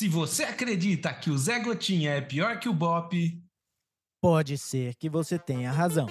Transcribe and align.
Se 0.00 0.08
você 0.08 0.44
acredita 0.44 1.12
que 1.12 1.28
o 1.28 1.36
Zé 1.36 1.58
Gotinha 1.58 2.12
é 2.12 2.22
pior 2.22 2.58
que 2.58 2.70
o 2.70 2.72
Bop, 2.72 3.14
Pode 4.18 4.56
ser 4.56 4.94
que 4.94 5.10
você 5.10 5.38
tenha 5.38 5.70
razão. 5.70 6.06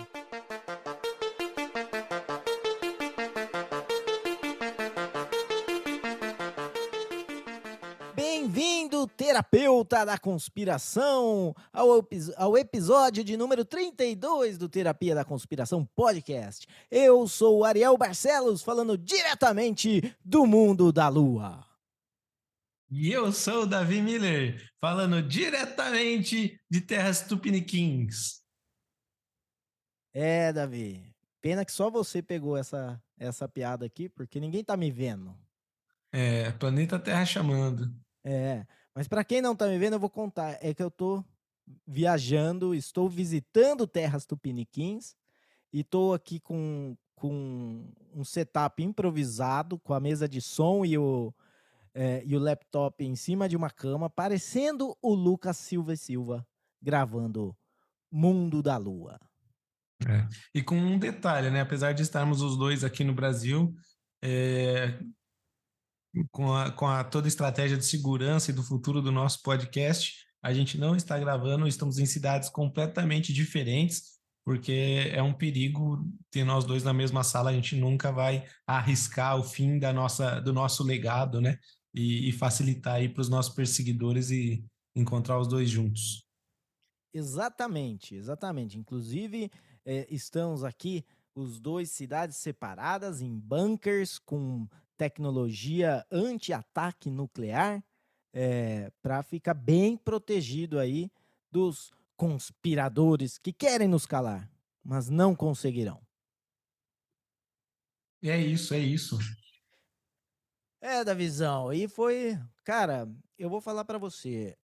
Bem-vindo, 8.15 9.07
terapeuta 9.07 10.05
da 10.05 10.19
conspiração, 10.19 11.55
ao, 11.73 12.07
ao 12.37 12.57
episódio 12.59 13.23
de 13.23 13.35
número 13.35 13.65
32 13.65 14.59
do 14.59 14.69
Terapia 14.69 15.15
da 15.15 15.25
Conspiração 15.25 15.83
Podcast. 15.95 16.67
Eu 16.91 17.27
sou 17.27 17.57
o 17.57 17.65
Ariel 17.65 17.97
Barcelos, 17.97 18.61
falando 18.61 18.95
diretamente 18.95 20.15
do 20.23 20.45
mundo 20.45 20.91
da 20.91 21.07
lua. 21.07 21.68
E 22.91 23.11
eu 23.11 23.31
sou 23.31 23.63
o 23.63 23.67
Davi 23.67 24.01
Miller, 24.01 24.67
falando 24.79 25.21
diretamente 25.21 26.59
de 26.69 26.81
terras 26.81 27.21
tupiniquins. 27.21 28.41
É, 30.13 30.51
Davi. 30.51 31.15
Pena 31.41 31.63
que 31.63 31.71
só 31.71 31.89
você 31.89 32.21
pegou 32.21 32.57
essa, 32.57 33.01
essa 33.17 33.47
piada 33.47 33.85
aqui, 33.85 34.09
porque 34.09 34.39
ninguém 34.39 34.63
tá 34.63 34.75
me 34.75 34.91
vendo. 34.91 35.37
É, 36.11 36.51
planeta 36.51 36.97
Terra 36.97 37.25
chamando. 37.25 37.93
É, 38.23 38.65
mas 38.93 39.07
para 39.07 39.23
quem 39.23 39.41
não 39.41 39.55
tá 39.55 39.67
me 39.67 39.77
vendo, 39.77 39.93
eu 39.93 39.99
vou 39.99 40.09
contar. 40.09 40.57
É 40.59 40.73
que 40.73 40.81
eu 40.81 40.89
tô 40.89 41.23
viajando, 41.85 42.73
estou 42.73 43.07
visitando 43.07 43.85
terras 43.85 44.25
tupiniquins 44.25 45.15
e 45.71 45.83
tô 45.83 46.13
aqui 46.13 46.39
com, 46.39 46.97
com 47.15 47.87
um 48.13 48.23
setup 48.23 48.81
improvisado, 48.81 49.77
com 49.77 49.93
a 49.93 49.99
mesa 49.99 50.27
de 50.27 50.41
som 50.41 50.83
e 50.83 50.97
o, 50.97 51.33
é, 51.93 52.23
e 52.25 52.35
o 52.35 52.39
laptop 52.39 53.03
em 53.03 53.15
cima 53.15 53.47
de 53.47 53.55
uma 53.55 53.69
cama, 53.69 54.09
parecendo 54.09 54.95
o 55.01 55.13
Lucas 55.13 55.57
Silva 55.57 55.93
e 55.93 55.97
Silva 55.97 56.47
gravando 56.81 57.55
Mundo 58.11 58.61
da 58.61 58.77
Lua. 58.77 59.19
E 60.53 60.61
com 60.61 60.75
um 60.77 60.97
detalhe, 60.97 61.49
né? 61.49 61.61
Apesar 61.61 61.93
de 61.93 62.01
estarmos 62.01 62.41
os 62.41 62.57
dois 62.57 62.83
aqui 62.83 63.03
no 63.03 63.13
Brasil, 63.13 63.73
é, 64.23 64.97
com, 66.31 66.53
a, 66.53 66.71
com 66.71 66.87
a 66.87 67.03
toda 67.03 67.27
a 67.27 67.29
estratégia 67.29 67.77
de 67.77 67.85
segurança 67.85 68.51
e 68.51 68.53
do 68.53 68.63
futuro 68.63 69.01
do 69.01 69.11
nosso 69.11 69.41
podcast, 69.41 70.25
a 70.41 70.53
gente 70.53 70.77
não 70.77 70.95
está 70.95 71.19
gravando, 71.19 71.67
estamos 71.67 71.99
em 71.99 72.05
cidades 72.05 72.49
completamente 72.49 73.33
diferentes, 73.33 74.19
porque 74.45 75.11
é 75.13 75.21
um 75.21 75.33
perigo 75.33 76.03
ter 76.31 76.43
nós 76.43 76.65
dois 76.65 76.83
na 76.83 76.93
mesma 76.93 77.23
sala, 77.23 77.49
a 77.49 77.53
gente 77.53 77.75
nunca 77.75 78.11
vai 78.11 78.45
arriscar 78.65 79.37
o 79.37 79.43
fim 79.43 79.77
da 79.77 79.91
nossa, 79.91 80.39
do 80.39 80.53
nosso 80.53 80.83
legado, 80.83 81.41
né? 81.41 81.57
E, 81.93 82.29
e 82.29 82.31
facilitar 82.31 82.95
aí 82.95 83.09
para 83.09 83.21
os 83.21 83.29
nossos 83.29 83.53
perseguidores 83.53 84.29
e 84.29 84.63
encontrar 84.95 85.39
os 85.39 85.47
dois 85.47 85.69
juntos. 85.69 86.21
Exatamente, 87.13 88.15
exatamente. 88.15 88.77
Inclusive, 88.77 89.49
eh, 89.85 90.07
estamos 90.09 90.63
aqui, 90.63 91.03
os 91.33 91.59
dois 91.59 91.89
cidades 91.89 92.37
separadas, 92.37 93.21
em 93.21 93.39
bunkers, 93.39 94.19
com 94.19 94.67
tecnologia 94.97 96.05
anti-ataque 96.11 97.09
nuclear, 97.09 97.83
para 99.01 99.23
ficar 99.23 99.53
bem 99.53 99.97
protegido 99.97 100.77
aí 100.77 101.11
dos 101.51 101.91
conspiradores 102.15 103.37
que 103.37 103.51
querem 103.51 103.87
nos 103.87 104.05
calar, 104.05 104.51
mas 104.83 105.09
não 105.09 105.35
conseguirão. 105.35 106.01
É 108.21 108.37
isso, 108.37 108.73
é 108.73 108.79
isso. 108.79 109.17
É, 110.81 111.03
Davizão, 111.03 111.73
e 111.73 111.87
foi. 111.87 112.39
Cara, 112.63 113.07
eu 113.37 113.49
vou 113.49 113.59
falar 113.59 113.83
pra 113.83 113.97
você. 113.97 114.57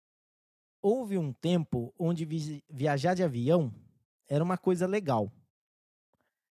Houve 0.80 1.18
um 1.18 1.32
tempo 1.32 1.92
onde 1.98 2.24
vi- 2.24 2.62
viajar 2.70 3.14
de 3.14 3.22
avião 3.22 3.74
era 4.28 4.44
uma 4.44 4.56
coisa 4.56 4.86
legal. 4.86 5.32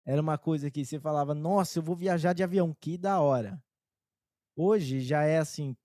Era 0.05 0.23
uma 0.23 0.39
coisa 0.39 0.71
que 0.71 0.85
você 0.85 0.99
falava, 0.99 1.35
nossa, 1.35 1.79
eu 1.79 1.83
vou 1.83 1.97
viajar 1.97 2.33
de 2.33 2.43
avião, 2.43 2.75
que 2.81 2.97
da 2.97 3.21
hora. 3.21 3.63
Hoje 4.57 5.01
já 5.01 5.25
é 5.25 5.39
assim, 5.39 5.77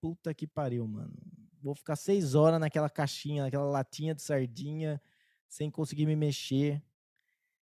puta 0.00 0.32
que 0.34 0.46
pariu, 0.46 0.86
mano. 0.86 1.12
Vou 1.60 1.74
ficar 1.74 1.96
seis 1.96 2.34
horas 2.34 2.60
naquela 2.60 2.90
caixinha, 2.90 3.44
naquela 3.44 3.64
latinha 3.64 4.14
de 4.14 4.22
sardinha, 4.22 5.00
sem 5.48 5.70
conseguir 5.70 6.06
me 6.06 6.16
mexer. 6.16 6.82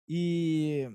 E, 0.09 0.89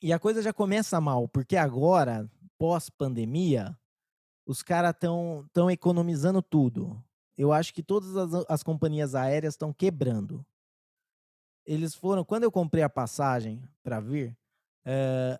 e 0.00 0.12
a 0.12 0.18
coisa 0.18 0.42
já 0.42 0.52
começa 0.52 1.00
mal, 1.00 1.28
porque 1.28 1.56
agora, 1.56 2.30
pós-pandemia, 2.58 3.78
os 4.46 4.62
caras 4.62 4.92
estão 4.92 5.48
tão 5.52 5.70
economizando 5.70 6.40
tudo. 6.40 7.02
Eu 7.36 7.52
acho 7.52 7.74
que 7.74 7.82
todas 7.82 8.16
as, 8.16 8.44
as 8.48 8.62
companhias 8.62 9.14
aéreas 9.14 9.54
estão 9.54 9.72
quebrando. 9.72 10.44
Eles 11.64 11.94
foram, 11.94 12.24
quando 12.24 12.44
eu 12.44 12.52
comprei 12.52 12.82
a 12.82 12.88
passagem 12.88 13.62
para 13.82 14.00
vir, 14.00 14.36
eh, 14.84 15.38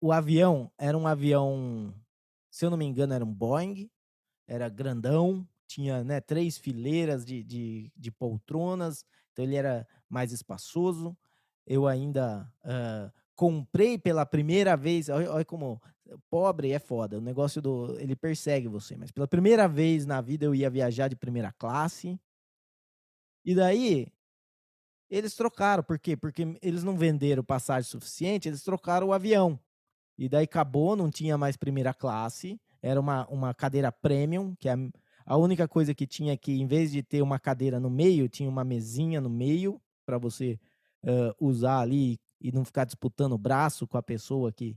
o 0.00 0.12
avião 0.12 0.70
era 0.76 0.98
um 0.98 1.06
avião, 1.06 1.94
se 2.50 2.64
eu 2.64 2.70
não 2.70 2.76
me 2.76 2.84
engano, 2.84 3.14
era 3.14 3.24
um 3.24 3.32
Boeing, 3.32 3.88
era 4.46 4.68
grandão, 4.68 5.46
tinha 5.66 6.02
né, 6.02 6.20
três 6.20 6.58
fileiras 6.58 7.24
de, 7.24 7.44
de, 7.44 7.92
de 7.96 8.10
poltronas, 8.10 9.04
então 9.32 9.44
ele 9.44 9.54
era 9.54 9.86
mais 10.08 10.32
espaçoso. 10.32 11.16
Eu 11.66 11.86
ainda 11.86 12.50
ah, 12.64 13.12
comprei 13.36 13.98
pela 13.98 14.24
primeira 14.26 14.76
vez, 14.76 15.08
olha, 15.08 15.30
olha 15.30 15.44
como 15.44 15.80
pobre 16.30 16.72
é 16.72 16.78
foda, 16.78 17.18
o 17.18 17.20
negócio 17.20 17.60
do. 17.60 17.98
Ele 17.98 18.16
persegue 18.16 18.68
você, 18.68 18.96
mas 18.96 19.10
pela 19.10 19.28
primeira 19.28 19.68
vez 19.68 20.06
na 20.06 20.20
vida 20.20 20.44
eu 20.44 20.54
ia 20.54 20.70
viajar 20.70 21.08
de 21.08 21.16
primeira 21.16 21.52
classe. 21.52 22.18
E 23.44 23.54
daí 23.54 24.08
eles 25.10 25.34
trocaram, 25.34 25.82
por 25.82 25.98
quê? 25.98 26.16
Porque 26.16 26.58
eles 26.60 26.84
não 26.84 26.96
venderam 26.96 27.42
passagem 27.42 27.88
suficiente, 27.88 28.48
eles 28.48 28.62
trocaram 28.62 29.08
o 29.08 29.12
avião. 29.12 29.58
E 30.18 30.28
daí 30.28 30.44
acabou, 30.44 30.96
não 30.96 31.10
tinha 31.10 31.38
mais 31.38 31.56
primeira 31.56 31.94
classe, 31.94 32.60
era 32.82 33.00
uma, 33.00 33.26
uma 33.28 33.54
cadeira 33.54 33.90
premium, 33.90 34.54
que 34.56 34.68
é 34.68 34.74
a, 35.24 35.36
única 35.36 35.66
coisa 35.68 35.94
que 35.94 36.06
tinha 36.06 36.36
que, 36.36 36.52
em 36.52 36.66
vez 36.66 36.90
de 36.90 37.02
ter 37.02 37.22
uma 37.22 37.38
cadeira 37.38 37.78
no 37.80 37.88
meio, 37.88 38.28
tinha 38.28 38.48
uma 38.48 38.64
mesinha 38.64 39.20
no 39.20 39.30
meio 39.30 39.80
para 40.04 40.18
você 40.18 40.58
eh, 41.04 41.34
usar 41.40 41.80
ali 41.80 42.18
e 42.40 42.50
não 42.50 42.64
ficar 42.64 42.84
disputando 42.84 43.32
o 43.32 43.38
braço 43.38 43.86
com 43.86 43.96
a 43.96 44.02
pessoa 44.02 44.52
que, 44.52 44.76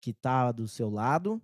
que 0.00 0.12
tá 0.12 0.52
do 0.52 0.68
seu 0.68 0.90
lado. 0.90 1.40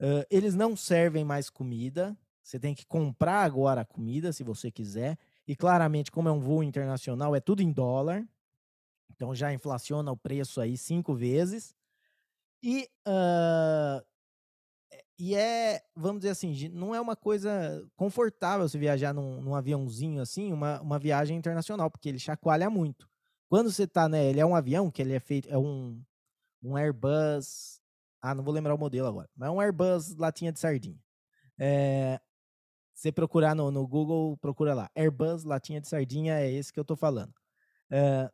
Eh, 0.00 0.26
eles 0.30 0.54
não 0.54 0.76
servem 0.76 1.24
mais 1.24 1.50
comida, 1.50 2.16
você 2.42 2.58
tem 2.60 2.74
que 2.74 2.86
comprar 2.86 3.42
agora 3.44 3.82
a 3.82 3.84
comida 3.84 4.32
se 4.32 4.44
você 4.44 4.70
quiser. 4.70 5.18
E 5.46 5.56
claramente, 5.56 6.10
como 6.10 6.28
é 6.28 6.32
um 6.32 6.40
voo 6.40 6.62
internacional, 6.62 7.34
é 7.36 7.40
tudo 7.40 7.62
em 7.62 7.72
dólar. 7.72 8.26
Então 9.10 9.34
já 9.34 9.52
inflaciona 9.52 10.12
o 10.12 10.16
preço 10.16 10.60
aí 10.60 10.76
cinco 10.76 11.14
vezes. 11.14 11.74
E, 12.62 12.88
é- 14.92 15.00
e 15.18 15.34
é, 15.34 15.82
vamos 15.94 16.20
dizer 16.20 16.30
assim, 16.30 16.68
não 16.70 16.94
é 16.94 17.00
uma 17.00 17.14
coisa 17.16 17.86
confortável 17.96 18.68
se 18.68 18.76
viajar 18.78 19.12
num, 19.14 19.40
num 19.40 19.54
aviãozinho 19.54 20.20
assim, 20.20 20.52
uma, 20.52 20.80
uma 20.80 20.98
viagem 20.98 21.36
internacional, 21.36 21.90
porque 21.90 22.08
ele 22.08 22.18
chacoalha 22.18 22.68
muito. 22.68 23.08
Quando 23.48 23.70
você 23.70 23.86
tá, 23.86 24.08
né? 24.08 24.24
Ele 24.26 24.40
é 24.40 24.46
um 24.46 24.56
avião 24.56 24.90
que 24.90 25.00
ele 25.02 25.12
é 25.14 25.20
feito, 25.20 25.48
é 25.48 25.56
um, 25.58 26.02
um 26.62 26.76
Airbus. 26.76 27.80
Ah, 28.26 28.34
não 28.34 28.42
vou 28.42 28.54
lembrar 28.54 28.74
o 28.74 28.78
modelo 28.78 29.06
agora, 29.06 29.28
mas 29.36 29.48
é 29.48 29.50
um 29.52 29.60
Airbus 29.60 30.16
latinha 30.16 30.50
de 30.50 30.58
sardinha. 30.58 30.98
É, 31.58 32.18
você 32.94 33.12
procurar 33.12 33.54
no, 33.54 33.70
no 33.70 33.86
Google, 33.86 34.36
procura 34.38 34.72
lá. 34.72 34.90
Airbus 34.96 35.44
latinha 35.44 35.78
de 35.78 35.88
sardinha, 35.88 36.40
é 36.40 36.50
esse 36.50 36.72
que 36.72 36.80
eu 36.80 36.86
tô 36.86 36.96
falando. 36.96 37.34
É, 37.90 38.30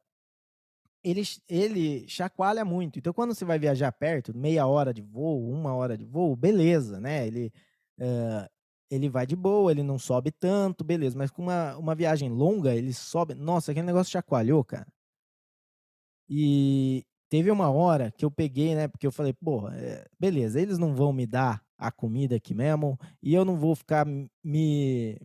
ele, 1.03 1.23
ele 1.49 2.09
chacoalha 2.09 2.65
muito. 2.65 3.01
Então, 3.01 3.13
quando 3.13 3.35
você 3.35 3.45
vai 3.45 3.59
viajar 3.59 3.91
perto, 3.91 4.33
meia 4.37 4.65
hora 4.65 4.95
de 4.95 5.03
voo, 5.03 5.51
uma 5.51 5.75
hora 5.75 5.99
de 5.99 6.05
voo, 6.05 6.37
beleza, 6.37 7.01
né? 7.01 7.27
Ele, 7.27 7.53
eh, 7.99 8.49
ele 8.91 9.09
vai 9.09 9.27
de 9.27 9.35
boa, 9.37 9.73
ele 9.73 9.83
não 9.83 9.99
sobe 9.99 10.31
tanto, 10.31 10.85
beleza. 10.85 11.19
Mas 11.19 11.33
com 11.33 11.43
uma, 11.43 11.77
uma 11.77 11.95
viagem 11.97 12.29
longa, 12.31 12.75
ele 12.77 12.93
sobe. 12.95 13.35
Nossa, 13.35 13.73
aquele 13.73 13.87
negócio 13.87 14.13
chacoalhou, 14.13 14.65
cara. 14.65 14.87
E 16.29 17.05
teve 17.31 17.51
uma 17.51 17.71
hora 17.71 18.13
que 18.13 18.25
eu 18.27 18.31
peguei, 18.31 18.75
né? 18.75 18.89
Porque 18.89 19.07
eu 19.07 19.13
falei, 19.13 19.33
porra, 19.33 19.75
eh, 19.79 20.07
beleza, 20.21 20.61
eles 20.61 20.79
não 20.79 20.95
vão 20.95 21.13
me 21.15 21.27
dar 21.27 21.63
a 21.79 21.91
comida 21.93 22.37
aqui 22.37 22.55
mesmo, 22.55 22.99
e 23.23 23.35
eu 23.35 23.45
não 23.47 23.57
vou 23.57 23.75
ficar 23.77 24.07
me. 24.45 25.19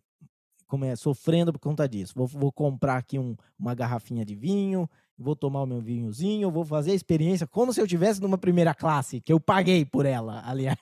Como 0.67 0.85
é, 0.85 0.95
sofrendo 0.95 1.53
por 1.53 1.59
conta 1.59 1.87
disso. 1.87 2.13
Vou, 2.15 2.27
vou 2.27 2.51
comprar 2.51 2.97
aqui 2.97 3.19
um- 3.19 3.35
uma 3.59 3.75
garrafinha 3.75 4.25
de 4.25 4.35
vinho, 4.35 4.89
vou 5.17 5.35
tomar 5.35 5.61
o 5.63 5.65
meu 5.67 5.79
vinhozinho, 5.81 6.51
vou 6.51 6.65
fazer 6.65 6.91
a 6.91 6.95
experiência 6.95 7.45
como 7.47 7.71
se 7.73 7.79
eu 7.81 7.87
tivesse 7.87 8.21
numa 8.21 8.37
primeira 8.37 8.73
classe, 8.73 9.21
que 9.21 9.31
eu 9.33 9.39
paguei 9.39 9.85
por 9.85 10.05
ela, 10.07 10.41
aliás. 10.45 10.77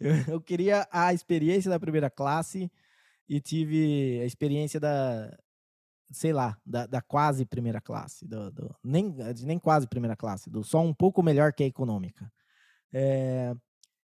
Eu, 0.00 0.34
eu 0.34 0.40
queria 0.40 0.88
a 0.90 1.12
experiência 1.12 1.70
da 1.70 1.78
primeira 1.78 2.08
classe 2.10 2.70
e 3.28 3.40
tive 3.40 4.20
a 4.22 4.26
experiência 4.26 4.80
da, 4.80 5.36
sei 6.10 6.32
lá, 6.32 6.56
da, 6.64 6.86
da 6.86 7.00
quase 7.02 7.44
primeira 7.44 7.80
classe, 7.80 8.26
do, 8.26 8.50
do- 8.50 8.76
nem, 8.82 9.14
nem 9.44 9.58
quase 9.58 9.86
primeira 9.86 10.16
classe, 10.16 10.50
do 10.50 10.62
só 10.64 10.80
um 10.80 10.94
pouco 10.94 11.22
melhor 11.22 11.52
que 11.52 11.62
a 11.64 11.66
econômica. 11.66 12.30
É, 12.92 13.54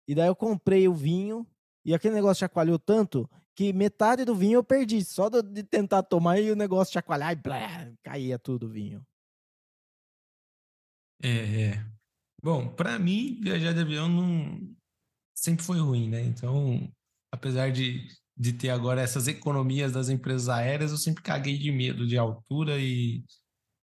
e 0.09 0.15
daí 0.15 0.29
eu 0.29 0.37
comprei 0.37 0.89
o 0.89 0.95
vinho 0.95 1.47
e 1.85 1.95
aquele 1.95 2.15
negócio 2.15 2.41
chacoalhou 2.41 2.79
tanto 2.79 3.29
que 3.55 3.73
metade 3.73 4.25
do 4.25 4.35
vinho 4.35 4.57
eu 4.57 4.65
perdi, 4.65 5.05
só 5.05 5.29
de 5.29 5.63
tentar 5.63 6.03
tomar 6.03 6.41
e 6.41 6.51
o 6.51 6.57
negócio 6.57 6.93
chacoalhar 6.95 7.33
e 7.33 7.37
blá, 7.37 7.93
caía 8.03 8.39
tudo 8.39 8.67
o 8.67 8.71
vinho. 8.71 9.07
É, 11.23 11.63
é. 11.69 11.87
Bom, 12.43 12.69
para 12.75 12.99
mim, 12.99 13.39
viajar 13.43 13.75
de 13.75 13.81
avião 13.81 14.09
não 14.09 14.75
sempre 15.35 15.65
foi 15.65 15.79
ruim, 15.79 16.09
né? 16.09 16.23
Então, 16.23 16.91
apesar 17.33 17.71
de, 17.71 18.07
de 18.41 18.55
ter 18.55 18.71
agora 18.71 19.03
essas 19.03 19.29
economias 19.29 19.93
das 19.93 20.09
empresas 20.09 20.49
aéreas, 20.49 20.93
eu 20.93 20.97
sempre 20.97 21.23
caguei 21.23 21.59
de 21.59 21.71
medo 21.71 22.07
de 22.07 22.17
altura 22.17 22.79
e, 22.79 23.23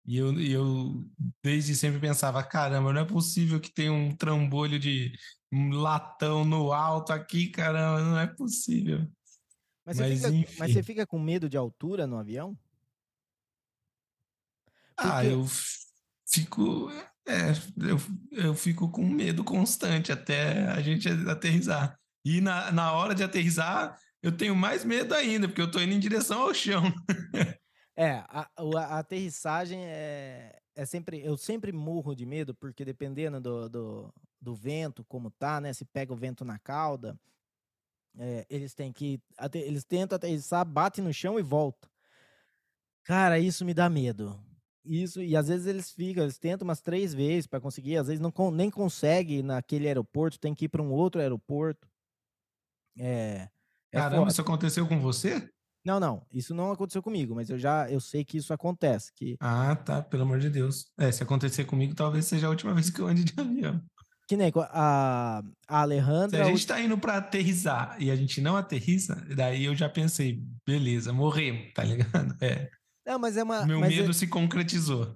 e 0.07 0.17
eu, 0.17 0.33
e 0.41 0.53
eu 0.53 1.05
desde 1.43 1.75
sempre 1.75 1.99
pensava, 1.99 2.41
caramba, 2.41 2.93
não 2.93 3.01
é 3.01 3.05
possível 3.05 3.59
que 3.59 3.75
tenha 3.75 3.93
um 3.93 4.15
trambolho 4.15 4.79
de 4.79 5.13
um 5.53 5.71
latão 5.71 6.45
no 6.45 6.73
alto 6.73 7.13
aqui, 7.13 7.49
caramba, 7.49 8.01
não 8.01 8.17
é 8.17 8.29
possível. 8.29 9.01
Mas, 9.85 9.99
mas, 9.99 10.21
você, 10.21 10.31
fica, 10.31 10.53
mas 10.57 10.73
você 10.73 10.83
fica 10.85 11.05
com 11.05 11.19
medo 11.19 11.49
de 11.49 11.57
altura 11.57 12.07
no 12.07 12.17
avião? 12.17 12.57
Porque... 14.95 15.11
Ah, 15.11 15.25
eu 15.25 15.45
fico. 16.29 16.93
É, 17.27 17.51
eu, 17.77 17.99
eu 18.31 18.55
fico 18.55 18.89
com 18.89 19.05
medo 19.05 19.43
constante 19.43 20.13
até 20.13 20.69
a 20.69 20.81
gente 20.81 21.09
aterrizar. 21.29 21.99
E 22.25 22.41
na, 22.41 22.71
na 22.71 22.93
hora 22.93 23.17
de 23.17 23.25
aterrizar, 23.25 23.99
eu 24.25 24.35
tenho 24.35 24.57
mais 24.57 24.85
medo 24.87 25.15
ainda, 25.15 25.47
porque 25.47 25.61
eu 25.61 25.71
tô 25.71 25.79
indo 25.79 25.93
em 25.93 26.01
direção 26.01 26.41
ao 26.41 26.55
chão. 26.55 26.83
é, 27.95 28.13
a, 28.27 28.49
a, 28.57 28.99
aterrissagem 28.99 29.85
é, 29.85 30.59
é 30.75 30.87
sempre. 30.87 31.23
Eu 31.23 31.37
sempre 31.37 31.71
morro 31.73 32.15
de 32.15 32.25
medo, 32.25 32.55
porque 32.55 32.87
dependendo 32.87 33.39
do, 33.39 33.69
do, 33.69 34.15
do 34.41 34.55
vento, 34.55 35.05
como 35.05 35.31
tá, 35.31 35.61
né? 35.61 35.75
Se 35.75 35.85
pega 35.85 36.11
o 36.11 36.17
vento 36.17 36.43
na 36.43 36.59
cauda, 36.59 37.21
é, 38.19 38.47
eles 38.49 38.73
têm 38.73 38.91
que. 38.91 39.21
Eles 39.53 39.85
tentam 39.85 40.17
aterrissar, 40.17 40.65
bate 40.65 41.03
no 41.03 41.13
chão 41.13 41.39
e 41.39 41.43
volta. 41.43 41.87
Cara, 43.05 43.39
isso 43.39 43.63
me 43.63 43.75
dá 43.75 43.91
medo. 43.91 44.43
Isso, 44.83 45.23
e 45.23 45.37
às 45.37 45.49
vezes 45.49 45.67
eles 45.67 45.91
ficam, 45.91 46.23
eles 46.23 46.39
tentam 46.39 46.67
umas 46.67 46.81
três 46.81 47.13
vezes 47.13 47.47
para 47.47 47.61
conseguir, 47.61 47.99
às 47.99 48.07
vezes 48.07 48.21
não 48.21 48.33
nem 48.51 48.71
consegue 48.71 49.43
naquele 49.43 49.87
aeroporto, 49.87 50.39
tem 50.39 50.55
que 50.55 50.65
ir 50.65 50.69
para 50.71 50.83
um 50.83 50.93
outro 50.93 51.21
aeroporto. 51.21 51.87
É. 52.99 53.51
é 53.95 54.01
Caramba, 54.01 54.23
foda. 54.23 54.33
isso 54.33 54.41
aconteceu 54.41 54.87
com 54.87 54.99
você? 55.01 55.49
Não, 55.85 56.01
não, 56.01 56.27
isso 56.33 56.55
não 56.55 56.73
aconteceu 56.73 57.03
comigo, 57.03 57.35
mas 57.35 57.51
eu 57.51 57.59
já 57.59 57.89
eu 57.91 58.01
sei 58.01 58.25
que 58.25 58.39
isso 58.39 58.53
acontece. 58.53 59.13
Que... 59.15 59.37
Ah, 59.39 59.77
tá, 59.77 60.03
pelo 60.03 60.23
amor 60.23 60.41
de 60.41 60.51
Deus. 60.51 60.87
É, 60.99 61.13
se 61.13 61.23
acontecer 61.23 61.65
comigo, 61.65 61.95
talvez 61.95 62.25
seja 62.25 62.47
a 62.47 62.51
última 62.51 62.75
vez 62.75 62.91
que 62.91 63.01
eu 63.01 63.07
ande 63.07 63.23
de 63.23 63.35
avião. 63.39 63.81
Que 64.27 64.37
nem 64.37 64.51
a, 64.57 65.43
a 65.69 65.81
Alejandra. 65.83 66.39
Se 66.39 66.43
a 66.43 66.45
gente 66.47 66.59
está 66.59 66.81
indo 66.81 66.97
para 66.97 67.19
aterrizar 67.19 67.97
e 68.01 68.11
a 68.11 68.17
gente 68.17 68.41
não 68.41 68.57
aterriza, 68.57 69.15
daí 69.37 69.67
eu 69.67 69.77
já 69.77 69.89
pensei, 69.89 70.43
beleza, 70.67 71.13
morremos, 71.13 71.73
tá 71.75 71.85
ligado? 71.85 72.35
É. 72.43 72.71
Não, 73.07 73.19
mas 73.19 73.37
é 73.37 73.43
uma. 73.43 73.67
Meu 73.67 73.81
medo 73.81 74.11
é... 74.11 74.15
se 74.15 74.27
concretizou. 74.27 75.15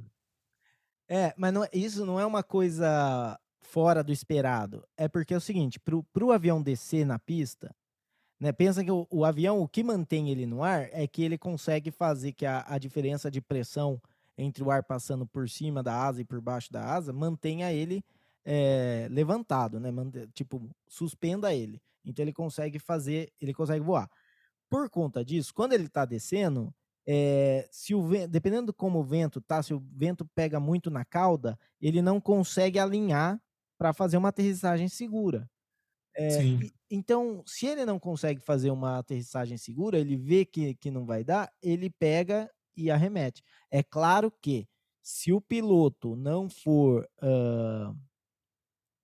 É, 1.09 1.35
mas 1.39 1.55
não, 1.55 1.65
é, 1.65 1.71
isso 1.73 2.05
não 2.05 2.21
é 2.21 2.27
uma 2.27 2.43
coisa 2.43 3.39
fora 3.63 4.05
do 4.05 4.13
esperado. 4.13 4.87
É 4.97 5.09
porque 5.09 5.33
é 5.33 5.37
o 5.37 5.41
seguinte: 5.41 5.81
para 5.81 6.25
o 6.25 6.33
avião 6.33 6.63
descer 6.63 7.07
na 7.07 7.19
pista, 7.19 7.75
né, 8.41 8.53
pensa 8.53 8.85
que 8.85 8.91
o, 8.91 9.07
o, 9.11 9.25
avião, 9.25 9.61
o 9.61 9.69
que 9.69 9.83
mantém 9.83 10.31
ele 10.31 10.47
no 10.47 10.63
ar 10.63 10.89
é 10.93 11.07
que 11.07 11.23
ele 11.23 11.37
consegue 11.37 11.91
fazer 11.91 12.33
que 12.33 12.47
a, 12.47 12.65
a 12.69 12.79
diferença 12.79 13.31
de 13.31 13.41
pressão 13.41 14.01
entre 14.37 14.63
o 14.63 14.71
ar 14.71 14.85
passando 14.85 15.27
por 15.27 15.49
cima 15.49 15.83
da 15.83 16.01
asa 16.01 16.21
e 16.21 16.25
por 16.25 16.41
baixo 16.41 16.73
da 16.73 16.85
asa 16.85 17.13
mantenha 17.13 17.73
ele 17.73 18.05
é, 18.45 19.09
levantado, 19.11 19.81
né? 19.81 19.91
Tipo, 20.33 20.71
suspenda 20.87 21.53
ele. 21.53 21.83
Então 22.05 22.25
ele 22.25 22.33
consegue 22.33 22.79
fazer, 22.79 23.33
ele 23.41 23.53
consegue 23.53 23.85
voar. 23.85 24.09
Por 24.71 24.89
conta 24.89 25.25
disso, 25.25 25.53
quando 25.53 25.73
ele 25.73 25.87
está 25.87 26.05
descendo, 26.05 26.73
é, 27.07 27.69
se 27.71 27.95
o 27.95 28.09
dependendo 28.29 28.71
de 28.71 28.77
como 28.77 29.01
o 29.01 29.05
vento 29.05 29.41
tá, 29.41 29.63
se 29.63 29.75
o 29.75 29.83
vento 29.93 30.25
pega 30.35 30.61
muito 30.61 30.91
na 30.91 31.05
cauda, 31.05 31.59
ele 31.81 32.01
não 32.01 32.21
consegue 32.21 32.79
alinhar 32.79 33.41
para 33.77 33.93
fazer 33.93 34.17
uma 34.17 34.29
aterrissagem 34.29 34.89
segura. 34.89 35.49
É, 36.19 36.45
e, 36.45 36.73
então, 36.91 37.45
se 37.47 37.67
ele 37.67 37.85
não 37.85 37.99
consegue 37.99 38.41
fazer 38.41 38.73
uma 38.73 38.99
aterrissagem 38.99 39.57
segura, 39.57 39.99
ele 39.99 40.17
vê 40.17 40.45
que, 40.45 40.75
que 40.75 40.91
não 40.91 41.07
vai 41.07 41.23
dar, 41.23 41.49
ele 41.63 41.89
pega 41.89 42.51
e 42.77 42.91
arremete. 42.91 43.43
É 43.71 43.85
claro 43.85 44.33
que 44.43 44.67
se 45.01 45.33
o 45.33 45.41
piloto 45.41 46.17
não 46.17 46.49
for. 46.51 47.09
Uh, 47.23 47.97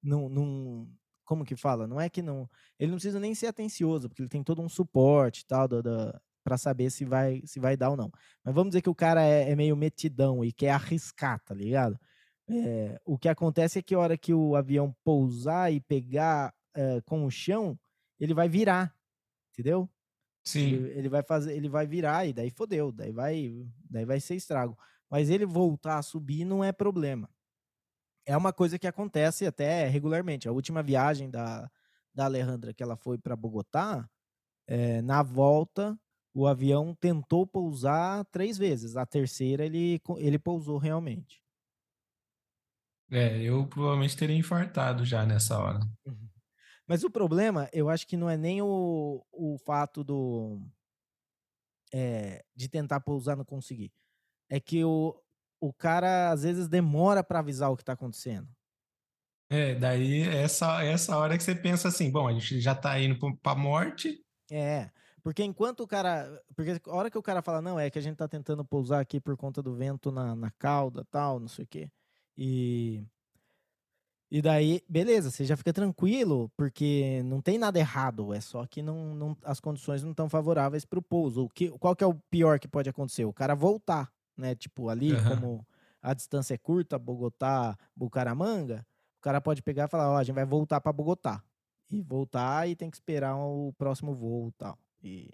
não, 0.03 0.29
não, 0.29 0.89
como 1.25 1.45
que 1.45 1.57
fala? 1.57 1.87
Não 1.87 2.01
é 2.01 2.11
que 2.11 2.21
não. 2.21 2.51
Ele 2.79 2.91
não 2.91 2.97
precisa 2.97 3.21
nem 3.21 3.35
ser 3.35 3.47
atencioso, 3.47 4.09
porque 4.09 4.23
ele 4.23 4.29
tem 4.29 4.43
todo 4.43 4.61
um 4.61 4.69
suporte 4.69 5.47
tal, 5.47 5.69
do, 5.69 5.83
do, 5.83 6.21
para 6.43 6.59
saber 6.59 6.91
se 6.91 7.05
vai, 7.05 7.43
se 7.47 7.61
vai 7.61 7.77
dar 7.77 7.91
ou 7.91 7.97
não. 7.97 8.11
Mas 8.43 8.55
vamos 8.55 8.71
dizer 8.71 8.83
que 8.83 8.91
o 8.91 8.95
cara 8.95 9.23
é, 9.25 9.51
é 9.51 9.57
meio 9.57 9.77
metidão 9.77 10.45
e 10.45 10.53
quer 10.53 10.71
arriscar, 10.71 11.41
tá 11.45 11.55
ligado? 11.55 11.99
É, 12.51 13.01
o 13.05 13.17
que 13.17 13.29
acontece 13.29 13.79
é 13.79 13.83
que 13.83 13.95
a 13.95 13.99
hora 13.99 14.19
que 14.19 14.35
o 14.35 14.57
avião 14.57 14.95
pousar 15.05 15.73
e 15.73 15.81
pegar 15.81 16.53
é, 16.75 17.01
com 17.03 17.25
o 17.25 17.31
chão, 17.31 17.79
ele 18.19 18.35
vai 18.35 18.49
virar, 18.49 18.95
entendeu? 19.53 19.89
Sim. 20.45 20.75
Ele, 20.75 20.99
ele, 20.99 21.09
vai 21.09 21.23
fazer, 21.23 21.55
ele 21.55 21.69
vai 21.69 21.87
virar 21.87 22.27
e 22.27 22.33
daí 22.33 22.51
fodeu, 22.51 22.93
daí 22.93 23.13
vai, 23.13 23.67
daí 23.89 24.05
vai 24.05 24.21
ser 24.21 24.35
estrago. 24.35 24.79
Mas 25.11 25.31
ele 25.31 25.47
voltar 25.47 25.99
a 25.99 26.03
subir 26.03 26.45
não 26.45 26.63
é 26.63 26.73
problema. 26.73 27.29
É 28.27 28.37
uma 28.37 28.53
coisa 28.53 28.79
que 28.79 28.87
acontece 28.87 29.47
até 29.47 29.87
regularmente. 29.87 30.49
A 30.49 30.53
última 30.53 30.83
viagem 30.83 31.31
da, 31.31 31.71
da 32.13 32.25
Alejandra 32.25 32.73
que 32.73 32.83
ela 32.83 32.97
foi 32.97 33.19
para 33.19 33.37
Bogotá, 33.37 34.09
é, 34.67 35.03
na 35.03 35.23
volta 35.23 35.99
o 36.35 36.49
avião 36.49 36.95
tentou 36.95 37.47
pousar 37.47 38.25
três 38.27 38.59
vezes. 38.59 38.97
A 38.97 39.07
terceira 39.07 39.65
ele, 39.65 40.01
ele 40.17 40.39
pousou 40.39 40.79
realmente. 40.79 41.41
É, 43.11 43.41
eu 43.41 43.67
provavelmente 43.67 44.17
teria 44.17 44.37
infartado 44.37 45.05
já 45.05 45.25
nessa 45.25 45.57
hora. 45.59 45.79
Uhum. 46.05 46.29
Mas 46.87 47.03
o 47.03 47.11
problema, 47.11 47.69
eu 47.73 47.89
acho 47.89 48.07
que 48.07 48.17
não 48.17 48.29
é 48.29 48.37
nem 48.37 48.61
o, 48.61 49.25
o 49.33 49.57
fato 49.59 50.05
do 50.05 50.61
é, 51.93 52.45
de 52.55 52.69
tentar 52.69 53.01
pousar 53.01 53.37
não 53.37 53.45
conseguir. 53.45 53.93
É 54.49 54.61
que 54.61 54.85
o, 54.85 55.19
o 55.61 55.73
cara 55.73 56.31
às 56.31 56.43
vezes 56.43 56.69
demora 56.69 57.25
para 57.25 57.39
avisar 57.39 57.71
o 57.71 57.77
que 57.77 57.83
está 57.83 57.95
acontecendo. 57.95 58.49
É, 59.49 59.75
daí 59.75 60.23
essa 60.23 60.83
essa 60.83 61.17
hora 61.17 61.37
que 61.37 61.43
você 61.43 61.55
pensa 61.55 61.89
assim, 61.89 62.11
bom, 62.11 62.29
a 62.29 62.33
gente 62.33 62.61
já 62.61 62.73
está 62.73 62.99
indo 63.01 63.19
para 63.37 63.53
a 63.53 63.57
morte. 63.57 64.23
É. 64.51 64.91
Porque 65.23 65.43
enquanto 65.43 65.81
o 65.81 65.87
cara. 65.87 66.43
Porque 66.55 66.73
a 66.87 66.95
hora 66.95 67.11
que 67.11 67.17
o 67.17 67.23
cara 67.23 67.41
fala, 67.41 67.63
não, 67.63 67.81
é 67.81 67.89
que 67.89 67.99
a 67.99 68.03
gente 68.03 68.17
tá 68.17 68.29
tentando 68.29 68.63
pousar 68.63 69.01
aqui 69.01 69.19
por 69.19 69.37
conta 69.39 69.63
do 69.63 69.75
vento 69.75 70.13
na, 70.13 70.37
na 70.37 70.51
cauda 70.51 71.03
tal, 71.11 71.41
não 71.41 71.49
sei 71.49 71.65
o 71.65 71.69
quê. 71.69 71.91
E. 72.37 73.03
E 74.35 74.43
daí, 74.43 74.83
beleza, 74.89 75.31
você 75.31 75.45
já 75.45 75.57
fica 75.57 75.73
tranquilo, 75.73 76.51
porque 76.57 77.23
não 77.25 77.41
tem 77.41 77.57
nada 77.57 77.79
errado, 77.79 78.35
é 78.35 78.41
só 78.41 78.67
que 78.67 78.83
não, 78.83 79.15
não 79.15 79.37
as 79.45 79.61
condições 79.61 80.03
não 80.03 80.11
estão 80.11 80.29
favoráveis 80.29 80.85
para 80.85 80.99
o 80.99 81.03
pouso. 81.03 81.45
O 81.45 81.49
que, 81.49 81.71
qual 81.79 81.95
que 81.95 82.03
é 82.03 82.07
o 82.09 82.17
pior 82.33 82.59
que 82.59 82.67
pode 82.67 82.91
acontecer? 82.91 83.25
O 83.25 83.33
cara 83.33 83.55
voltar, 83.55 84.13
né? 84.37 84.57
Tipo, 84.57 84.89
ali, 84.89 85.13
uhum. 85.13 85.29
como 85.29 85.67
a 86.03 86.13
distância 86.13 86.53
é 86.53 86.59
curta, 86.59 86.99
Bogotá, 86.99 87.79
Bucaramanga, 87.95 88.85
o 89.19 89.23
cara 89.23 89.41
pode 89.41 89.63
pegar 89.63 89.85
e 89.85 89.89
falar, 89.89 90.11
ó, 90.11 90.15
oh, 90.15 90.17
a 90.17 90.25
gente 90.25 90.35
vai 90.35 90.45
voltar 90.45 90.81
para 90.81 90.93
Bogotá. 90.93 91.41
E 91.89 92.03
voltar 92.03 92.69
e 92.69 92.75
tem 92.75 92.91
que 92.91 92.97
esperar 92.97 93.37
o 93.37 93.73
próximo 93.79 94.17
voo 94.17 94.49
e 94.49 94.53
tal. 94.55 94.77
E... 95.01 95.31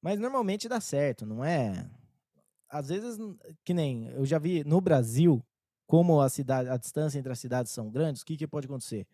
Mas 0.00 0.18
normalmente 0.18 0.66
dá 0.66 0.80
certo, 0.80 1.26
não 1.26 1.44
é? 1.44 1.86
Às 2.70 2.88
vezes, 2.88 3.18
que 3.62 3.74
nem 3.74 4.08
eu 4.12 4.24
já 4.24 4.38
vi 4.38 4.64
no 4.64 4.80
Brasil, 4.80 5.44
como 5.88 6.20
a 6.20 6.28
cidade, 6.28 6.68
a 6.68 6.76
distância 6.76 7.18
entre 7.18 7.32
as 7.32 7.38
cidades 7.40 7.72
são 7.72 7.90
grandes, 7.90 8.20
o 8.20 8.26
que, 8.26 8.36
que 8.36 8.46
pode 8.46 8.66
acontecer? 8.66 9.06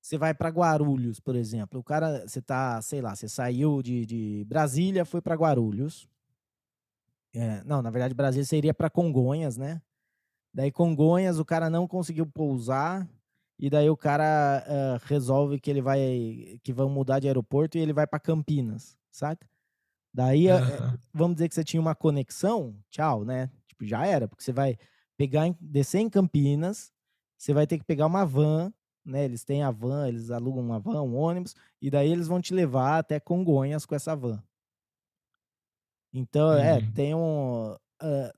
Você 0.00 0.16
vai 0.16 0.32
para 0.32 0.48
Guarulhos, 0.48 1.20
por 1.20 1.36
exemplo. 1.36 1.78
O 1.78 1.84
cara, 1.84 2.26
você 2.26 2.40
tá, 2.40 2.80
sei 2.80 3.02
lá, 3.02 3.14
você 3.14 3.28
saiu 3.28 3.82
de, 3.82 4.06
de 4.06 4.44
Brasília, 4.48 5.04
foi 5.04 5.20
para 5.20 5.34
Guarulhos. 5.34 6.08
É, 7.34 7.62
não, 7.64 7.82
na 7.82 7.90
verdade, 7.90 8.14
Brasília 8.14 8.46
seria 8.46 8.72
para 8.72 8.88
Congonhas, 8.88 9.58
né? 9.58 9.82
Daí 10.54 10.72
Congonhas, 10.72 11.38
o 11.38 11.44
cara 11.44 11.68
não 11.68 11.86
conseguiu 11.86 12.26
pousar 12.26 13.06
e 13.58 13.68
daí 13.68 13.90
o 13.90 13.96
cara 13.96 14.64
uh, 14.66 15.06
resolve 15.06 15.60
que 15.60 15.70
ele 15.70 15.82
vai 15.82 16.58
que 16.62 16.72
vão 16.72 16.88
mudar 16.88 17.20
de 17.20 17.28
aeroporto 17.28 17.76
e 17.76 17.80
ele 17.80 17.92
vai 17.92 18.06
para 18.06 18.18
Campinas, 18.18 18.96
saca? 19.12 19.46
Daí 20.14 20.48
uhum. 20.48 20.98
vamos 21.12 21.36
dizer 21.36 21.50
que 21.50 21.54
você 21.54 21.62
tinha 21.62 21.80
uma 21.80 21.94
conexão, 21.94 22.74
tchau, 22.88 23.22
né? 23.22 23.50
Tipo, 23.68 23.84
já 23.84 24.06
era, 24.06 24.26
porque 24.26 24.42
você 24.42 24.52
vai 24.52 24.78
pegar 25.20 25.46
em, 25.46 25.54
descer 25.60 25.98
em 25.98 26.08
Campinas, 26.08 26.90
você 27.36 27.52
vai 27.52 27.66
ter 27.66 27.76
que 27.76 27.84
pegar 27.84 28.06
uma 28.06 28.24
van, 28.24 28.72
né? 29.04 29.22
Eles 29.22 29.44
têm 29.44 29.62
a 29.62 29.70
van, 29.70 30.08
eles 30.08 30.30
alugam 30.30 30.62
uma 30.62 30.80
van, 30.80 31.02
um 31.02 31.14
ônibus, 31.14 31.54
e 31.78 31.90
daí 31.90 32.10
eles 32.10 32.26
vão 32.26 32.40
te 32.40 32.54
levar 32.54 32.96
até 32.96 33.20
Congonhas 33.20 33.84
com 33.84 33.94
essa 33.94 34.16
van. 34.16 34.42
Então, 36.10 36.48
uhum. 36.48 36.54
é, 36.54 36.80
tem 36.94 37.14
um. 37.14 37.74
Uh, 38.02 38.32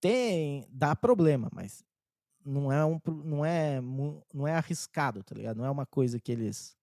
tem. 0.00 0.66
dá 0.70 0.96
problema, 0.96 1.50
mas 1.52 1.84
não 2.42 2.72
é 2.72 2.82
um 2.86 2.98
não 3.22 3.44
é 3.44 3.82
não 4.32 4.48
é 4.48 4.54
arriscado, 4.54 5.22
tá 5.22 5.34
ligado? 5.34 5.58
Não 5.58 5.66
é 5.66 5.70
uma 5.70 5.84
coisa 5.84 6.18
que 6.18 6.32
eles 6.32 6.74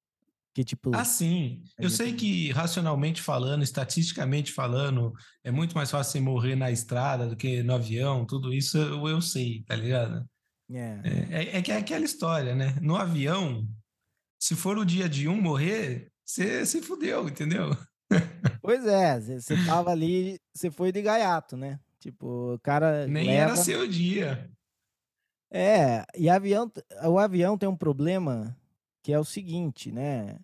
Que 0.54 0.64
tipo. 0.64 0.92
Ah, 0.94 1.06
sim. 1.06 1.64
Eu 1.80 1.90
sei 1.90 2.14
que, 2.14 2.52
racionalmente 2.52 3.22
falando, 3.22 3.64
estatisticamente 3.64 4.52
falando, 4.52 5.14
é 5.44 5.52
muito 5.52 5.76
mais 5.76 5.90
fácil 5.90 6.12
você 6.12 6.20
morrer 6.20 6.56
na 6.56 6.70
estrada 6.70 7.28
do 7.28 7.38
que 7.38 7.64
no 7.64 7.74
avião, 7.74 8.26
tudo 8.26 8.54
isso 8.54 8.78
eu, 8.78 9.08
eu 9.08 9.22
sei, 9.22 9.64
tá 9.64 9.76
ligado? 9.76 10.26
É. 10.70 11.00
É, 11.04 11.44
é- 11.44 11.58
é 11.58 11.62
que 11.62 11.72
é 11.72 11.78
aquela 11.78 12.04
história, 12.04 12.54
né? 12.54 12.76
No 12.82 12.96
avião, 12.98 13.66
se 14.40 14.56
for 14.56 14.78
o 14.78 14.86
dia 14.86 15.08
de 15.08 15.28
um 15.28 15.40
morrer, 15.42 16.12
você 16.26 16.66
se 16.66 16.82
fudeu, 16.82 17.28
entendeu? 17.28 17.70
Pois 18.62 18.86
é, 18.86 19.20
você 19.20 19.56
tava 19.66 19.90
ali, 19.90 20.38
você 20.54 20.70
foi 20.70 20.92
de 20.92 21.02
gaiato, 21.02 21.56
né? 21.56 21.80
Tipo, 22.00 22.56
o 22.56 22.60
cara. 22.60 23.08
Nem 23.08 23.28
leva... 23.28 23.42
era 23.54 23.56
seu 23.56 23.88
dia. 23.88 24.52
É, 25.50 26.06
e 26.16 26.30
avião, 26.30 26.72
o 27.06 27.18
avião 27.18 27.58
tem 27.58 27.68
um 27.68 27.76
problema 27.76 28.56
que 29.04 29.12
é 29.14 29.20
o 29.20 29.24
seguinte, 29.26 29.92
né? 29.92 30.40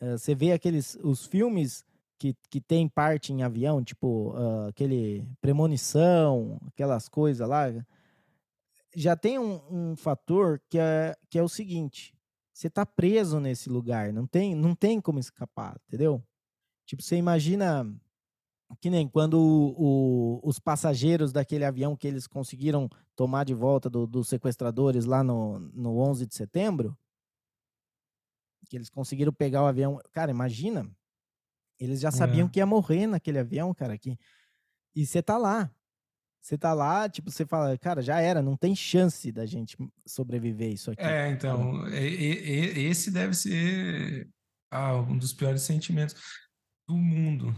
Eh, 0.00 0.16
Você 0.18 0.34
vê 0.34 0.52
aqueles 0.52 0.96
os 1.02 1.26
filmes 1.26 1.84
que, 2.18 2.34
que 2.50 2.60
tem 2.60 2.88
parte 2.88 3.32
em 3.32 3.42
avião, 3.42 3.82
tipo 3.84 4.32
ah, 4.36 4.68
aquele 4.68 5.26
premonição, 5.40 6.58
aquelas 6.68 7.08
coisas 7.08 7.46
lá, 7.48 7.66
já 8.94 9.16
tem 9.16 9.38
um, 9.38 9.60
um 9.70 9.96
fator 9.96 10.60
que 10.68 10.78
é, 10.78 11.14
que 11.30 11.38
é 11.38 11.42
o 11.42 11.48
seguinte: 11.48 12.14
você 12.52 12.70
tá 12.70 12.86
preso 12.86 13.40
nesse 13.40 13.68
lugar, 13.68 14.12
não 14.12 14.26
tem, 14.26 14.54
não 14.54 14.74
tem 14.74 15.00
como 15.00 15.18
escapar, 15.18 15.76
entendeu? 15.86 16.22
Tipo, 16.86 17.02
você 17.02 17.16
imagina 17.16 17.84
que 18.80 18.90
nem 18.90 19.08
quando 19.08 19.34
o- 19.40 20.40
o- 20.40 20.48
os 20.48 20.58
passageiros 20.58 21.32
daquele 21.32 21.64
avião 21.64 21.96
que 21.96 22.06
eles 22.06 22.26
conseguiram 22.26 22.88
tomar 23.16 23.44
de 23.44 23.54
volta 23.54 23.88
do- 23.90 24.06
dos 24.06 24.28
sequestradores 24.28 25.04
lá 25.04 25.22
no, 25.24 25.58
no 25.58 25.98
11 25.98 26.26
de 26.26 26.34
setembro, 26.34 26.96
que 28.68 28.76
eles 28.76 28.88
conseguiram 28.90 29.32
pegar 29.32 29.62
o 29.62 29.66
avião. 29.66 30.00
Cara, 30.12 30.30
imagina, 30.30 30.90
eles 31.78 32.00
já 32.00 32.10
sabiam 32.10 32.46
É. 32.46 32.50
que 32.50 32.58
ia 32.58 32.66
morrer 32.66 33.06
naquele 33.06 33.38
avião, 33.38 33.72
cara, 33.74 33.96
que, 33.98 34.18
e 34.94 35.06
você 35.06 35.22
tá 35.22 35.36
lá. 35.38 35.70
Você 36.40 36.56
tá 36.56 36.72
lá, 36.72 37.08
tipo, 37.08 37.28
você 37.30 37.44
fala, 37.44 37.76
cara, 37.76 38.00
já 38.00 38.20
era, 38.20 38.40
não 38.40 38.56
tem 38.56 38.74
chance 38.76 39.32
da 39.32 39.44
gente 39.44 39.76
sobreviver 40.06 40.72
isso 40.72 40.92
aqui. 40.92 41.02
É, 41.02 41.28
então, 41.28 41.88
e- 41.88 42.78
e- 42.78 42.84
esse 42.86 43.10
deve 43.10 43.34
ser 43.34 44.28
ah, 44.70 44.94
um 44.96 45.18
dos 45.18 45.32
piores 45.32 45.62
sentimentos 45.62 46.14
do 46.88 46.96
mundo. 46.96 47.52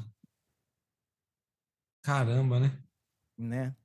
Caramba, 2.03 2.61
né? 2.61 2.83
né? 3.37 3.77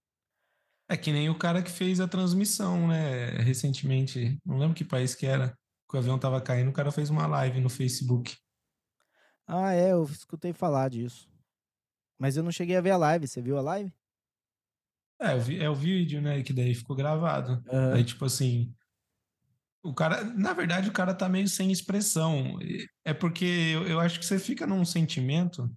É 0.90 0.96
que 0.96 1.12
nem 1.12 1.30
o 1.30 1.38
cara 1.38 1.62
que 1.62 1.72
fez 1.72 2.00
a 2.00 2.08
transmissão, 2.08 2.88
né? 2.88 3.28
Recentemente. 3.42 4.38
Não 4.46 4.58
lembro 4.58 4.76
que 4.76 4.86
país 4.86 5.16
que 5.16 5.26
era. 5.26 5.58
Que 5.94 5.98
o 5.98 6.00
avião 6.00 6.18
tava 6.18 6.42
caindo, 6.42 6.72
o 6.72 6.74
cara 6.74 6.92
fez 6.92 7.12
uma 7.12 7.28
live 7.28 7.62
no 7.62 7.70
Facebook. 7.70 8.36
Ah, 9.46 9.74
é, 9.76 9.92
eu 9.92 10.04
escutei 10.06 10.52
falar 10.52 10.90
disso. 10.90 11.30
Mas 12.18 12.36
eu 12.36 12.42
não 12.42 12.52
cheguei 12.52 12.76
a 12.76 12.82
ver 12.82 12.90
a 12.90 12.98
live, 12.98 13.28
você 13.28 13.40
viu 13.44 13.60
a 13.60 13.62
live? 13.62 13.94
É, 15.22 15.34
eu 15.34 15.40
vi- 15.40 15.60
é 15.60 15.70
o 15.70 15.76
vídeo, 15.76 16.20
né? 16.20 16.42
Que 16.42 16.52
daí 16.52 16.74
ficou 16.74 16.96
gravado. 16.96 17.64
Aham. 17.70 17.94
Aí, 17.94 18.04
tipo 18.04 18.26
assim. 18.26 18.74
O 19.84 19.94
cara, 19.94 20.24
na 20.24 20.52
verdade, 20.54 20.90
o 20.90 20.94
cara 20.94 21.14
tá 21.14 21.30
meio 21.30 21.48
sem 21.48 21.72
expressão. 21.72 22.58
É 23.06 23.14
porque 23.14 23.46
eu, 23.46 23.88
eu 23.88 24.00
acho 24.00 24.20
que 24.20 24.26
você 24.26 24.40
fica 24.40 24.66
num 24.66 24.84
sentimento, 24.84 25.72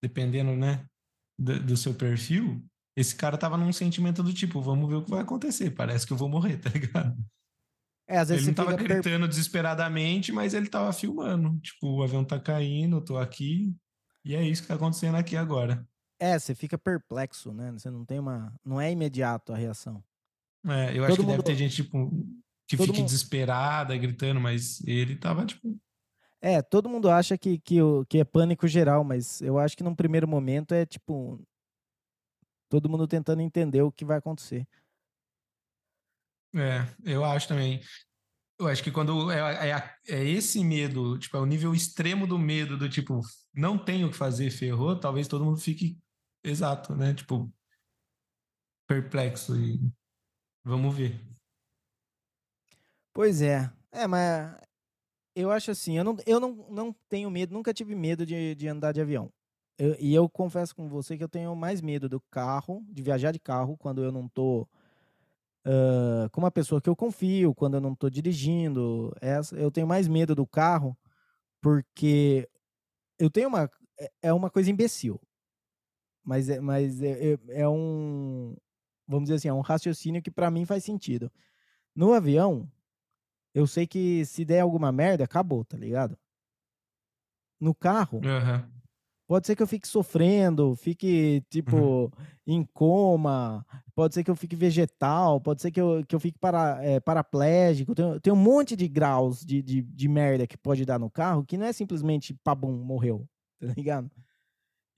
dependendo, 0.00 0.54
né, 0.54 0.86
do, 1.36 1.58
do 1.58 1.76
seu 1.76 1.92
perfil. 1.92 2.64
Esse 2.96 3.16
cara 3.16 3.36
tava 3.36 3.56
num 3.56 3.72
sentimento 3.72 4.22
do 4.22 4.32
tipo, 4.32 4.60
vamos 4.62 4.88
ver 4.88 4.94
o 4.94 5.04
que 5.04 5.10
vai 5.10 5.22
acontecer. 5.22 5.72
Parece 5.72 6.06
que 6.06 6.12
eu 6.12 6.16
vou 6.16 6.28
morrer, 6.28 6.58
tá 6.62 6.70
ligado? 6.70 7.16
É, 8.08 8.18
às 8.18 8.30
Ele 8.30 8.38
vezes 8.38 8.46
não 8.46 8.52
você 8.52 8.54
tava 8.56 8.70
fica 8.78 8.84
per- 8.88 9.02
gritando 9.02 9.28
desesperadamente, 9.28 10.30
mas 10.32 10.54
ele 10.54 10.68
tava 10.68 10.92
filmando. 10.92 11.58
Tipo, 11.60 11.88
o 11.96 12.02
avião 12.02 12.24
tá 12.24 12.38
caindo, 12.38 12.96
eu 12.96 13.00
tô 13.00 13.18
aqui. 13.18 13.74
E 14.24 14.34
é 14.34 14.42
isso 14.42 14.62
que 14.62 14.68
tá 14.68 14.74
acontecendo 14.74 15.16
aqui 15.16 15.36
agora. 15.36 15.86
É, 16.18 16.38
você 16.38 16.54
fica 16.54 16.78
perplexo, 16.78 17.52
né? 17.52 17.72
Você 17.72 17.90
não 17.90 18.04
tem 18.04 18.18
uma. 18.18 18.54
Não 18.64 18.80
é 18.80 18.90
imediato 18.90 19.52
a 19.52 19.56
reação. 19.56 20.02
É, 20.64 20.96
eu 20.96 21.04
acho 21.04 21.16
Todo 21.16 21.20
que 21.20 21.26
deve 21.26 21.36
mundo- 21.38 21.42
ter 21.44 21.54
gente, 21.56 21.76
tipo, 21.76 22.10
que 22.66 22.76
todo 22.76 22.86
fique 22.86 22.98
mundo- 23.00 23.06
desesperada, 23.08 23.96
gritando, 23.96 24.40
mas 24.40 24.80
ele 24.86 25.16
tava, 25.16 25.44
tipo, 25.44 25.78
É, 26.40 26.62
todo 26.62 26.88
mundo 26.88 27.10
acha 27.10 27.36
que, 27.36 27.58
que, 27.58 27.76
que 28.08 28.18
é 28.18 28.24
pânico 28.24 28.66
geral, 28.68 29.02
mas 29.04 29.40
eu 29.40 29.58
acho 29.58 29.76
que 29.76 29.82
num 29.84 29.94
primeiro 29.94 30.26
momento 30.28 30.72
é 30.74 30.86
tipo. 30.86 31.40
Todo 32.68 32.88
mundo 32.88 33.06
tentando 33.06 33.42
entender 33.42 33.82
o 33.82 33.92
que 33.92 34.04
vai 34.04 34.18
acontecer. 34.18 34.66
É, 36.56 36.86
eu 37.04 37.24
acho 37.24 37.48
também. 37.48 37.80
Eu 38.58 38.68
acho 38.68 38.82
que 38.84 38.92
quando 38.92 39.30
é, 39.30 39.68
é, 39.70 39.72
a- 39.74 39.96
é 40.08 40.24
esse 40.24 40.64
medo, 40.64 41.18
tipo, 41.18 41.36
é 41.36 41.40
o 41.40 41.46
nível 41.46 41.74
extremo 41.74 42.26
do 42.26 42.38
medo, 42.38 42.76
do 42.78 42.88
tipo, 42.88 43.20
não 43.54 43.78
tenho 43.78 44.08
o 44.08 44.10
que 44.10 44.16
fazer, 44.16 44.50
ferrou, 44.50 44.98
talvez 45.00 45.28
todo 45.28 45.44
mundo 45.44 45.60
fique 45.60 45.98
exato, 46.44 46.94
né? 46.96 47.14
Tipo, 47.14 47.52
perplexo 48.86 49.56
e 49.56 49.80
vamos 50.64 50.96
ver. 50.96 51.20
Pois 53.12 53.40
é. 53.42 53.70
É, 53.92 54.06
mas 54.06 54.56
eu 55.34 55.50
acho 55.50 55.70
assim, 55.70 55.98
eu 55.98 56.04
não, 56.04 56.16
eu 56.26 56.40
não, 56.40 56.52
não 56.70 56.92
tenho 57.08 57.30
medo, 57.30 57.54
nunca 57.54 57.74
tive 57.74 57.94
medo 57.94 58.26
de, 58.26 58.54
de 58.54 58.68
andar 58.68 58.92
de 58.92 59.00
avião. 59.00 59.32
Eu- 59.78 59.96
e 60.00 60.14
eu 60.14 60.28
confesso 60.28 60.74
com 60.74 60.88
você 60.88 61.16
que 61.18 61.24
eu 61.24 61.28
tenho 61.28 61.54
mais 61.56 61.80
medo 61.80 62.08
do 62.08 62.20
carro, 62.30 62.84
de 62.88 63.02
viajar 63.02 63.32
de 63.32 63.40
carro, 63.40 63.76
quando 63.78 64.02
eu 64.04 64.12
não 64.12 64.28
tô 64.28 64.68
ah, 65.66 66.28
com 66.32 66.40
uma 66.40 66.50
pessoa 66.52 66.80
que 66.80 66.88
eu 66.90 66.96
confio, 66.96 67.54
quando 67.54 67.74
eu 67.74 67.80
não 67.82 67.94
tô 67.94 68.08
dirigindo. 68.10 69.12
Essa, 69.20 69.56
eu 69.56 69.70
tenho 69.70 69.86
mais 69.88 70.08
medo 70.08 70.34
do 70.34 70.46
carro, 70.46 70.96
porque 71.62 72.48
eu 73.18 73.30
tenho 73.30 73.48
uma. 73.48 73.70
é- 74.00 74.10
É 74.24 74.32
uma 74.34 74.50
coisa 74.50 74.70
imbecil. 74.70 75.20
Mas 76.24 76.48
é, 76.48 76.60
mas 76.60 77.02
é, 77.02 77.34
é- 77.34 77.38
é 77.62 77.68
um. 77.68 78.56
Vamos 79.08 79.24
dizer 79.24 79.36
assim, 79.36 79.48
é 79.48 79.52
um 79.52 79.60
raciocínio 79.60 80.22
que 80.22 80.30
pra 80.30 80.50
mim 80.50 80.64
faz 80.64 80.84
sentido. 80.84 81.30
No 81.94 82.12
avião, 82.14 82.70
eu 83.54 83.66
sei 83.66 83.86
que 83.86 84.24
se 84.26 84.44
der 84.44 84.60
alguma 84.60 84.92
merda, 84.92 85.24
acabou, 85.24 85.64
tá 85.64 85.76
ligado? 85.78 86.18
No 87.60 87.74
carro, 87.74 88.20
Aham. 88.24 88.70
Pode 89.26 89.46
ser 89.46 89.56
que 89.56 89.62
eu 89.62 89.66
fique 89.66 89.88
sofrendo, 89.88 90.76
fique, 90.76 91.42
tipo, 91.50 92.12
em 92.46 92.64
coma, 92.64 93.66
pode 93.94 94.14
ser 94.14 94.22
que 94.22 94.30
eu 94.30 94.36
fique 94.36 94.54
vegetal, 94.54 95.40
pode 95.40 95.60
ser 95.62 95.70
que 95.70 95.80
eu, 95.80 96.04
que 96.06 96.14
eu 96.14 96.20
fique 96.20 96.38
para, 96.38 96.82
é, 96.82 97.00
paraplégico. 97.00 97.94
Tem, 97.94 98.20
tem 98.20 98.32
um 98.32 98.36
monte 98.36 98.76
de 98.76 98.86
graus 98.88 99.44
de, 99.44 99.60
de, 99.62 99.82
de 99.82 100.08
merda 100.08 100.46
que 100.46 100.56
pode 100.56 100.84
dar 100.84 100.98
no 100.98 101.10
carro 101.10 101.44
que 101.44 101.56
não 101.58 101.66
é 101.66 101.72
simplesmente 101.72 102.34
pabum, 102.44 102.72
morreu, 102.72 103.28
tá 103.60 103.66
ligado? 103.76 104.10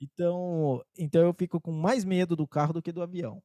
Então, 0.00 0.82
então 0.96 1.22
eu 1.22 1.34
fico 1.34 1.60
com 1.60 1.72
mais 1.72 2.04
medo 2.04 2.36
do 2.36 2.46
carro 2.46 2.72
do 2.72 2.82
que 2.82 2.92
do 2.92 3.02
avião. 3.02 3.42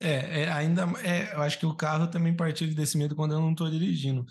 É, 0.00 0.42
é, 0.42 0.52
ainda, 0.52 0.82
é, 1.04 1.32
eu 1.32 1.42
acho 1.42 1.58
que 1.60 1.66
o 1.66 1.76
carro 1.76 2.08
também 2.08 2.34
partilha 2.34 2.74
desse 2.74 2.98
medo 2.98 3.14
quando 3.14 3.34
eu 3.34 3.40
não 3.40 3.54
tô 3.54 3.70
dirigindo. 3.70 4.26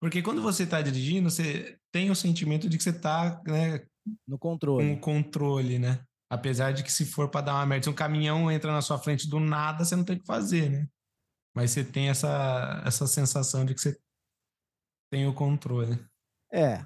Porque 0.00 0.22
quando 0.22 0.40
você 0.40 0.66
tá 0.66 0.80
dirigindo, 0.80 1.30
você 1.30 1.78
tem 1.92 2.10
o 2.10 2.14
sentimento 2.14 2.68
de 2.68 2.76
que 2.76 2.82
você 2.84 2.92
tá, 2.92 3.42
né, 3.46 3.80
No 4.26 4.38
com 4.38 4.50
controle. 4.50 4.92
o 4.92 5.00
controle, 5.00 5.78
né? 5.78 6.04
Apesar 6.30 6.72
de 6.72 6.84
que 6.84 6.92
se 6.92 7.06
for 7.06 7.28
para 7.28 7.46
dar 7.46 7.54
uma 7.54 7.66
merda, 7.66 7.84
se 7.84 7.90
um 7.90 7.94
caminhão 7.94 8.50
entra 8.50 8.70
na 8.70 8.82
sua 8.82 8.98
frente 8.98 9.28
do 9.28 9.40
nada, 9.40 9.84
você 9.84 9.96
não 9.96 10.04
tem 10.04 10.16
o 10.16 10.20
que 10.20 10.26
fazer, 10.26 10.70
né? 10.70 10.88
Mas 11.54 11.70
você 11.72 11.82
tem 11.82 12.08
essa, 12.08 12.82
essa 12.86 13.06
sensação 13.06 13.64
de 13.64 13.74
que 13.74 13.80
você 13.80 13.98
tem 15.10 15.26
o 15.26 15.34
controle. 15.34 15.98
É. 16.52 16.84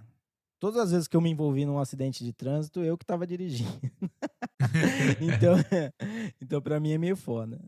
Todas 0.60 0.80
as 0.80 0.92
vezes 0.92 1.08
que 1.08 1.16
eu 1.16 1.20
me 1.20 1.28
envolvi 1.28 1.64
num 1.66 1.78
acidente 1.78 2.24
de 2.24 2.32
trânsito, 2.32 2.80
eu 2.80 2.96
que 2.96 3.04
tava 3.04 3.26
dirigindo. 3.26 3.80
então, 5.20 5.56
então 6.40 6.62
para 6.62 6.78
mim 6.78 6.92
é 6.92 6.98
meio 6.98 7.16
foda. 7.16 7.60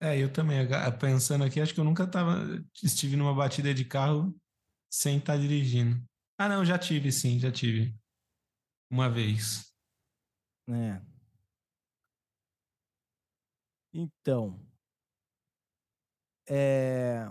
É, 0.00 0.16
eu 0.16 0.32
também, 0.32 0.58
pensando 1.00 1.42
aqui, 1.44 1.60
acho 1.60 1.74
que 1.74 1.80
eu 1.80 1.84
nunca 1.84 2.06
tava, 2.06 2.64
estive 2.82 3.16
numa 3.16 3.34
batida 3.34 3.74
de 3.74 3.84
carro 3.84 4.34
sem 4.90 5.18
estar 5.18 5.36
dirigindo. 5.36 6.00
Ah, 6.38 6.48
não, 6.48 6.64
já 6.64 6.78
tive, 6.78 7.10
sim, 7.10 7.38
já 7.38 7.50
tive. 7.50 7.94
Uma 8.90 9.10
vez. 9.10 9.72
É. 10.68 11.00
Então. 13.92 14.58
É. 16.48 17.28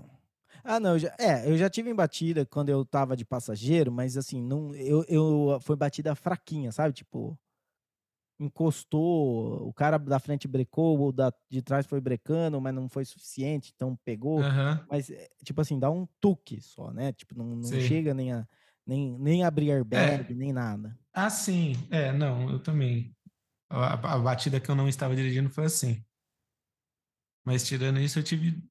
Ah, 0.63 0.79
não, 0.79 0.91
eu 0.93 0.99
já, 0.99 1.15
é, 1.19 1.49
eu 1.49 1.57
já 1.57 1.69
tive 1.69 1.89
em 1.89 1.95
batida 1.95 2.45
quando 2.45 2.69
eu 2.69 2.85
tava 2.85 3.15
de 3.15 3.25
passageiro, 3.25 3.91
mas 3.91 4.17
assim, 4.17 4.41
não, 4.41 4.75
eu, 4.75 5.05
eu 5.07 5.59
foi 5.61 5.75
batida 5.75 6.15
fraquinha, 6.15 6.71
sabe? 6.71 6.93
Tipo, 6.93 7.37
encostou, 8.39 9.67
o 9.67 9.73
cara 9.73 9.97
da 9.97 10.19
frente 10.19 10.47
brecou, 10.47 11.07
o 11.07 11.11
da, 11.11 11.33
de 11.49 11.61
trás 11.61 11.85
foi 11.85 11.99
brecando, 11.99 12.59
mas 12.61 12.73
não 12.73 12.87
foi 12.87 13.03
suficiente, 13.05 13.73
então 13.75 13.97
pegou. 14.05 14.39
Aham. 14.41 14.85
Mas, 14.89 15.09
é, 15.09 15.27
tipo 15.43 15.59
assim, 15.59 15.79
dá 15.79 15.89
um 15.89 16.07
tuque 16.21 16.61
só, 16.61 16.91
né? 16.91 17.11
Tipo, 17.13 17.35
não, 17.37 17.55
não 17.55 17.79
chega 17.79 18.13
nem 18.13 18.31
a 18.31 18.47
nem, 18.87 19.19
nem 19.19 19.43
abrir 19.43 19.71
airbag, 19.71 20.33
nem 20.33 20.53
nada. 20.53 20.97
Ah, 21.13 21.29
sim. 21.29 21.73
É, 21.91 22.13
não, 22.13 22.49
eu 22.49 22.59
também. 22.59 23.13
A, 23.69 24.13
a 24.13 24.17
batida 24.17 24.61
que 24.61 24.71
eu 24.71 24.75
não 24.75 24.87
estava 24.87 25.13
dirigindo 25.15 25.49
foi 25.49 25.65
assim. 25.65 26.01
Mas 27.45 27.67
tirando 27.67 27.99
isso, 27.99 28.19
eu 28.19 28.23
tive 28.23 28.63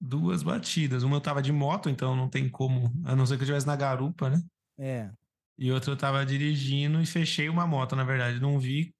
duas 0.00 0.42
batidas. 0.42 1.02
Uma 1.02 1.16
eu 1.16 1.20
tava 1.20 1.42
de 1.42 1.52
moto, 1.52 1.90
então 1.90 2.16
não 2.16 2.28
tem 2.28 2.48
como, 2.48 2.90
a 3.04 3.14
não 3.14 3.26
ser 3.26 3.34
que 3.36 3.42
eu 3.42 3.44
estivesse 3.44 3.66
na 3.66 3.76
garupa, 3.76 4.30
né? 4.30 4.42
É. 4.78 5.10
E 5.58 5.70
outra 5.70 5.92
eu 5.92 5.96
tava 5.96 6.24
dirigindo 6.24 7.02
e 7.02 7.06
fechei 7.06 7.50
uma 7.50 7.66
moto, 7.66 7.94
na 7.94 8.04
verdade. 8.04 8.40
Não 8.40 8.58
vi. 8.58 8.94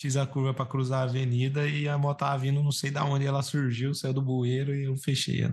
Fiz 0.00 0.16
a 0.16 0.26
curva 0.26 0.52
para 0.52 0.66
cruzar 0.66 1.00
a 1.00 1.04
avenida 1.04 1.68
e 1.68 1.88
a 1.88 1.96
moto 1.96 2.18
tava 2.18 2.38
vindo, 2.38 2.62
não 2.62 2.72
sei 2.72 2.90
da 2.90 3.04
onde 3.04 3.26
ela 3.26 3.42
surgiu, 3.42 3.94
saiu 3.94 4.12
do 4.12 4.22
bueiro 4.22 4.74
e 4.74 4.84
eu 4.84 4.96
fechei. 4.96 5.44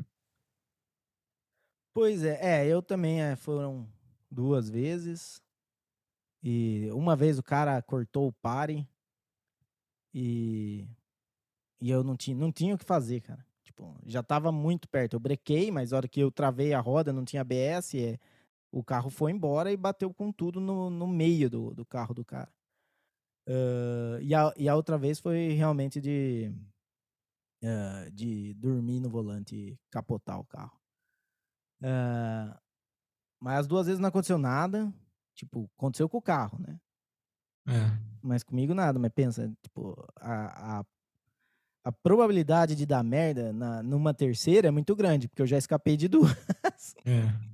Pois 1.93 2.23
é, 2.23 2.39
é, 2.41 2.67
eu 2.67 2.81
também 2.81 3.21
é, 3.21 3.35
foram 3.35 3.87
duas 4.29 4.69
vezes. 4.69 5.41
E 6.43 6.89
uma 6.93 7.15
vez 7.15 7.37
o 7.37 7.43
cara 7.43 7.81
cortou 7.81 8.27
o 8.27 8.33
pare 8.33 8.87
e, 10.13 10.87
e 11.79 11.89
eu 11.89 12.03
não 12.03 12.15
tinha, 12.15 12.35
não 12.35 12.51
tinha 12.51 12.73
o 12.73 12.77
que 12.77 12.85
fazer, 12.85 13.21
cara. 13.21 13.45
Tipo, 13.63 13.95
já 14.05 14.23
tava 14.23 14.51
muito 14.51 14.87
perto. 14.89 15.13
Eu 15.15 15.19
brequei, 15.19 15.69
mas 15.71 15.91
na 15.91 15.97
hora 15.97 16.07
que 16.07 16.19
eu 16.19 16.31
travei 16.31 16.73
a 16.73 16.79
roda, 16.79 17.13
não 17.13 17.23
tinha 17.23 17.41
ABS, 17.41 17.95
é, 17.95 18.17
o 18.71 18.83
carro 18.83 19.09
foi 19.09 19.31
embora 19.31 19.71
e 19.71 19.77
bateu 19.77 20.13
com 20.13 20.31
tudo 20.31 20.59
no, 20.59 20.89
no 20.89 21.07
meio 21.07 21.49
do, 21.49 21.73
do 21.73 21.85
carro 21.85 22.13
do 22.13 22.25
cara. 22.25 22.51
Uh, 23.47 24.21
e, 24.21 24.33
a, 24.35 24.53
e 24.55 24.69
a 24.69 24.75
outra 24.75 24.97
vez 24.97 25.19
foi 25.19 25.49
realmente 25.53 25.99
de, 25.99 26.53
uh, 27.63 28.11
de 28.11 28.53
dormir 28.55 28.99
no 28.99 29.09
volante 29.09 29.55
e 29.55 29.79
capotar 29.89 30.39
o 30.39 30.45
carro. 30.45 30.79
Uh, 31.81 32.55
mas 33.39 33.61
as 33.61 33.67
duas 33.67 33.87
vezes 33.87 33.99
não 33.99 34.09
aconteceu 34.09 34.37
nada. 34.37 34.93
Tipo, 35.35 35.69
aconteceu 35.77 36.07
com 36.07 36.17
o 36.17 36.21
carro, 36.21 36.59
né? 36.59 36.79
É. 37.67 37.97
Mas 38.21 38.43
comigo 38.43 38.73
nada. 38.73 38.99
Mas 38.99 39.11
pensa, 39.11 39.51
tipo, 39.63 39.95
a, 40.17 40.79
a, 40.79 40.85
a 41.85 41.91
probabilidade 41.91 42.75
de 42.75 42.85
dar 42.85 43.03
merda 43.03 43.51
na, 43.51 43.81
numa 43.81 44.13
terceira 44.13 44.67
é 44.67 44.71
muito 44.71 44.95
grande, 44.95 45.27
porque 45.27 45.41
eu 45.41 45.47
já 45.47 45.57
escapei 45.57 45.97
de 45.97 46.07
duas. 46.07 46.35
É. 47.05 47.51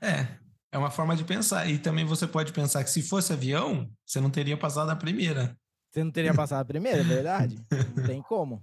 É, 0.00 0.38
é 0.74 0.78
uma 0.78 0.90
forma 0.90 1.14
de 1.14 1.24
pensar. 1.24 1.70
E 1.70 1.78
também 1.78 2.04
você 2.04 2.26
pode 2.26 2.52
pensar 2.52 2.82
que 2.82 2.90
se 2.90 3.00
fosse 3.00 3.32
avião, 3.32 3.88
você 4.04 4.20
não 4.20 4.28
teria 4.28 4.56
passado 4.56 4.90
a 4.90 4.96
primeira. 4.96 5.56
Você 5.88 6.02
não 6.02 6.10
teria 6.10 6.34
passado 6.34 6.62
a 6.62 6.64
primeira, 6.64 6.98
é 6.98 7.04
verdade? 7.04 7.64
não 7.96 8.04
tem 8.04 8.20
como. 8.20 8.60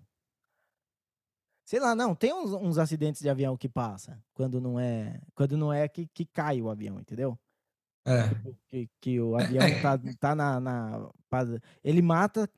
Sei 1.65 1.79
lá, 1.79 1.95
não, 1.95 2.13
tem 2.13 2.33
uns, 2.33 2.51
uns, 2.51 2.77
acidentes 2.77 3.21
de 3.21 3.29
avião 3.29 3.55
que 3.55 3.69
passa 3.69 4.21
quando 4.33 4.59
não 4.59 4.77
é, 4.77 5.21
quando 5.33 5.55
não 5.55 5.71
é 5.71 5.87
que, 5.87 6.05
que 6.13 6.25
cai 6.25 6.61
o 6.61 6.69
avião, 6.69 6.99
entendeu? 6.99 7.39
É. 8.05 8.27
Tipo, 8.27 8.57
que, 8.67 8.89
que 8.99 9.21
o 9.21 9.37
avião 9.37 9.63
é. 9.63 9.81
tá, 9.81 9.97
tá 10.19 10.35
na, 10.35 10.59
na. 10.59 11.09
Ele 11.81 12.01
mata 12.01 12.49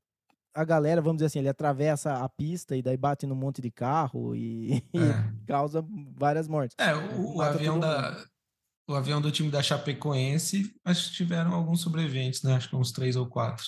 a 0.51 0.63
galera, 0.63 0.99
vamos 0.99 1.17
dizer 1.17 1.27
assim, 1.27 1.39
ele 1.39 1.49
atravessa 1.49 2.23
a 2.23 2.29
pista 2.29 2.75
e 2.75 2.81
daí 2.81 2.97
bate 2.97 3.27
num 3.27 3.35
monte 3.35 3.61
de 3.61 3.69
carro 3.69 4.35
e, 4.35 4.83
é. 4.95 4.97
e 4.97 5.45
causa 5.45 5.85
várias 6.17 6.47
mortes. 6.47 6.75
É, 6.79 6.95
o, 6.95 7.35
o 7.35 7.41
avião 7.43 7.79
da. 7.79 8.32
O 8.87 8.95
avião 8.95 9.21
do 9.21 9.31
time 9.31 9.49
da 9.49 9.63
Chapecoense, 9.63 10.75
acho 10.83 11.09
que 11.09 11.15
tiveram 11.15 11.53
alguns 11.53 11.81
sobreviventes, 11.81 12.43
né? 12.43 12.53
Acho 12.53 12.69
que 12.69 12.75
uns 12.75 12.91
três 12.91 13.15
ou 13.15 13.27
quatro. 13.27 13.65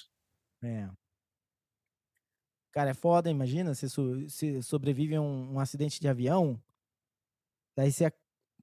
É. 0.61 0.89
Cara, 2.73 2.89
é 2.89 2.93
foda, 2.93 3.29
imagina, 3.29 3.73
você, 3.73 3.87
so, 3.87 4.27
você 4.27 4.61
sobrevive 4.61 5.15
a 5.15 5.21
um, 5.21 5.53
um, 5.53 5.59
acidente 5.61 6.01
de 6.01 6.09
avião, 6.09 6.61
daí 7.77 7.89
você 7.89 8.11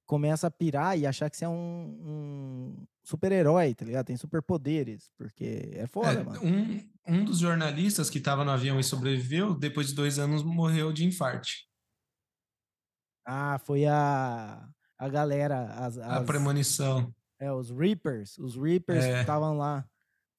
começa 0.05 0.45
a 0.45 0.51
pirar 0.51 0.95
e 0.99 1.07
achar 1.07 1.31
que 1.31 1.37
você 1.37 1.45
é 1.45 1.49
um, 1.49 1.97
um 2.05 2.87
super-herói, 3.03 3.73
tá 3.73 3.83
ligado? 3.83 4.05
Tem 4.05 4.15
superpoderes, 4.15 5.11
porque 5.17 5.71
é 5.73 5.87
foda, 5.87 6.19
é, 6.19 6.23
mano. 6.23 6.39
Um, 6.43 6.91
um 7.07 7.25
dos 7.25 7.39
jornalistas 7.39 8.09
que 8.11 8.19
tava 8.19 8.45
no 8.45 8.51
avião 8.51 8.79
e 8.79 8.83
sobreviveu, 8.83 9.55
depois 9.55 9.87
de 9.87 9.95
dois 9.95 10.19
anos 10.19 10.43
morreu 10.43 10.93
de 10.93 11.05
infarte. 11.05 11.67
Ah, 13.25 13.57
foi 13.57 13.85
a, 13.85 14.69
a 14.97 15.09
galera. 15.09 15.65
As, 15.73 15.97
as, 15.97 16.21
a 16.21 16.23
premonição. 16.23 17.13
É, 17.39 17.51
os 17.51 17.69
Reapers. 17.69 18.37
Os 18.37 18.55
Reapers 18.55 19.03
é. 19.03 19.13
que 19.13 19.19
estavam 19.21 19.57
lá 19.57 19.85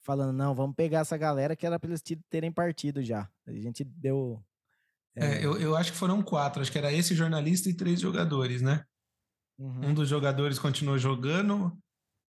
falando, 0.05 0.33
não, 0.37 0.55
vamos 0.55 0.77
pegar 0.77 1.01
essa 1.01 1.17
galera 1.17 1.57
que 1.57 1.67
era 1.67 1.81
para 1.81 1.91
eles 1.91 2.03
terem 2.29 2.53
partido 2.53 3.03
já. 3.03 3.29
A 3.47 3.53
gente 3.53 3.83
deu. 3.83 4.43
É... 5.17 5.37
É, 5.39 5.45
eu, 5.45 5.59
eu 5.59 5.77
acho 5.77 5.93
que 5.93 5.99
foram 5.99 6.23
quatro, 6.23 6.61
acho 6.61 6.71
que 6.71 6.79
era 6.79 6.93
esse 6.93 7.15
jornalista 7.15 7.69
e 7.69 7.75
três 7.75 8.01
jogadores, 8.01 8.61
né? 8.61 8.85
Uhum. 9.59 9.89
Um 9.89 9.95
dos 9.95 10.09
jogadores 10.09 10.59
continuou 10.59 10.99
jogando, 10.99 11.77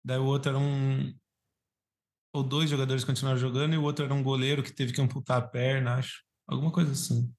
daí 0.03 0.17
o 0.17 0.25
outro 0.25 0.49
era 0.49 0.59
um. 0.59 1.13
Ou 2.35 2.43
dois 2.43 2.69
jogadores 2.69 3.03
continuaram 3.03 3.39
jogando, 3.39 3.73
e 3.73 3.77
o 3.77 3.83
outro 3.83 4.05
era 4.05 4.13
um 4.13 4.23
goleiro 4.23 4.63
que 4.63 4.71
teve 4.71 4.91
que 4.91 5.01
amputar 5.01 5.37
a 5.37 5.47
perna, 5.47 5.95
acho. 5.95 6.23
Alguma 6.47 6.71
coisa 6.71 6.91
assim. 6.91 7.31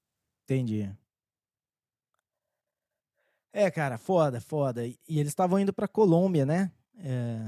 Entendi. 0.43 0.91
É, 3.55 3.71
cara, 3.71 3.97
foda, 3.97 4.41
foda. 4.41 4.85
E 4.85 4.97
eles 5.07 5.29
estavam 5.29 5.57
indo 5.57 5.71
pra 5.71 5.87
Colômbia, 5.87 6.45
né? 6.45 6.69
É... 6.99 7.39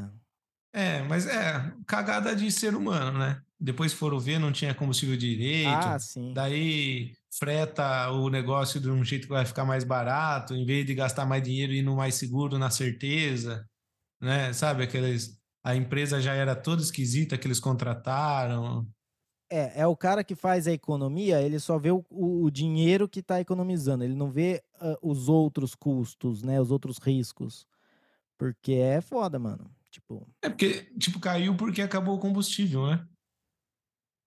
É, 0.71 1.03
mas 1.03 1.27
é 1.27 1.73
cagada 1.85 2.33
de 2.33 2.49
ser 2.49 2.73
humano, 2.75 3.19
né? 3.19 3.41
Depois 3.59 3.91
foram 3.91 4.17
ver, 4.17 4.39
não 4.39 4.51
tinha 4.51 4.73
combustível 4.73 5.17
direito. 5.17 5.67
Ah, 5.69 5.99
sim. 5.99 6.31
Daí 6.33 7.11
freta 7.37 8.09
o 8.11 8.29
negócio 8.29 8.79
de 8.79 8.89
um 8.89 9.03
jeito 9.03 9.23
que 9.23 9.33
vai 9.33 9.45
ficar 9.45 9.65
mais 9.65 9.83
barato, 9.83 10.55
em 10.55 10.65
vez 10.65 10.85
de 10.85 10.95
gastar 10.95 11.25
mais 11.25 11.43
dinheiro 11.43 11.73
e 11.73 11.79
ir 11.79 11.81
no 11.81 11.97
mais 11.97 12.15
seguro, 12.15 12.57
na 12.57 12.69
certeza, 12.69 13.67
né? 14.21 14.53
Sabe, 14.53 14.83
aqueles. 14.83 15.37
A 15.61 15.75
empresa 15.75 16.21
já 16.21 16.33
era 16.33 16.55
toda 16.55 16.81
esquisita 16.81 17.37
que 17.37 17.47
eles 17.47 17.59
contrataram. 17.59 18.87
É, 19.49 19.81
é 19.81 19.87
o 19.87 19.95
cara 19.95 20.23
que 20.23 20.35
faz 20.35 20.67
a 20.67 20.71
economia, 20.71 21.41
ele 21.41 21.59
só 21.59 21.77
vê 21.77 21.91
o, 21.91 22.03
o 22.09 22.51
dinheiro 22.51 23.07
que 23.07 23.21
está 23.21 23.39
economizando, 23.39 24.03
ele 24.03 24.15
não 24.15 24.29
vê 24.29 24.63
uh, 24.81 24.97
os 25.01 25.29
outros 25.29 25.73
custos, 25.73 26.43
né? 26.43 26.59
Os 26.59 26.71
outros 26.71 26.97
riscos. 26.97 27.65
Porque 28.37 28.73
é 28.73 29.01
foda, 29.01 29.39
mano. 29.39 29.69
Tipo. 29.89 30.27
É 30.41 30.49
porque, 30.49 30.83
tipo, 30.99 31.19
caiu 31.19 31.55
porque 31.55 31.81
acabou 31.81 32.15
o 32.15 32.19
combustível, 32.19 32.87
né? 32.87 33.07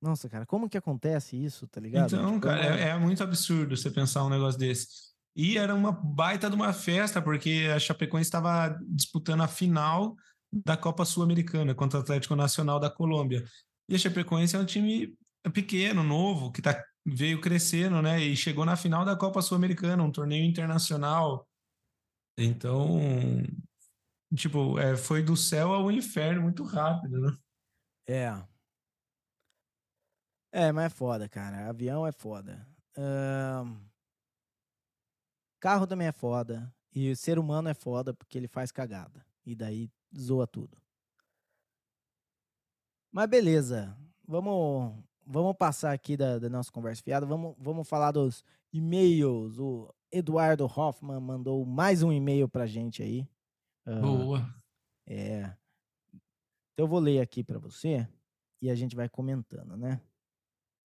Nossa, 0.03 0.29
cara, 0.29 0.47
como 0.47 0.69
que 0.69 0.79
acontece 0.79 1.37
isso, 1.37 1.67
tá 1.69 1.79
ligado? 1.79 2.15
Então, 2.15 2.35
tipo, 2.35 2.41
cara, 2.41 2.81
é, 2.81 2.89
é, 2.89 2.99
muito 2.99 3.23
absurdo 3.23 3.77
você 3.77 3.91
pensar 3.91 4.25
um 4.25 4.31
negócio 4.31 4.59
desse. 4.59 5.11
E 5.37 5.59
era 5.59 5.75
uma 5.75 5.93
baita 5.93 6.49
de 6.49 6.57
uma 6.57 6.73
festa, 6.73 7.21
porque 7.21 7.71
a 7.75 7.79
Chapecoense 7.79 8.29
estava 8.29 8.77
disputando 8.89 9.43
a 9.43 9.49
final 9.49 10.17
da 10.53 10.77
Copa 10.77 11.05
Sul-Americana 11.05 11.75
contra 11.75 11.99
o 11.99 12.03
Atlético 12.03 12.35
Nacional 12.35 12.81
da 12.81 12.91
Colômbia. 12.91 13.45
E 13.91 13.95
a 13.97 13.99
Chapecoense 13.99 14.57
é 14.57 14.59
um 14.59 14.65
time 14.65 15.15
pequeno, 15.53 16.03
novo, 16.03 16.51
que 16.53 16.63
tá, 16.63 16.83
veio 17.05 17.41
crescendo, 17.41 18.01
né? 18.01 18.21
E 18.21 18.37
chegou 18.37 18.65
na 18.65 18.77
final 18.77 19.05
da 19.05 19.17
Copa 19.17 19.43
Sul-Americana, 19.43 20.03
um 20.03 20.13
torneio 20.13 20.45
internacional. 20.45 21.47
Então, 22.39 22.99
Tipo, 24.35 24.79
é, 24.79 24.97
foi 24.97 25.23
do 25.23 25.37
céu 25.37 25.73
ao 25.73 25.91
inferno 25.91 26.43
muito 26.43 26.63
rápido, 26.63 27.21
né? 27.21 27.37
É. 28.09 28.31
É, 30.53 30.73
mas 30.73 30.87
é 30.87 30.89
foda, 30.89 31.29
cara. 31.29 31.69
Avião 31.69 32.07
é 32.07 32.13
foda. 32.13 32.67
Carro 35.59 35.87
também 35.87 36.07
é 36.07 36.13
foda. 36.13 36.73
E 36.95 37.15
ser 37.17 37.39
humano 37.39 37.69
é 37.69 37.75
foda 37.75 38.15
porque 38.15 38.39
ele 38.39 38.49
faz 38.49 38.71
cagada. 38.71 39.25
E 39.45 39.55
daí 39.55 39.91
zoa 40.17 40.47
tudo. 40.47 40.81
Mas 43.13 43.29
beleza. 43.29 43.97
Vamos, 44.27 44.95
vamos 45.27 45.57
passar 45.57 45.93
aqui 45.93 46.17
da, 46.17 46.39
da 46.39 46.49
nossa 46.49 46.71
conversa 46.71 47.03
fiada. 47.03 47.27
Vamos, 47.27 47.55
vamos 47.59 47.89
falar 47.89 48.13
dos 48.13 48.45
e-mails. 48.73 49.59
O 49.59 49.93
Eduardo 50.13 50.65
Hoffman 50.65 51.21
mandou 51.21 51.65
mais 51.65 52.03
um 52.03 52.13
e-mail 52.13 52.49
pra 52.49 52.67
gente 52.67 53.03
aí. 53.03 53.29
Boa. 53.85 54.55
É. 55.07 55.57
Então 56.73 56.85
eu 56.85 56.89
vou 56.89 57.01
ler 57.01 57.21
aqui 57.21 57.43
para 57.43 57.59
você 57.59 58.09
e 58.63 58.71
a 58.71 58.75
gente 58.75 58.95
vai 58.95 59.09
comentando, 59.09 59.77
né? 59.77 60.01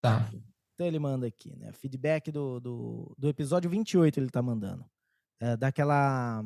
Tá. 0.00 0.30
Então 0.74 0.86
ele 0.86 0.98
manda 0.98 1.26
aqui, 1.26 1.54
né? 1.56 1.72
Feedback 1.72 2.30
do, 2.30 2.60
do, 2.60 3.14
do 3.18 3.28
episódio 3.28 3.70
28 3.70 4.18
ele 4.18 4.30
tá 4.30 4.42
mandando. 4.42 4.84
É, 5.40 5.56
daquela. 5.56 6.44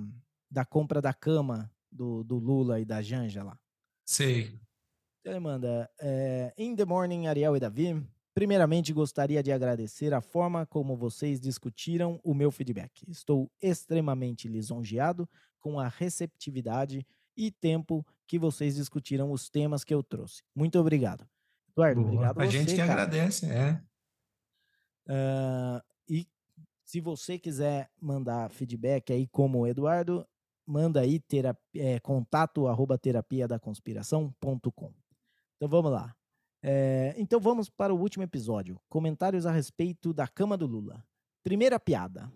Da 0.51 0.65
compra 0.65 1.03
da 1.03 1.12
cama 1.12 1.71
do, 1.91 2.23
do 2.23 2.39
Lula 2.39 2.81
e 2.81 2.85
da 2.85 3.03
Janja 3.03 3.43
lá. 3.43 3.59
Sei. 4.07 4.59
Então 5.27 5.35
ele 5.35 5.41
manda. 5.41 5.91
É, 5.99 6.55
In 6.57 6.77
the 6.77 6.85
morning, 6.85 7.27
Ariel 7.27 7.57
e 7.57 7.59
Davi. 7.59 8.01
Primeiramente, 8.33 8.93
gostaria 8.93 9.43
de 9.43 9.51
agradecer 9.51 10.15
a 10.15 10.21
forma 10.21 10.65
como 10.67 10.97
vocês 10.97 11.41
discutiram 11.41 12.21
o 12.23 12.33
meu 12.33 12.53
feedback. 12.53 13.03
Estou 13.09 13.51
extremamente 13.61 14.47
lisonjeado 14.47 15.29
com 15.59 15.81
a 15.81 15.89
receptividade 15.89 17.05
e 17.37 17.51
tempo 17.51 18.07
que 18.25 18.39
vocês 18.39 18.77
discutiram 18.77 19.33
os 19.33 19.51
temas 19.51 19.83
que 19.83 19.93
eu 19.93 20.01
trouxe. 20.01 20.45
Muito 20.55 20.79
obrigado. 20.79 21.27
Eduardo, 21.71 22.03
Boa. 22.03 22.12
obrigado 22.12 22.41
a 22.41 22.45
você, 22.45 22.51
gente 22.53 22.71
que 22.71 22.77
cara. 22.77 22.93
agradece, 22.93 23.47
é. 23.47 23.83
Uh, 25.09 25.83
e 26.09 26.29
se 26.85 27.01
você 27.01 27.37
quiser 27.37 27.91
mandar 28.01 28.49
feedback 28.53 29.12
aí 29.12 29.27
como 29.27 29.59
o 29.59 29.67
Eduardo, 29.67 30.25
manda 30.65 31.01
aí 31.01 31.19
terapia, 31.19 31.83
é, 31.83 31.99
contato 31.99 32.69
arroba 32.69 32.97
terapia 32.97 33.49
da 33.49 33.59
conspiração.com. 33.59 34.93
Então 35.57 35.69
vamos 35.69 35.90
lá. 35.90 36.14
É, 36.62 37.14
então 37.16 37.38
vamos 37.40 37.69
para 37.69 37.95
o 37.95 37.99
último 37.99 38.25
episódio. 38.25 38.81
Comentários 38.88 39.47
a 39.47 39.53
respeito 39.53 40.12
da 40.12 40.27
cama 40.27 40.57
do 40.57 40.66
Lula. 40.66 41.05
Primeira 41.42 41.79
piada. 41.79 42.31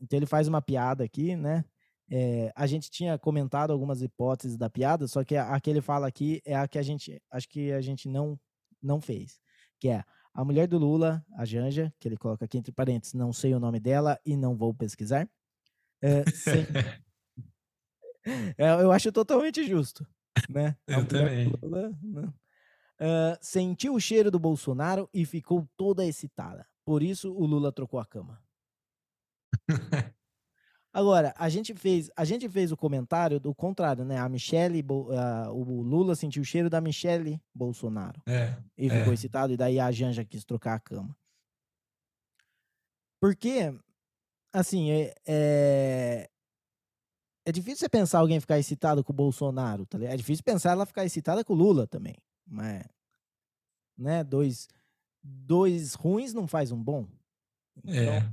então 0.00 0.16
ele 0.18 0.26
faz 0.26 0.48
uma 0.48 0.62
piada 0.62 1.04
aqui, 1.04 1.36
né? 1.36 1.64
É, 2.10 2.52
a 2.56 2.66
gente 2.66 2.90
tinha 2.90 3.16
comentado 3.18 3.72
algumas 3.72 4.02
hipóteses 4.02 4.56
da 4.56 4.68
piada, 4.68 5.06
só 5.06 5.22
que 5.22 5.36
a, 5.36 5.54
a 5.54 5.60
que 5.60 5.70
ele 5.70 5.80
fala 5.80 6.08
aqui 6.08 6.42
é 6.44 6.56
a 6.56 6.66
que 6.66 6.76
a 6.76 6.82
gente 6.82 7.22
acho 7.30 7.48
que 7.48 7.70
a 7.72 7.80
gente 7.80 8.08
não 8.08 8.38
não 8.82 9.00
fez, 9.00 9.38
que 9.78 9.88
é 9.88 10.02
a 10.32 10.44
mulher 10.44 10.66
do 10.66 10.78
Lula, 10.78 11.24
a 11.36 11.44
Janja, 11.44 11.92
que 12.00 12.08
ele 12.08 12.16
coloca 12.16 12.44
aqui 12.44 12.58
entre 12.58 12.72
parênteses, 12.72 13.14
não 13.14 13.32
sei 13.32 13.54
o 13.54 13.60
nome 13.60 13.78
dela 13.78 14.18
e 14.24 14.36
não 14.36 14.56
vou 14.56 14.74
pesquisar. 14.74 15.28
É, 16.02 16.24
é, 18.58 18.72
eu 18.82 18.90
acho 18.90 19.12
totalmente 19.12 19.62
justo, 19.64 20.06
né? 20.48 20.76
Eu 20.86 21.06
também. 21.06 21.52
Né? 22.02 22.32
uh, 23.00 23.38
sentiu 23.40 23.94
o 23.94 24.00
cheiro 24.00 24.30
do 24.30 24.38
Bolsonaro 24.38 25.08
e 25.12 25.24
ficou 25.24 25.66
toda 25.76 26.04
excitada. 26.04 26.66
Por 26.84 27.02
isso 27.02 27.32
o 27.32 27.46
Lula 27.46 27.72
trocou 27.72 27.98
a 27.98 28.06
cama. 28.06 28.42
Agora, 30.92 31.32
a 31.38 31.48
gente 31.48 31.72
fez, 31.72 32.10
a 32.16 32.24
gente 32.24 32.48
fez 32.48 32.72
o 32.72 32.76
comentário 32.76 33.38
do 33.38 33.54
contrário, 33.54 34.04
né? 34.04 34.18
A 34.18 34.28
Michelle, 34.28 34.82
uh, 34.82 35.52
o 35.52 35.82
Lula 35.82 36.16
sentiu 36.16 36.42
o 36.42 36.44
cheiro 36.44 36.68
da 36.68 36.80
Michelle 36.80 37.40
Bolsonaro. 37.54 38.20
É, 38.26 38.56
e 38.76 38.88
é. 38.88 38.98
ficou 38.98 39.12
excitado, 39.12 39.52
e 39.52 39.56
daí 39.56 39.78
a 39.78 39.92
Janja 39.92 40.24
quis 40.24 40.44
trocar 40.44 40.74
a 40.74 40.80
cama. 40.80 41.16
Porque, 43.20 43.72
assim, 44.52 44.90
é, 45.26 46.28
é, 47.44 47.50
é 47.50 47.52
difícil 47.52 47.78
você 47.78 47.88
pensar 47.88 48.18
alguém 48.18 48.40
ficar 48.40 48.58
excitado 48.58 49.02
com 49.02 49.12
o 49.12 49.16
Bolsonaro, 49.16 49.86
tá 49.86 49.98
ligado? 49.98 50.14
É 50.14 50.16
difícil 50.16 50.44
pensar 50.44 50.72
ela 50.72 50.86
ficar 50.86 51.04
excitada 51.04 51.44
com 51.44 51.52
o 51.52 51.56
Lula 51.56 51.86
também. 51.86 52.16
Mas, 52.46 52.84
né? 53.96 54.24
Dois, 54.24 54.68
dois 55.22 55.94
ruins 55.94 56.32
não 56.32 56.46
faz 56.46 56.72
um 56.72 56.82
bom. 56.82 57.06
Então, 57.84 57.94
é. 57.94 58.32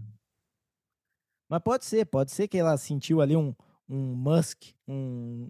Mas 1.50 1.62
pode 1.62 1.86
ser, 1.86 2.06
pode 2.06 2.32
ser 2.32 2.48
que 2.48 2.58
ela 2.58 2.78
sentiu 2.78 3.22
ali 3.22 3.36
um, 3.36 3.56
um 3.88 4.16
musk, 4.16 4.64
um. 4.88 5.50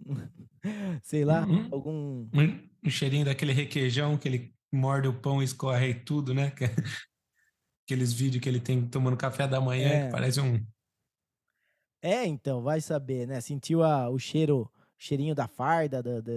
sei 1.02 1.26
lá, 1.26 1.46
uhum. 1.46 1.70
algum. 1.72 2.30
Um, 2.34 2.70
um, 2.86 2.90
cheirinho 2.90 3.26
daquele 3.26 3.52
requeijão 3.52 4.18
que 4.18 4.28
ele 4.28 4.54
morde 4.72 5.08
o 5.08 5.14
pão 5.14 5.42
e 5.42 5.46
escorre 5.46 5.90
e 5.90 5.96
tudo, 5.96 6.34
né? 6.34 6.54
Aqueles 7.86 8.14
vídeos 8.14 8.44
que 8.44 8.50
ele 8.50 8.60
tem 8.60 8.86
tomando 8.88 9.18
café 9.18 9.48
da 9.48 9.62
manhã, 9.62 9.88
é. 9.88 10.06
que 10.06 10.12
parece 10.12 10.40
um. 10.40 10.64
É, 12.02 12.26
então, 12.26 12.62
vai 12.62 12.80
saber, 12.82 13.28
né? 13.28 13.42
Sentiu 13.42 13.84
a, 13.84 14.10
o 14.10 14.20
cheiro, 14.20 14.72
cheirinho 14.98 15.34
da 15.34 15.48
farda, 15.48 16.02
da, 16.02 16.22
da, 16.22 16.32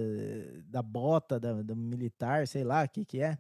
da 0.66 0.83
bota, 0.83 1.38
da, 1.38 1.62
do 1.62 1.77
militar, 1.77 2.46
sei 2.46 2.64
lá 2.64 2.85
o 2.85 2.88
que 2.88 3.05
que 3.05 3.20
é 3.20 3.38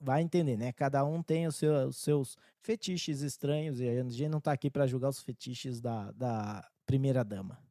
vai 0.00 0.22
entender, 0.22 0.56
né? 0.56 0.72
Cada 0.72 1.04
um 1.04 1.22
tem 1.22 1.46
os, 1.46 1.56
seu, 1.56 1.88
os 1.88 1.96
seus 1.98 2.36
fetiches 2.60 3.20
estranhos 3.20 3.80
e 3.80 3.88
a 3.88 4.02
gente 4.02 4.28
não 4.28 4.40
tá 4.40 4.52
aqui 4.52 4.70
para 4.70 4.86
julgar 4.86 5.08
os 5.10 5.20
fetiches 5.20 5.80
da, 5.80 6.10
da 6.12 6.68
primeira 6.86 7.24
dama. 7.24 7.62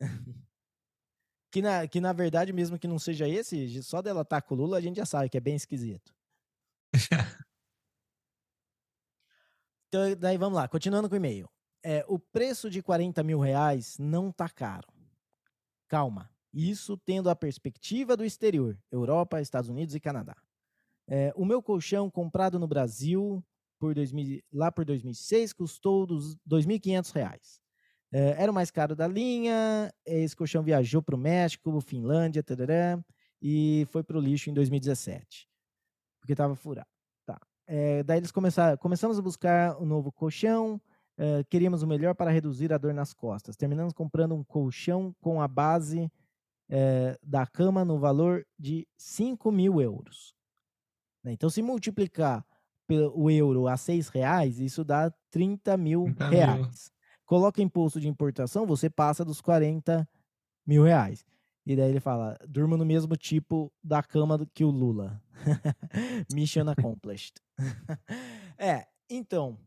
que, 1.50 1.62
na, 1.62 1.86
que 1.88 2.00
na 2.00 2.12
verdade, 2.12 2.52
mesmo 2.52 2.78
que 2.78 2.88
não 2.88 2.98
seja 2.98 3.28
esse, 3.28 3.82
só 3.82 4.02
dela 4.02 4.22
estar 4.22 4.40
tá 4.40 4.46
com 4.46 4.54
o 4.54 4.58
Lula, 4.58 4.76
a 4.78 4.80
gente 4.80 4.96
já 4.96 5.06
sabe 5.06 5.28
que 5.28 5.36
é 5.36 5.40
bem 5.40 5.56
esquisito. 5.56 6.14
então, 9.96 10.16
daí 10.18 10.36
vamos 10.36 10.56
lá, 10.56 10.68
continuando 10.68 11.08
com 11.08 11.14
o 11.14 11.16
e-mail. 11.16 11.48
É, 11.82 12.04
o 12.06 12.18
preço 12.18 12.68
de 12.68 12.82
40 12.82 13.22
mil 13.22 13.38
reais 13.38 13.96
não 13.98 14.30
tá 14.30 14.48
caro. 14.48 14.88
Calma, 15.88 16.30
isso 16.52 16.96
tendo 16.98 17.30
a 17.30 17.36
perspectiva 17.36 18.16
do 18.16 18.24
exterior, 18.24 18.78
Europa, 18.90 19.40
Estados 19.40 19.70
Unidos 19.70 19.94
e 19.94 20.00
Canadá. 20.00 20.36
É, 21.08 21.32
o 21.34 21.44
meu 21.44 21.62
colchão 21.62 22.10
comprado 22.10 22.58
no 22.58 22.66
Brasil 22.66 23.42
por 23.78 23.94
2000, 23.94 24.42
lá 24.52 24.70
por 24.70 24.84
2006 24.84 25.52
custou 25.52 26.06
dos 26.06 26.34
R$ 26.34 26.40
2.500. 26.50 27.60
É, 28.12 28.42
era 28.42 28.50
o 28.50 28.54
mais 28.54 28.70
caro 28.70 28.94
da 28.94 29.06
linha. 29.06 29.92
Esse 30.04 30.36
colchão 30.36 30.62
viajou 30.62 31.00
para 31.02 31.14
o 31.14 31.18
México, 31.18 31.80
Finlândia, 31.80 32.42
tarará, 32.42 33.02
e 33.40 33.86
foi 33.90 34.02
para 34.02 34.18
o 34.18 34.20
lixo 34.20 34.50
em 34.50 34.54
2017, 34.54 35.48
porque 36.20 36.32
estava 36.32 36.54
furado. 36.54 36.95
É, 37.66 38.02
daí 38.02 38.18
eles 38.18 38.30
começaram, 38.30 38.76
começamos 38.78 39.18
a 39.18 39.22
buscar 39.22 39.76
um 39.80 39.84
novo 39.84 40.12
colchão. 40.12 40.80
É, 41.18 41.42
queríamos 41.44 41.82
o 41.82 41.86
melhor 41.86 42.14
para 42.14 42.30
reduzir 42.30 42.72
a 42.72 42.78
dor 42.78 42.94
nas 42.94 43.12
costas. 43.12 43.56
Terminamos 43.56 43.92
comprando 43.92 44.34
um 44.34 44.44
colchão 44.44 45.14
com 45.20 45.40
a 45.40 45.48
base 45.48 46.10
é, 46.68 47.18
da 47.22 47.46
cama 47.46 47.84
no 47.84 47.98
valor 47.98 48.46
de 48.58 48.86
5 48.96 49.50
mil 49.50 49.80
euros. 49.80 50.34
Né? 51.24 51.32
Então, 51.32 51.50
se 51.50 51.62
multiplicar 51.62 52.44
o 53.14 53.30
euro 53.30 53.66
a 53.66 53.76
6 53.76 54.08
reais, 54.08 54.60
isso 54.60 54.84
dá 54.84 55.12
30 55.30 55.76
mil 55.76 56.04
30 56.04 56.28
reais. 56.28 56.58
Mil. 56.58 56.96
Coloca 57.24 57.60
imposto 57.60 58.00
de 58.00 58.08
importação, 58.08 58.64
você 58.64 58.88
passa 58.88 59.24
dos 59.24 59.40
40 59.40 60.08
mil 60.64 60.84
reais. 60.84 61.24
E 61.66 61.74
daí 61.74 61.90
ele 61.90 62.00
fala: 62.00 62.38
durma 62.48 62.76
no 62.76 62.86
mesmo 62.86 63.16
tipo 63.16 63.72
da 63.82 64.02
cama 64.02 64.46
que 64.54 64.64
o 64.64 64.70
Lula. 64.70 65.20
Mission 66.32 66.68
accomplished. 66.68 67.34
é, 68.56 68.86
então, 69.10 69.58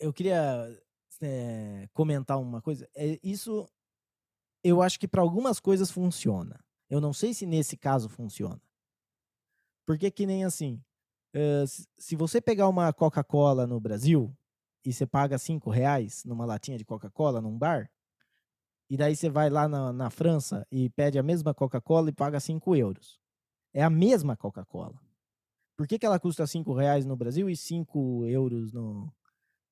eu 0.00 0.12
queria 0.12 0.82
é, 1.20 1.88
comentar 1.92 2.40
uma 2.40 2.62
coisa. 2.62 2.88
É, 2.96 3.20
isso 3.22 3.68
eu 4.64 4.80
acho 4.80 4.98
que 4.98 5.08
para 5.08 5.20
algumas 5.20 5.60
coisas 5.60 5.90
funciona. 5.90 6.58
Eu 6.88 7.00
não 7.00 7.12
sei 7.12 7.34
se 7.34 7.46
nesse 7.46 7.76
caso 7.76 8.08
funciona. 8.08 8.60
Porque 9.86 10.10
que 10.10 10.26
nem 10.26 10.44
assim, 10.44 10.80
uh, 11.34 11.66
se 11.98 12.14
você 12.14 12.40
pegar 12.40 12.68
uma 12.68 12.92
Coca-Cola 12.92 13.66
no 13.66 13.80
Brasil 13.80 14.34
e 14.84 14.92
você 14.92 15.06
paga 15.06 15.38
cinco 15.38 15.70
reais 15.70 16.24
numa 16.24 16.44
latinha 16.44 16.78
de 16.78 16.84
Coca-Cola 16.84 17.40
num 17.40 17.58
bar, 17.58 17.90
e 18.92 18.96
daí 18.98 19.16
você 19.16 19.30
vai 19.30 19.48
lá 19.48 19.66
na, 19.66 19.90
na 19.90 20.10
França 20.10 20.66
e 20.70 20.90
pede 20.90 21.18
a 21.18 21.22
mesma 21.22 21.54
Coca-Cola 21.54 22.10
e 22.10 22.12
paga 22.12 22.38
cinco 22.38 22.76
euros. 22.76 23.18
É 23.72 23.82
a 23.82 23.88
mesma 23.88 24.36
Coca-Cola. 24.36 25.00
Por 25.78 25.88
que, 25.88 25.98
que 25.98 26.04
ela 26.04 26.20
custa 26.20 26.46
cinco 26.46 26.74
reais 26.74 27.06
no 27.06 27.16
Brasil 27.16 27.48
e 27.48 27.56
cinco 27.56 28.26
euros 28.26 28.70
no, 28.70 29.10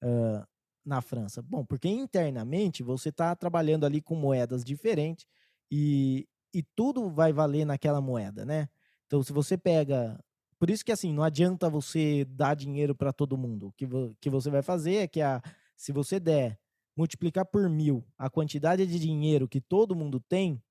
uh, 0.02 0.42
na 0.82 1.02
França? 1.02 1.42
Bom, 1.42 1.66
porque 1.66 1.86
internamente 1.86 2.82
você 2.82 3.10
está 3.10 3.36
trabalhando 3.36 3.84
ali 3.84 4.00
com 4.00 4.14
moedas 4.14 4.64
diferentes 4.64 5.26
e, 5.70 6.26
e 6.54 6.62
tudo 6.74 7.10
vai 7.10 7.30
valer 7.30 7.66
naquela 7.66 8.00
moeda, 8.00 8.46
né? 8.46 8.70
Então, 9.04 9.22
se 9.22 9.34
você 9.34 9.58
pega. 9.58 10.18
Por 10.58 10.70
isso 10.70 10.82
que 10.82 10.92
assim, 10.92 11.12
não 11.12 11.22
adianta 11.22 11.68
você 11.68 12.24
dar 12.24 12.56
dinheiro 12.56 12.94
para 12.94 13.12
todo 13.12 13.36
mundo. 13.36 13.66
O 13.66 13.72
que, 13.72 13.84
vo, 13.84 14.16
que 14.18 14.30
você 14.30 14.48
vai 14.48 14.62
fazer 14.62 14.94
é 14.94 15.06
que 15.06 15.20
a, 15.20 15.42
se 15.76 15.92
você 15.92 16.18
der 16.18 16.58
multiplicar 16.96 17.44
por 17.46 17.68
mil 17.68 18.04
a 18.18 18.28
quantidade 18.28 18.86
de 18.86 18.98
dinheiro 18.98 19.48
que 19.48 19.60
todo 19.60 19.96
mundo 19.96 20.20
tem, 20.20 20.62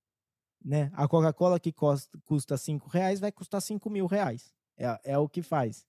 né? 0.63 0.91
A 0.93 1.07
Coca-Cola 1.07 1.59
que 1.59 1.71
custa, 1.71 2.17
custa 2.25 2.57
cinco 2.57 2.89
reais 2.89 3.19
vai 3.19 3.31
custar 3.31 3.61
cinco 3.61 3.89
mil 3.89 4.05
reais. 4.05 4.53
É, 4.77 5.13
é 5.13 5.17
o 5.17 5.27
que 5.27 5.41
faz. 5.41 5.85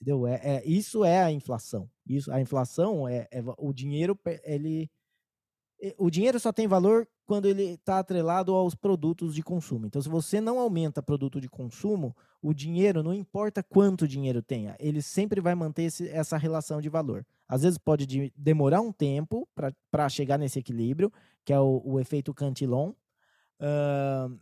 Entendeu? 0.00 0.26
É, 0.26 0.40
é, 0.42 0.66
isso 0.66 1.04
é 1.04 1.22
a 1.22 1.32
inflação. 1.32 1.90
Isso, 2.06 2.30
a 2.30 2.40
inflação 2.40 3.08
é, 3.08 3.26
é 3.30 3.42
o 3.58 3.72
dinheiro, 3.72 4.18
ele 4.44 4.90
o 5.98 6.10
dinheiro 6.10 6.40
só 6.40 6.52
tem 6.52 6.66
valor 6.66 7.06
quando 7.26 7.46
ele 7.46 7.74
está 7.74 7.98
atrelado 7.98 8.54
aos 8.54 8.74
produtos 8.74 9.34
de 9.34 9.42
consumo. 9.42 9.86
Então, 9.86 10.00
se 10.00 10.08
você 10.08 10.40
não 10.40 10.58
aumenta 10.58 11.02
produto 11.02 11.40
de 11.40 11.48
consumo, 11.48 12.16
o 12.40 12.54
dinheiro, 12.54 13.02
não 13.02 13.12
importa 13.12 13.62
quanto 13.62 14.08
dinheiro 14.08 14.42
tenha, 14.42 14.76
ele 14.78 15.02
sempre 15.02 15.40
vai 15.40 15.54
manter 15.54 15.82
esse, 15.82 16.08
essa 16.08 16.38
relação 16.38 16.80
de 16.80 16.88
valor. 16.88 17.26
Às 17.48 17.62
vezes 17.62 17.78
pode 17.78 18.06
de, 18.06 18.32
demorar 18.36 18.80
um 18.80 18.92
tempo 18.92 19.48
para 19.90 20.08
chegar 20.08 20.38
nesse 20.38 20.58
equilíbrio, 20.58 21.12
que 21.44 21.52
é 21.52 21.60
o, 21.60 21.80
o 21.84 22.00
efeito 22.00 22.34
Cantillon. 22.34 22.92
Uh, 23.60 24.38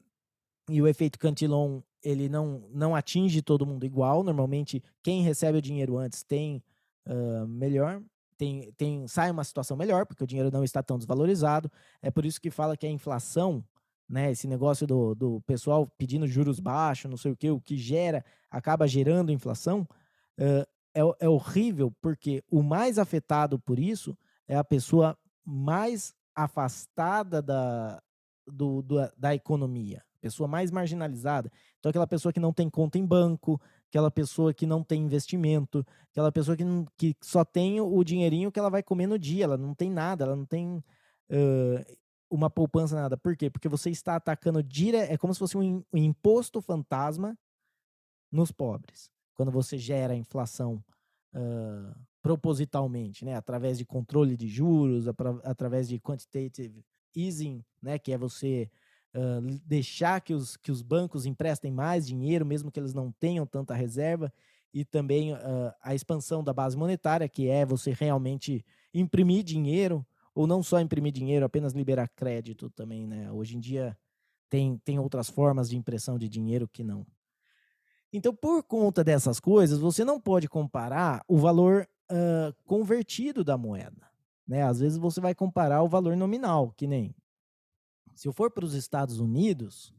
e 0.69 0.81
o 0.81 0.89
efeito 0.89 1.19
Cantillon 1.19 1.83
ele 2.03 2.29
não, 2.29 2.69
não 2.73 2.95
atinge 2.95 3.43
todo 3.43 3.67
mundo 3.67 3.85
igual. 3.85 4.23
Normalmente, 4.23 4.83
quem 5.03 5.23
recebe 5.23 5.59
o 5.59 5.63
dinheiro 5.63 5.97
antes 5.99 6.23
tem 6.23 6.63
uh, 7.07 7.47
melhor, 7.47 8.03
tem, 8.37 8.73
tem, 8.73 9.07
sai 9.07 9.31
uma 9.31 9.45
situação 9.45 9.77
melhor, 9.77 10.07
porque 10.07 10.25
o 10.25 10.27
dinheiro 10.27 10.51
não 10.51 10.65
está 10.65 10.83
tão 10.83 10.99
desvalorizado. 10.99 11.71
É 12.03 12.11
por 12.11 12.25
isso 12.25 12.41
que 12.41 12.51
fala 12.51 12.77
que 12.77 12.87
a 12.87 12.91
inflação, 12.91 13.65
né, 14.09 14.31
esse 14.31 14.47
negócio 14.47 14.87
do, 14.87 15.15
do 15.15 15.41
pessoal 15.43 15.87
pedindo 15.99 16.27
juros 16.27 16.61
baixos, 16.61 17.11
não 17.11 17.17
sei 17.17 17.33
o 17.33 17.37
que, 17.37 17.51
o 17.51 17.61
que 17.61 17.77
gera, 17.77 18.25
acaba 18.51 18.87
gerando 18.87 19.33
inflação, 19.33 19.87
é, 20.95 21.01
é 21.21 21.29
horrível, 21.29 21.93
porque 22.01 22.43
o 22.51 22.63
mais 22.63 22.99
afetado 22.99 23.59
por 23.59 23.79
isso 23.79 24.17
é 24.47 24.57
a 24.57 24.65
pessoa 24.65 25.19
mais 25.45 26.15
afastada 26.35 27.43
da, 27.43 28.03
do, 28.47 28.83
do, 28.83 28.97
da 29.17 29.35
economia, 29.35 30.03
pessoa 30.21 30.49
mais 30.49 30.71
marginalizada. 30.71 31.51
Então, 31.79 31.91
aquela 31.91 32.07
pessoa 32.07 32.33
que 32.33 32.41
não 32.41 32.53
tem 32.53 32.71
conta 32.71 32.99
em 32.99 33.07
banco, 33.07 33.61
aquela 33.89 34.11
pessoa 34.11 34.55
que 34.55 34.67
não 34.67 34.83
tem 34.83 35.03
investimento, 35.03 35.87
aquela 36.11 36.33
pessoa 36.33 36.57
que, 36.57 36.65
não, 36.65 36.87
que 36.97 37.17
só 37.23 37.45
tem 37.45 37.81
o 37.81 38.03
dinheirinho 38.03 38.51
que 38.51 38.59
ela 38.59 38.71
vai 38.71 38.83
comer 38.83 39.07
no 39.07 39.19
dia, 39.19 39.45
ela 39.45 39.57
não 39.57 39.75
tem 39.75 39.91
nada, 39.91 40.25
ela 40.25 40.37
não 40.37 40.47
tem 40.47 40.79
uh, 41.31 41.97
uma 42.31 42.51
poupança, 42.51 42.97
nada. 42.97 43.17
Por 43.17 43.37
quê? 43.37 43.51
Porque 43.51 43.69
você 43.69 43.91
está 43.91 44.17
atacando 44.17 44.63
dire... 44.63 44.97
é 44.97 45.17
como 45.17 45.33
se 45.33 45.39
fosse 45.39 45.57
um, 45.57 45.85
um 45.93 45.99
imposto 45.99 46.61
fantasma 46.61 47.39
nos 48.33 48.51
pobres. 48.51 49.14
Quando 49.35 49.51
você 49.51 49.77
gera 49.77 50.15
inflação 50.15 50.83
uh, 51.35 51.95
propositalmente, 52.23 53.25
né? 53.25 53.35
Através 53.35 53.77
de 53.77 53.85
controle 53.85 54.37
de 54.37 54.49
juros, 54.49 55.07
através 55.45 55.89
de 55.89 55.99
quantitative 55.99 56.85
easing, 57.15 57.63
né? 57.83 57.99
Que 57.99 58.13
é 58.13 58.19
você 58.19 58.71
uh, 59.15 59.61
deixar 59.65 60.21
que 60.21 60.33
os, 60.33 60.57
que 60.57 60.73
os 60.73 60.83
bancos 60.83 61.27
emprestem 61.27 61.71
mais 61.71 62.07
dinheiro, 62.07 62.47
mesmo 62.47 62.71
que 62.71 62.81
eles 62.81 62.95
não 62.95 63.13
tenham 63.13 63.47
tanta 63.47 63.75
reserva, 63.75 64.33
e 64.73 64.85
também 64.85 65.33
uh, 65.33 65.39
a 65.83 65.95
expansão 65.95 66.43
da 66.43 66.53
base 66.53 66.77
monetária, 66.77 67.29
que 67.29 67.49
é 67.49 67.65
você 67.65 67.93
realmente 67.93 68.65
imprimir 68.93 69.45
dinheiro, 69.45 70.05
ou 70.35 70.47
não 70.47 70.63
só 70.63 70.81
imprimir 70.81 71.13
dinheiro, 71.13 71.45
apenas 71.45 71.73
liberar 71.73 72.09
crédito 72.09 72.69
também, 72.71 73.07
né? 73.07 73.31
Hoje 73.31 73.57
em 73.57 73.61
dia 73.61 73.97
tem, 74.49 74.79
tem 74.79 74.99
outras 74.99 75.29
formas 75.29 75.69
de 75.69 75.77
impressão 75.77 76.19
de 76.19 76.29
dinheiro 76.29 76.67
que 76.67 76.83
não. 76.83 77.07
Então, 78.17 78.33
por 78.33 78.63
conta 78.63 79.03
dessas 79.03 79.41
coisas, 79.41 79.81
você 79.81 80.05
não 80.05 80.21
pode 80.21 80.49
comparar 80.49 81.25
o 81.27 81.37
valor 81.37 81.85
uh, 82.09 82.55
convertido 82.65 83.43
da 83.43 83.59
moeda. 83.59 84.09
Né? 84.47 84.63
Às 84.63 84.79
vezes 84.79 84.97
você 84.97 85.21
vai 85.21 85.35
comparar 85.35 85.83
o 85.83 85.89
valor 85.89 86.17
nominal, 86.17 86.73
que 86.77 86.87
nem. 86.87 87.13
Se 88.15 88.29
eu 88.29 88.33
for 88.33 88.53
para 88.53 88.65
os 88.65 88.73
Estados 88.73 89.19
Unidos, 89.19 89.93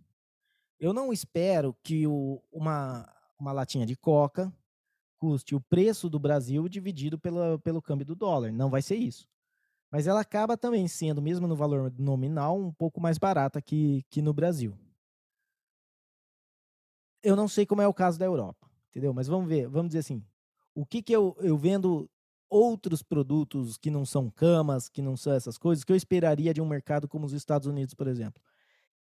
eu 0.80 0.93
não 0.93 1.12
espero 1.12 1.75
que 1.84 2.08
o, 2.08 2.41
uma, 2.54 3.06
uma 3.38 3.51
latinha 3.51 3.86
de 3.86 3.97
coca 3.97 4.49
custe 5.17 5.54
o 5.54 5.60
preço 5.60 6.10
do 6.10 6.17
Brasil 6.17 6.69
dividido 6.69 7.19
pela, 7.19 7.60
pelo 7.60 7.82
câmbio 7.82 8.06
do 8.06 8.15
dólar. 8.15 8.49
Não 8.49 8.69
vai 8.69 8.82
ser 8.82 8.95
isso. 8.95 9.28
Mas 9.91 10.08
ela 10.08 10.21
acaba 10.21 10.56
também 10.56 10.88
sendo, 10.88 11.21
mesmo 11.21 11.49
no 11.49 11.56
valor 11.58 11.93
nominal, 11.99 12.58
um 12.58 12.71
pouco 12.71 13.01
mais 13.01 13.17
barata 13.17 13.62
que, 13.62 14.06
que 14.10 14.21
no 14.21 14.34
Brasil. 14.34 14.73
Eu 17.26 17.36
não 17.36 17.48
sei 17.48 17.66
como 17.66 17.82
é 17.82 17.88
o 17.88 17.94
caso 17.94 18.20
da 18.20 18.26
Europa, 18.26 18.70
entendeu? 18.90 19.14
Mas 19.14 19.28
vamos 19.28 19.50
ver, 19.50 19.68
vamos 19.68 19.90
dizer 19.90 20.00
assim, 20.00 20.24
o 20.76 20.86
que 20.86 21.02
que 21.02 21.12
eu, 21.12 21.36
eu 21.40 21.58
vendo 21.58 22.08
outros 22.48 23.02
produtos 23.02 23.78
que 23.78 23.90
não 23.90 24.06
são 24.06 24.30
camas, 24.30 24.88
que 24.88 25.02
não 25.02 25.18
são 25.18 25.34
essas 25.34 25.58
coisas, 25.58 25.84
que 25.84 25.92
eu 25.92 25.96
esperaria 25.96 26.54
de 26.54 26.62
um 26.62 26.68
mercado 26.68 27.08
como 27.08 27.26
os 27.26 27.34
Estados 27.34 27.68
Unidos, 27.68 27.96
por 27.96 28.08
exemplo. 28.08 28.42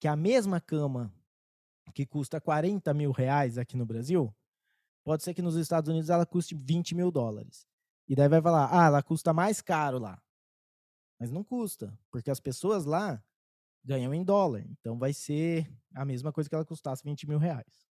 Que 0.00 0.08
a 0.08 0.16
mesma 0.16 0.58
cama 0.58 1.12
que 1.92 2.06
custa 2.06 2.40
40 2.40 2.94
mil 2.94 3.12
reais 3.12 3.58
aqui 3.58 3.76
no 3.76 3.84
Brasil, 3.84 4.34
pode 5.04 5.22
ser 5.22 5.34
que 5.34 5.42
nos 5.42 5.56
Estados 5.56 5.90
Unidos 5.90 6.08
ela 6.08 6.24
custe 6.24 6.54
20 6.54 6.94
mil 6.94 7.10
dólares. 7.10 7.66
E 8.08 8.14
daí 8.14 8.28
vai 8.28 8.40
falar, 8.40 8.70
ah, 8.72 8.86
ela 8.86 9.02
custa 9.02 9.32
mais 9.32 9.60
caro 9.60 9.98
lá. 9.98 10.18
Mas 11.18 11.30
não 11.30 11.44
custa, 11.44 11.96
porque 12.10 12.30
as 12.30 12.40
pessoas 12.40 12.84
lá 12.84 13.22
ganham 13.84 14.14
em 14.14 14.24
dólar. 14.24 14.64
Então 14.68 14.98
vai 14.98 15.12
ser 15.12 15.70
a 15.94 16.04
mesma 16.04 16.32
coisa 16.32 16.48
que 16.48 16.54
ela 16.54 16.64
custasse 16.64 17.04
20 17.04 17.28
mil 17.28 17.38
reais. 17.38 17.86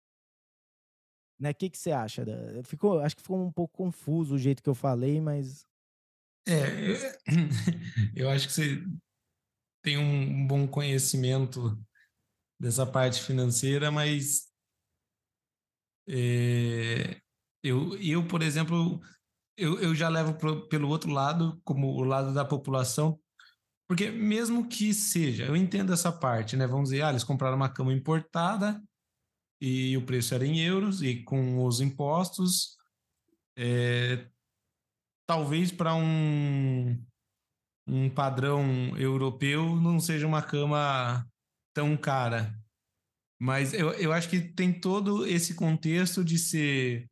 Né? 1.42 1.50
O 1.50 1.54
que, 1.56 1.68
que 1.68 1.76
você 1.76 1.90
acha? 1.90 2.24
Ficou, 2.62 3.00
acho 3.00 3.16
que 3.16 3.22
ficou 3.22 3.44
um 3.44 3.50
pouco 3.50 3.76
confuso 3.76 4.36
o 4.36 4.38
jeito 4.38 4.62
que 4.62 4.68
eu 4.68 4.76
falei, 4.76 5.20
mas. 5.20 5.66
É, 6.46 6.62
eu, 6.88 6.96
eu 8.14 8.30
acho 8.30 8.46
que 8.46 8.52
você 8.52 8.80
tem 9.82 9.98
um 9.98 10.46
bom 10.46 10.68
conhecimento 10.68 11.76
dessa 12.60 12.86
parte 12.86 13.20
financeira, 13.20 13.90
mas 13.90 14.52
é, 16.08 17.20
eu, 17.60 18.00
eu, 18.00 18.24
por 18.28 18.40
exemplo, 18.40 19.00
eu, 19.56 19.80
eu 19.80 19.96
já 19.96 20.08
levo 20.08 20.34
pro, 20.34 20.68
pelo 20.68 20.88
outro 20.88 21.10
lado, 21.10 21.60
como 21.64 21.88
o 21.88 22.04
lado 22.04 22.32
da 22.32 22.44
população, 22.44 23.18
porque 23.88 24.12
mesmo 24.12 24.68
que 24.68 24.94
seja, 24.94 25.46
eu 25.46 25.56
entendo 25.56 25.92
essa 25.92 26.12
parte, 26.12 26.56
né? 26.56 26.68
Vamos 26.68 26.90
dizer, 26.90 27.02
ah, 27.02 27.10
eles 27.10 27.24
compraram 27.24 27.56
uma 27.56 27.68
cama 27.68 27.92
importada 27.92 28.80
e 29.64 29.96
o 29.96 30.04
preço 30.04 30.34
era 30.34 30.44
em 30.44 30.58
euros 30.58 31.02
e 31.02 31.22
com 31.22 31.64
os 31.64 31.80
impostos, 31.80 32.76
é, 33.56 34.28
talvez 35.24 35.70
para 35.70 35.94
um, 35.94 37.00
um 37.86 38.10
padrão 38.10 38.98
europeu 38.98 39.76
não 39.76 40.00
seja 40.00 40.26
uma 40.26 40.42
cama 40.42 41.24
tão 41.72 41.96
cara. 41.96 42.52
Mas 43.40 43.72
eu, 43.72 43.92
eu 43.92 44.12
acho 44.12 44.28
que 44.28 44.40
tem 44.40 44.72
todo 44.80 45.24
esse 45.24 45.54
contexto 45.54 46.24
de 46.24 46.40
ser 46.40 47.08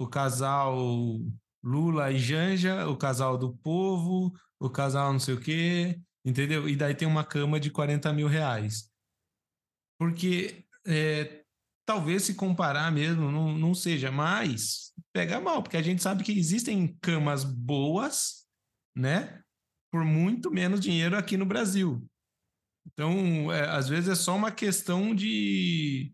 o 0.00 0.08
casal 0.08 0.78
Lula 1.62 2.10
e 2.10 2.18
Janja, 2.18 2.88
o 2.88 2.96
casal 2.96 3.36
do 3.36 3.54
povo, 3.58 4.32
o 4.58 4.70
casal 4.70 5.12
não 5.12 5.20
sei 5.20 5.34
o 5.34 5.40
quê, 5.40 6.00
entendeu? 6.24 6.66
E 6.66 6.74
daí 6.74 6.94
tem 6.94 7.06
uma 7.06 7.22
cama 7.22 7.60
de 7.60 7.70
40 7.70 8.14
mil 8.14 8.28
reais. 8.28 8.90
Porque 9.98 10.64
é, 10.86 11.44
talvez 11.86 12.24
se 12.24 12.34
comparar 12.34 12.90
mesmo 12.90 13.30
não, 13.30 13.56
não 13.56 13.74
seja, 13.74 14.10
mas 14.10 14.92
pega 15.12 15.40
mal, 15.40 15.62
porque 15.62 15.76
a 15.76 15.82
gente 15.82 16.02
sabe 16.02 16.24
que 16.24 16.36
existem 16.36 16.96
camas 17.00 17.44
boas, 17.44 18.44
né? 18.94 19.40
Por 19.90 20.04
muito 20.04 20.50
menos 20.50 20.80
dinheiro 20.80 21.16
aqui 21.16 21.36
no 21.36 21.46
Brasil. 21.46 22.04
Então, 22.92 23.50
é, 23.52 23.68
às 23.68 23.88
vezes 23.88 24.10
é 24.10 24.14
só 24.14 24.36
uma 24.36 24.50
questão 24.50 25.14
de, 25.14 26.12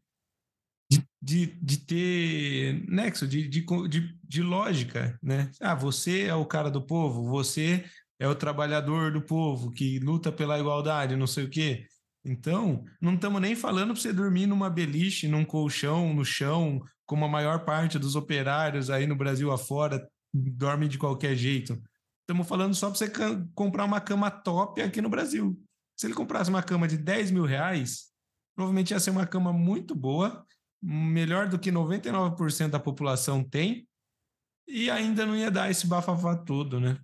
de, 1.21 1.47
de 1.47 1.77
ter 1.79 2.85
nexo, 2.89 3.27
de, 3.27 3.49
de, 3.49 3.65
de, 3.89 4.19
de 4.23 4.43
lógica, 4.43 5.19
né? 5.23 5.51
Ah, 5.61 5.75
você 5.75 6.23
é 6.23 6.35
o 6.35 6.47
cara 6.47 6.71
do 6.71 6.85
povo, 6.85 7.29
você 7.29 7.85
é 8.19 8.29
o 8.29 8.35
trabalhador 8.35 9.13
do 9.13 9.23
povo 9.23 9.71
que 9.73 9.99
luta 9.99 10.31
pela 10.31 10.59
igualdade, 10.59 11.17
não 11.17 11.27
sei 11.27 11.45
o 11.45 11.51
quê. 11.51 11.87
Então, 12.25 12.85
não 13.01 13.15
estamos 13.15 13.41
nem 13.41 13.57
falando 13.57 13.93
para 13.93 14.01
você 14.01 14.13
dormir 14.13 14.47
numa 14.47 14.71
beliche, 14.71 15.27
num 15.27 15.45
colchão, 15.45 16.15
no 16.15 16.25
chão, 16.25 16.81
como 17.05 17.25
a 17.25 17.29
maior 17.29 17.65
parte 17.65 17.99
dos 17.99 18.15
operários 18.15 18.91
aí 18.91 19.07
no 19.07 19.17
Brasil 19.17 19.51
afora 19.51 20.09
dormem 20.33 20.89
de 20.89 20.99
qualquer 20.99 21.37
jeito. 21.37 21.81
Estamos 22.21 22.49
falando 22.49 22.75
só 22.75 22.89
para 22.89 22.99
você 22.99 23.13
comprar 23.55 23.85
uma 23.85 24.01
cama 24.01 24.31
top 24.31 24.81
aqui 24.81 25.03
no 25.03 25.09
Brasil. 25.09 25.61
Se 25.99 26.07
ele 26.07 26.15
comprasse 26.15 26.49
uma 26.49 26.63
cama 26.63 26.89
de 26.89 26.97
10 26.97 27.31
mil 27.31 27.45
reais, 27.45 28.13
provavelmente 28.57 28.93
ia 28.93 29.01
ser 29.01 29.11
uma 29.11 29.27
cama 29.27 29.53
muito 29.53 29.95
boa, 29.95 30.47
melhor 30.81 31.49
do 31.49 31.59
que 31.59 31.71
99% 31.71 32.71
da 32.71 32.79
população 32.79 33.45
tem, 33.45 33.87
e 34.67 34.91
ainda 34.91 35.27
não 35.27 35.37
ia 35.37 35.51
dar 35.51 35.71
esse 35.71 35.87
bafafá 35.87 36.37
todo, 36.37 36.81
né? 36.81 36.99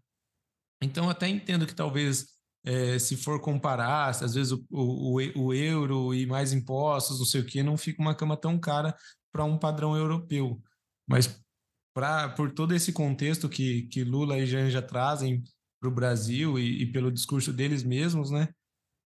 Então, 0.81 1.11
até 1.11 1.29
entendo 1.29 1.67
que 1.67 1.75
talvez, 1.75 2.38
é, 2.69 2.99
se 2.99 3.17
for 3.17 3.41
comparar, 3.41 4.11
às 4.11 4.35
vezes 4.35 4.53
o, 4.53 4.63
o, 4.71 5.15
o, 5.41 5.55
euro 5.55 6.15
e 6.15 6.27
mais 6.27 6.53
impostos, 6.53 7.19
não 7.19 7.25
sei 7.25 7.41
o 7.41 7.47
quê, 7.47 7.63
não 7.63 7.79
fica 7.79 8.03
uma 8.03 8.15
cama 8.15 8.37
tão 8.37 8.61
cara 8.61 8.95
para 9.33 9.43
um 9.43 9.59
padrão 9.59 9.97
europeu. 9.97 10.63
Mas 11.09 11.43
pra, 11.95 12.29
por 12.29 12.53
todo 12.53 12.75
esse 12.75 12.93
contexto 12.93 13.49
que, 13.49 13.85
que 13.85 14.05
Lula 14.05 14.39
e 14.39 14.45
Janja 14.45 14.83
trazem 14.83 15.43
para 15.81 15.89
o 15.89 15.95
Brasil 15.95 16.59
e, 16.59 16.83
e, 16.83 16.93
pelo 16.93 17.11
discurso 17.11 17.55
deles 17.55 17.83
mesmos, 17.83 18.31
né, 18.31 18.53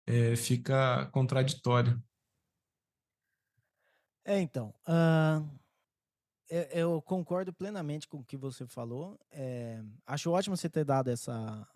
é, 0.06 0.34
fica 0.36 1.10
contraditório. 1.12 2.02
É, 4.24 4.40
então, 4.40 4.72
uh, 4.88 5.46
eu, 6.48 6.62
eu, 6.72 7.02
concordo 7.02 7.52
plenamente 7.52 8.08
com 8.08 8.20
o 8.20 8.24
que 8.24 8.38
você 8.38 8.66
falou. 8.66 9.20
É, 9.30 9.82
acho 10.06 10.30
ótimo 10.30 10.56
você 10.56 10.70
ter 10.70 10.84
dado 10.84 11.10
essa, 11.10 11.68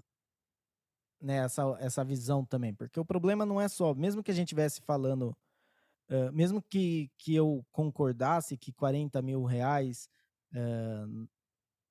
né, 1.25 1.37
essa, 1.39 1.63
essa 1.81 2.05
visão 2.05 2.45
também, 2.45 2.75
porque 2.75 3.01
o 3.01 3.05
problema 3.05 3.47
não 3.47 3.59
é 3.59 3.67
só, 3.67 3.95
mesmo 3.95 4.23
que 4.23 4.31
a 4.31 4.35
gente 4.35 4.49
estivesse 4.49 4.83
falando, 4.83 5.35
uh, 6.11 6.31
mesmo 6.33 6.61
que, 6.61 7.11
que 7.17 7.35
eu 7.35 7.65
concordasse 7.73 8.59
que 8.59 8.73
40 8.73 9.23
mil 9.23 9.43
reais, 9.45 10.07
uh, 10.53 11.29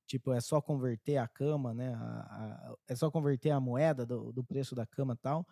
tipo, 0.06 0.32
é 0.32 0.40
só 0.40 0.62
converter 0.62 1.18
a 1.18 1.28
cama, 1.28 1.74
né, 1.74 1.96
a, 1.96 2.00
a, 2.00 2.76
é 2.88 2.96
só 2.96 3.10
converter 3.10 3.50
a 3.50 3.60
moeda 3.60 4.06
do, 4.06 4.32
do 4.32 4.44
preço 4.44 4.76
da 4.76 4.86
cama 4.86 5.18
tal, 5.20 5.48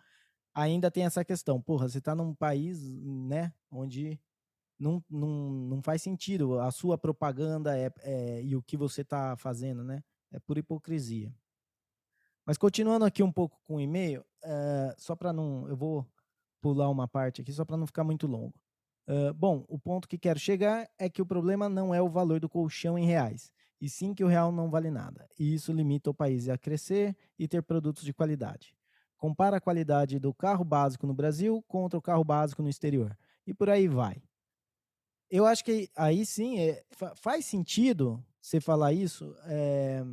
ainda 0.54 0.88
tem 0.88 1.04
essa 1.04 1.24
questão, 1.24 1.60
porra, 1.60 1.88
você 1.88 1.98
está 1.98 2.14
num 2.14 2.34
país, 2.36 2.80
né, 3.02 3.52
onde 3.68 4.20
não, 4.78 5.02
não, 5.10 5.50
não 5.50 5.82
faz 5.82 6.02
sentido. 6.02 6.58
A 6.60 6.70
sua 6.70 6.98
propaganda 6.98 7.78
é, 7.78 7.90
é 8.00 8.42
e 8.42 8.56
o 8.56 8.62
que 8.62 8.76
você 8.76 9.02
está 9.02 9.36
fazendo, 9.36 9.84
né? 9.84 10.02
É 10.32 10.40
por 10.40 10.58
hipocrisia. 10.58 11.32
Mas 12.46 12.58
continuando 12.58 13.04
aqui 13.04 13.22
um 13.22 13.32
pouco 13.32 13.60
com 13.64 13.76
o 13.76 13.80
e-mail, 13.80 14.24
uh, 14.44 14.94
só 14.98 15.14
para 15.14 15.32
não. 15.32 15.68
Eu 15.68 15.76
vou 15.76 16.06
pular 16.60 16.88
uma 16.88 17.08
parte 17.08 17.40
aqui, 17.40 17.52
só 17.52 17.64
para 17.64 17.76
não 17.76 17.86
ficar 17.86 18.04
muito 18.04 18.26
longo. 18.26 18.54
Bom, 19.34 19.64
o 19.68 19.78
ponto 19.80 20.08
que 20.08 20.16
quero 20.16 20.38
chegar 20.38 20.88
é 20.96 21.10
que 21.10 21.20
o 21.20 21.26
problema 21.26 21.68
não 21.68 21.92
é 21.92 22.00
o 22.00 22.08
valor 22.08 22.38
do 22.38 22.48
colchão 22.48 22.96
em 22.96 23.04
reais, 23.04 23.52
e 23.80 23.88
sim 23.88 24.14
que 24.14 24.22
o 24.22 24.28
real 24.28 24.52
não 24.52 24.70
vale 24.70 24.92
nada. 24.92 25.28
E 25.36 25.52
isso 25.52 25.72
limita 25.72 26.08
o 26.08 26.14
país 26.14 26.48
a 26.48 26.56
crescer 26.56 27.16
e 27.36 27.48
ter 27.48 27.62
produtos 27.64 28.04
de 28.04 28.14
qualidade. 28.14 28.76
Compara 29.18 29.56
a 29.56 29.60
qualidade 29.60 30.20
do 30.20 30.32
carro 30.32 30.64
básico 30.64 31.04
no 31.04 31.12
Brasil 31.12 31.62
contra 31.66 31.98
o 31.98 32.02
carro 32.02 32.22
básico 32.22 32.62
no 32.62 32.68
exterior. 32.68 33.18
E 33.44 33.52
por 33.52 33.68
aí 33.68 33.88
vai 33.88 34.22
eu 35.32 35.46
acho 35.46 35.64
que 35.64 35.88
aí 35.96 36.26
sim 36.26 36.60
é, 36.60 36.84
faz 37.16 37.46
sentido 37.46 38.22
você 38.38 38.60
falar 38.60 38.92
isso 38.92 39.34
é, 39.46 40.04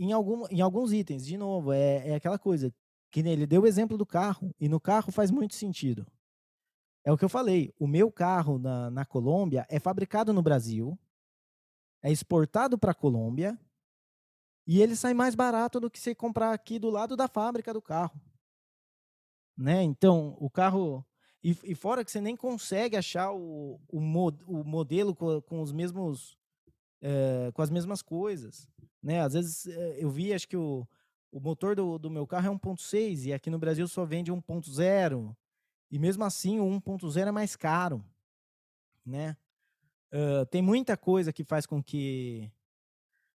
em, 0.00 0.12
algum, 0.12 0.46
em 0.50 0.60
alguns 0.62 0.92
itens. 0.92 1.26
De 1.26 1.36
novo, 1.36 1.72
é, 1.72 2.08
é 2.08 2.14
aquela 2.14 2.38
coisa 2.38 2.74
que 3.10 3.20
ele 3.20 3.46
deu 3.46 3.62
o 3.62 3.66
exemplo 3.66 3.98
do 3.98 4.06
carro, 4.06 4.54
e 4.58 4.68
no 4.68 4.80
carro 4.80 5.12
faz 5.12 5.30
muito 5.30 5.54
sentido. 5.54 6.06
É 7.04 7.12
o 7.12 7.18
que 7.18 7.24
eu 7.24 7.28
falei. 7.28 7.74
O 7.78 7.86
meu 7.86 8.10
carro 8.10 8.58
na, 8.58 8.90
na 8.90 9.04
Colômbia 9.04 9.66
é 9.68 9.78
fabricado 9.78 10.32
no 10.32 10.42
Brasil, 10.42 10.98
é 12.02 12.10
exportado 12.10 12.78
para 12.78 12.92
a 12.92 12.94
Colômbia, 12.94 13.58
E 14.66 14.80
ele 14.80 14.94
sai 14.94 15.12
mais 15.12 15.34
barato 15.34 15.80
do 15.80 15.90
que 15.90 15.98
você 15.98 16.14
comprar 16.14 16.52
aqui 16.52 16.78
do 16.78 16.90
lado 16.90 17.16
da 17.16 17.26
fábrica 17.26 17.72
do 17.72 17.82
carro. 17.82 18.20
Né? 19.56 19.82
Então, 19.82 20.36
o 20.38 20.48
carro. 20.48 21.04
E, 21.42 21.50
e 21.64 21.74
fora 21.74 22.04
que 22.04 22.10
você 22.10 22.20
nem 22.20 22.36
consegue 22.36 22.96
achar 22.96 23.32
o, 23.32 23.80
o, 23.88 24.00
mod, 24.00 24.38
o 24.46 24.62
modelo 24.62 25.14
com, 25.14 25.40
com 25.42 25.60
os 25.60 25.72
mesmos. 25.72 26.38
É, 27.02 27.50
com 27.52 27.62
as 27.62 27.70
mesmas 27.70 28.02
coisas. 28.02 28.68
Né? 29.02 29.20
Às 29.20 29.32
vezes 29.32 29.66
eh, 29.66 29.96
eu 29.98 30.10
vi, 30.10 30.34
acho 30.34 30.46
que 30.46 30.56
o, 30.56 30.86
o 31.32 31.40
motor 31.40 31.74
do, 31.74 31.98
do 31.98 32.10
meu 32.10 32.26
carro 32.26 32.52
é 32.52 32.56
1.6 32.56 33.26
e 33.26 33.32
aqui 33.32 33.48
no 33.48 33.58
Brasil 33.58 33.88
só 33.88 34.04
vende 34.04 34.32
1.0. 34.32 35.34
E 35.90 35.98
mesmo 35.98 36.24
assim 36.24 36.60
o 36.60 36.66
1.0 36.66 37.26
é 37.26 37.32
mais 37.32 37.56
caro. 37.56 38.04
Né? 39.04 39.36
Uh, 40.12 40.44
tem 40.46 40.60
muita 40.60 40.96
coisa 40.96 41.32
que 41.32 41.42
faz 41.44 41.66
com 41.66 41.82
que 41.82 42.52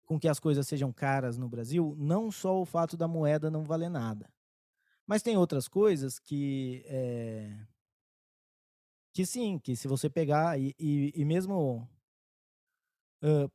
com 0.05 0.19
que 0.19 0.27
as 0.27 0.39
coisas 0.39 0.67
sejam 0.67 0.91
caras 0.91 1.37
no 1.37 1.47
Brasil, 1.47 1.95
não 1.97 2.29
só 2.29 2.59
o 2.59 2.65
fato 2.65 2.97
da 2.97 3.07
moeda 3.07 3.49
não 3.49 3.63
valer 3.63 3.89
nada. 3.89 4.29
Mas 5.05 5.21
tem 5.21 5.37
outras 5.37 5.67
coisas 5.67 6.19
que. 6.19 6.83
É, 6.87 7.57
que 9.13 9.25
sim, 9.25 9.59
que 9.59 9.75
se 9.75 9.87
você 9.87 10.09
pegar, 10.09 10.59
e, 10.59 10.75
e, 10.79 11.13
e 11.15 11.25
mesmo. 11.25 11.87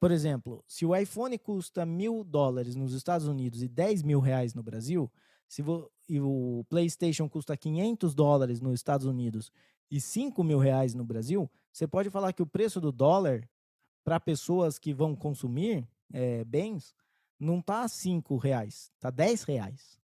Por 0.00 0.10
exemplo, 0.10 0.64
se 0.66 0.86
o 0.86 0.96
iPhone 0.96 1.38
custa 1.38 1.84
mil 1.84 2.24
dólares 2.24 2.74
nos 2.74 2.94
Estados 2.94 3.26
Unidos 3.26 3.62
e 3.62 3.68
10 3.68 4.02
mil 4.02 4.18
reais 4.18 4.54
no 4.54 4.62
Brasil, 4.62 5.12
se 5.46 5.62
e 6.08 6.20
o 6.20 6.64
PlayStation 6.68 7.28
custa 7.28 7.56
500 7.56 8.14
dólares 8.14 8.60
nos 8.60 8.74
Estados 8.74 9.06
Unidos 9.06 9.52
e 9.90 10.00
5 10.00 10.42
mil 10.42 10.58
reais 10.58 10.94
no 10.94 11.04
Brasil, 11.04 11.50
você 11.70 11.86
pode 11.86 12.08
falar 12.08 12.32
que 12.32 12.42
o 12.42 12.46
preço 12.46 12.80
do 12.80 12.90
dólar 12.90 13.48
para 14.02 14.18
pessoas 14.18 14.78
que 14.78 14.94
vão 14.94 15.14
consumir 15.14 15.86
é, 16.12 16.44
bens 16.44 16.94
não 17.38 17.60
tá 17.60 17.82
a 17.82 17.88
5 17.88 18.36
reais, 18.36 18.90
tá 18.98 19.10
10 19.10 19.42
reais. 19.44 19.98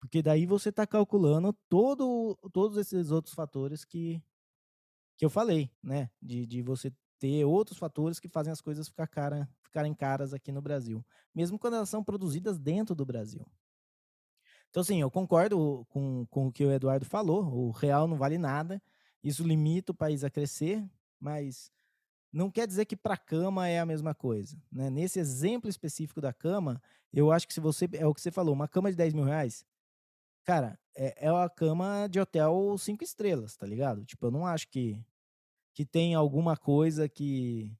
Porque 0.00 0.22
daí 0.22 0.44
você 0.44 0.68
está 0.68 0.86
calculando 0.86 1.52
todo, 1.68 2.36
todos 2.52 2.76
esses 2.76 3.10
outros 3.10 3.34
fatores 3.34 3.84
que, 3.84 4.22
que 5.16 5.24
eu 5.24 5.30
falei, 5.30 5.70
né? 5.82 6.10
De, 6.20 6.46
de 6.46 6.62
você 6.62 6.92
ter 7.24 7.42
outros 7.42 7.78
fatores 7.78 8.20
que 8.20 8.28
fazem 8.28 8.52
as 8.52 8.60
coisas 8.60 8.86
ficar 8.86 9.06
cara, 9.06 9.48
ficarem 9.62 9.94
caras 9.94 10.34
aqui 10.34 10.52
no 10.52 10.60
Brasil. 10.60 11.02
Mesmo 11.34 11.58
quando 11.58 11.76
elas 11.76 11.88
são 11.88 12.04
produzidas 12.04 12.58
dentro 12.58 12.94
do 12.94 13.06
Brasil. 13.06 13.46
Então, 14.68 14.82
assim, 14.82 15.00
eu 15.00 15.10
concordo 15.10 15.86
com, 15.88 16.26
com 16.26 16.48
o 16.48 16.52
que 16.52 16.66
o 16.66 16.70
Eduardo 16.70 17.06
falou. 17.06 17.46
O 17.46 17.70
real 17.70 18.06
não 18.06 18.18
vale 18.18 18.36
nada. 18.36 18.82
Isso 19.22 19.42
limita 19.42 19.92
o 19.92 19.94
país 19.94 20.22
a 20.22 20.28
crescer, 20.28 20.86
mas 21.18 21.72
não 22.30 22.50
quer 22.50 22.66
dizer 22.66 22.84
que 22.84 22.94
para 22.94 23.14
a 23.14 23.16
cama 23.16 23.66
é 23.66 23.80
a 23.80 23.86
mesma 23.86 24.14
coisa. 24.14 24.60
Né? 24.70 24.90
Nesse 24.90 25.18
exemplo 25.18 25.70
específico 25.70 26.20
da 26.20 26.32
cama, 26.32 26.82
eu 27.10 27.32
acho 27.32 27.48
que 27.48 27.54
se 27.54 27.60
você. 27.60 27.88
É 27.94 28.06
o 28.06 28.12
que 28.12 28.20
você 28.20 28.30
falou, 28.30 28.52
uma 28.52 28.68
cama 28.68 28.90
de 28.90 28.98
10 28.98 29.14
mil 29.14 29.24
reais, 29.24 29.64
cara, 30.44 30.78
é, 30.94 31.26
é 31.26 31.32
uma 31.32 31.48
cama 31.48 32.06
de 32.06 32.20
hotel 32.20 32.76
cinco 32.76 33.02
estrelas, 33.02 33.56
tá 33.56 33.66
ligado? 33.66 34.04
Tipo, 34.04 34.26
eu 34.26 34.30
não 34.30 34.46
acho 34.46 34.68
que, 34.68 35.02
que 35.74 35.84
tem 35.84 36.14
alguma 36.14 36.56
coisa 36.56 37.08
que. 37.08 37.70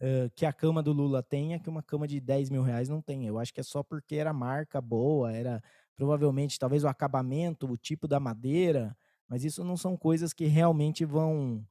Uh, 0.00 0.28
que 0.34 0.44
a 0.44 0.52
cama 0.52 0.82
do 0.82 0.92
Lula 0.92 1.22
tenha 1.22 1.60
que 1.60 1.68
uma 1.68 1.82
cama 1.82 2.08
de 2.08 2.18
10 2.18 2.50
mil 2.50 2.62
reais 2.62 2.88
não 2.88 3.00
tem. 3.00 3.26
Eu 3.26 3.38
acho 3.38 3.54
que 3.54 3.60
é 3.60 3.62
só 3.62 3.82
porque 3.84 4.16
era 4.16 4.32
marca 4.32 4.80
boa, 4.80 5.32
era 5.32 5.62
provavelmente 5.94 6.58
talvez 6.58 6.82
o 6.82 6.88
acabamento, 6.88 7.70
o 7.70 7.76
tipo 7.76 8.08
da 8.08 8.18
madeira, 8.18 8.96
mas 9.28 9.44
isso 9.44 9.62
não 9.62 9.76
são 9.76 9.96
coisas 9.96 10.32
que 10.32 10.46
realmente 10.46 11.04
vão 11.04 11.64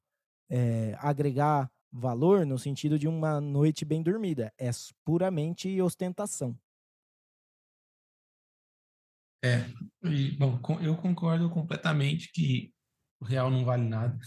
é, 0.50 0.96
agregar 1.00 1.70
valor 1.92 2.46
no 2.46 2.58
sentido 2.58 2.98
de 2.98 3.08
uma 3.08 3.42
noite 3.42 3.84
bem 3.84 4.02
dormida. 4.02 4.54
É 4.58 4.70
puramente 5.04 5.82
ostentação. 5.82 6.58
É, 9.44 9.66
e, 10.04 10.32
bom, 10.38 10.60
eu 10.82 10.96
concordo 10.96 11.50
completamente 11.50 12.32
que 12.32 12.72
o 13.20 13.26
real 13.26 13.50
não 13.50 13.66
vale 13.66 13.84
nada. 13.84 14.18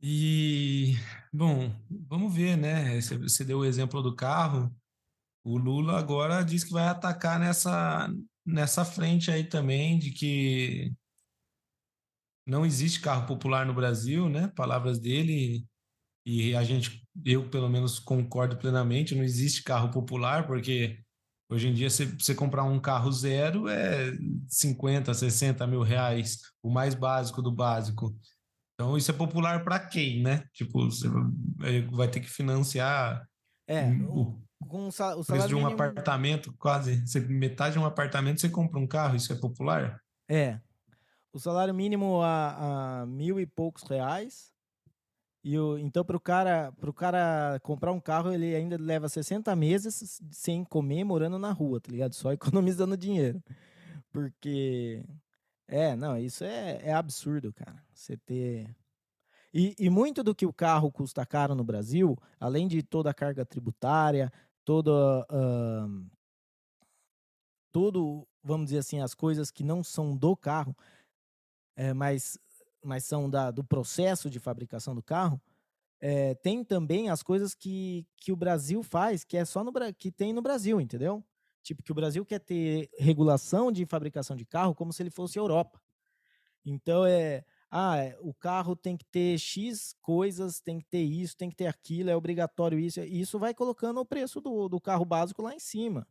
E, 0.00 0.94
bom, 1.32 1.74
vamos 1.90 2.34
ver, 2.34 2.56
né? 2.56 3.00
Você 3.00 3.44
deu 3.44 3.58
o 3.60 3.64
exemplo 3.64 4.02
do 4.02 4.14
carro. 4.14 4.74
O 5.44 5.56
Lula 5.58 5.98
agora 5.98 6.42
diz 6.44 6.64
que 6.64 6.72
vai 6.72 6.86
atacar 6.88 7.38
nessa, 7.40 8.08
nessa 8.44 8.84
frente 8.84 9.30
aí 9.30 9.44
também, 9.44 9.98
de 9.98 10.10
que 10.12 10.92
não 12.46 12.64
existe 12.64 13.00
carro 13.00 13.26
popular 13.26 13.66
no 13.66 13.74
Brasil, 13.74 14.28
né? 14.28 14.48
Palavras 14.54 14.98
dele, 14.98 15.66
e 16.24 16.54
a 16.54 16.64
gente, 16.64 17.06
eu 17.24 17.48
pelo 17.48 17.68
menos 17.68 17.98
concordo 17.98 18.56
plenamente, 18.56 19.14
não 19.14 19.24
existe 19.24 19.62
carro 19.62 19.90
popular, 19.90 20.46
porque 20.46 20.98
hoje 21.48 21.68
em 21.68 21.74
dia 21.74 21.90
você, 21.90 22.34
comprar 22.34 22.64
um 22.64 22.80
carro 22.80 23.10
zero 23.12 23.68
é 23.68 24.12
50, 24.48 25.14
60 25.14 25.66
mil 25.66 25.82
reais, 25.82 26.40
o 26.62 26.70
mais 26.70 26.94
básico 26.94 27.42
do 27.42 27.52
básico. 27.52 28.16
Então 28.76 28.96
isso 28.96 29.10
é 29.10 29.14
popular 29.14 29.64
para 29.64 29.78
quem, 29.78 30.22
né? 30.22 30.44
Tipo, 30.52 30.84
você 30.84 31.08
vai 31.90 32.08
ter 32.08 32.20
que 32.20 32.28
financiar 32.28 33.26
é, 33.66 33.88
o, 34.06 34.38
com 34.68 34.86
o 34.88 34.92
salário 34.92 35.24
preço 35.24 35.48
de 35.48 35.54
um 35.54 35.58
mínimo... 35.58 35.74
apartamento, 35.74 36.54
quase. 36.58 37.00
Você, 37.06 37.20
metade 37.20 37.72
de 37.72 37.78
um 37.78 37.86
apartamento 37.86 38.40
você 38.40 38.50
compra 38.50 38.78
um 38.78 38.86
carro, 38.86 39.16
isso 39.16 39.32
é 39.32 39.36
popular? 39.36 40.00
É, 40.28 40.60
o 41.32 41.38
salário 41.38 41.74
mínimo 41.74 42.22
a, 42.22 43.00
a 43.00 43.06
mil 43.06 43.40
e 43.40 43.46
poucos 43.46 43.82
reais. 43.84 44.52
E 45.44 45.56
o, 45.58 45.78
então, 45.78 46.04
para 46.04 46.16
o 46.16 46.20
cara, 46.20 46.72
pro 46.72 46.92
cara 46.92 47.60
comprar 47.62 47.92
um 47.92 48.00
carro, 48.00 48.32
ele 48.32 48.54
ainda 48.54 48.76
leva 48.76 49.08
60 49.08 49.54
meses 49.54 50.20
sem 50.30 50.64
comer, 50.64 51.04
morando 51.04 51.38
na 51.38 51.52
rua, 51.52 51.80
tá 51.80 51.90
ligado? 51.90 52.14
Só 52.14 52.32
economizando 52.32 52.96
dinheiro. 52.96 53.42
Porque. 54.12 55.04
É, 55.68 55.96
não, 55.96 56.16
isso 56.16 56.44
é, 56.44 56.80
é 56.82 56.92
absurdo, 56.92 57.52
cara. 57.52 57.82
Você 57.92 58.16
ter. 58.16 58.74
E, 59.52 59.74
e, 59.78 59.90
muito 59.90 60.22
do 60.22 60.34
que 60.34 60.46
o 60.46 60.52
carro 60.52 60.92
custa 60.92 61.24
caro 61.24 61.54
no 61.54 61.64
Brasil, 61.64 62.16
além 62.38 62.68
de 62.68 62.82
toda 62.82 63.10
a 63.10 63.14
carga 63.14 63.44
tributária, 63.44 64.32
toda. 64.64 65.26
Uh, 65.30 66.06
tudo, 67.72 68.26
vamos 68.42 68.66
dizer 68.66 68.78
assim, 68.78 69.00
as 69.00 69.12
coisas 69.12 69.50
que 69.50 69.62
não 69.62 69.84
são 69.84 70.16
do 70.16 70.34
carro, 70.34 70.74
é, 71.76 71.92
mas, 71.92 72.38
mas 72.82 73.04
são 73.04 73.28
da, 73.28 73.50
do 73.50 73.62
processo 73.62 74.30
de 74.30 74.40
fabricação 74.40 74.94
do 74.94 75.02
carro, 75.02 75.38
é, 76.00 76.34
tem 76.36 76.64
também 76.64 77.10
as 77.10 77.22
coisas 77.22 77.54
que, 77.54 78.06
que 78.16 78.32
o 78.32 78.36
Brasil 78.36 78.82
faz, 78.82 79.24
que 79.24 79.36
é 79.36 79.44
só 79.44 79.62
no 79.62 79.72
que 79.92 80.10
tem 80.10 80.32
no 80.32 80.40
Brasil, 80.40 80.80
entendeu? 80.80 81.22
Tipo, 81.66 81.82
que 81.82 81.90
o 81.90 81.94
Brasil 81.96 82.24
quer 82.24 82.38
ter 82.38 82.88
regulação 82.96 83.72
de 83.72 83.84
fabricação 83.84 84.36
de 84.36 84.46
carro 84.46 84.72
como 84.72 84.92
se 84.92 85.02
ele 85.02 85.10
fosse 85.10 85.36
Europa. 85.36 85.82
Então 86.64 87.04
é. 87.04 87.44
Ah, 87.68 87.96
o 88.20 88.32
carro 88.32 88.76
tem 88.76 88.96
que 88.96 89.04
ter 89.04 89.36
X 89.36 89.96
coisas, 90.00 90.60
tem 90.60 90.78
que 90.78 90.84
ter 90.84 91.02
isso, 91.02 91.36
tem 91.36 91.50
que 91.50 91.56
ter 91.56 91.66
aquilo, 91.66 92.08
é 92.08 92.16
obrigatório 92.16 92.78
isso. 92.78 93.00
E 93.00 93.20
isso 93.20 93.36
vai 93.40 93.52
colocando 93.52 93.98
o 93.98 94.06
preço 94.06 94.40
do, 94.40 94.68
do 94.68 94.80
carro 94.80 95.04
básico 95.04 95.42
lá 95.42 95.52
em 95.52 95.58
cima. 95.58 96.06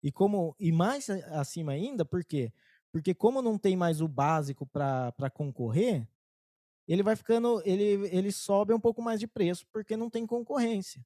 E 0.00 0.12
como 0.12 0.54
e 0.60 0.70
mais 0.70 1.10
acima 1.10 1.72
ainda, 1.72 2.04
por 2.04 2.24
quê? 2.24 2.52
Porque 2.92 3.12
como 3.12 3.42
não 3.42 3.58
tem 3.58 3.76
mais 3.76 4.00
o 4.00 4.06
básico 4.06 4.64
para 4.64 5.28
concorrer, 5.34 6.08
ele 6.86 7.02
vai 7.02 7.16
ficando, 7.16 7.60
ele, 7.64 8.08
ele 8.16 8.30
sobe 8.30 8.72
um 8.72 8.80
pouco 8.80 9.02
mais 9.02 9.18
de 9.18 9.26
preço 9.26 9.66
porque 9.72 9.96
não 9.96 10.08
tem 10.08 10.24
concorrência. 10.24 11.04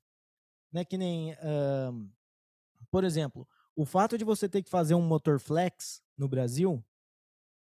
Né? 0.71 0.85
Que 0.85 0.99
nem, 0.99 1.33
uh, 1.33 2.11
por 2.91 3.05
exemplo, 3.05 3.49
o 3.77 3.85
fato 3.85 4.17
de 4.17 4.25
você 4.25 4.49
ter 4.49 4.63
que 4.63 4.71
fazer 4.71 4.95
um 4.95 5.03
motor 5.03 5.39
flex 5.39 6.03
no 6.17 6.29
Brasil 6.29 6.85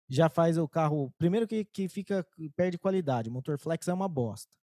já 0.10 0.30
faz 0.30 0.58
o 0.58 0.68
carro, 0.68 1.14
primeiro 1.18 1.48
que, 1.48 1.66
que 1.66 1.90
fica, 1.90 2.26
perde 2.56 2.78
qualidade, 2.78 3.30
o 3.30 3.32
motor 3.32 3.58
flex 3.58 3.88
é 3.88 3.94
uma 3.94 4.08
bosta, 4.08 4.56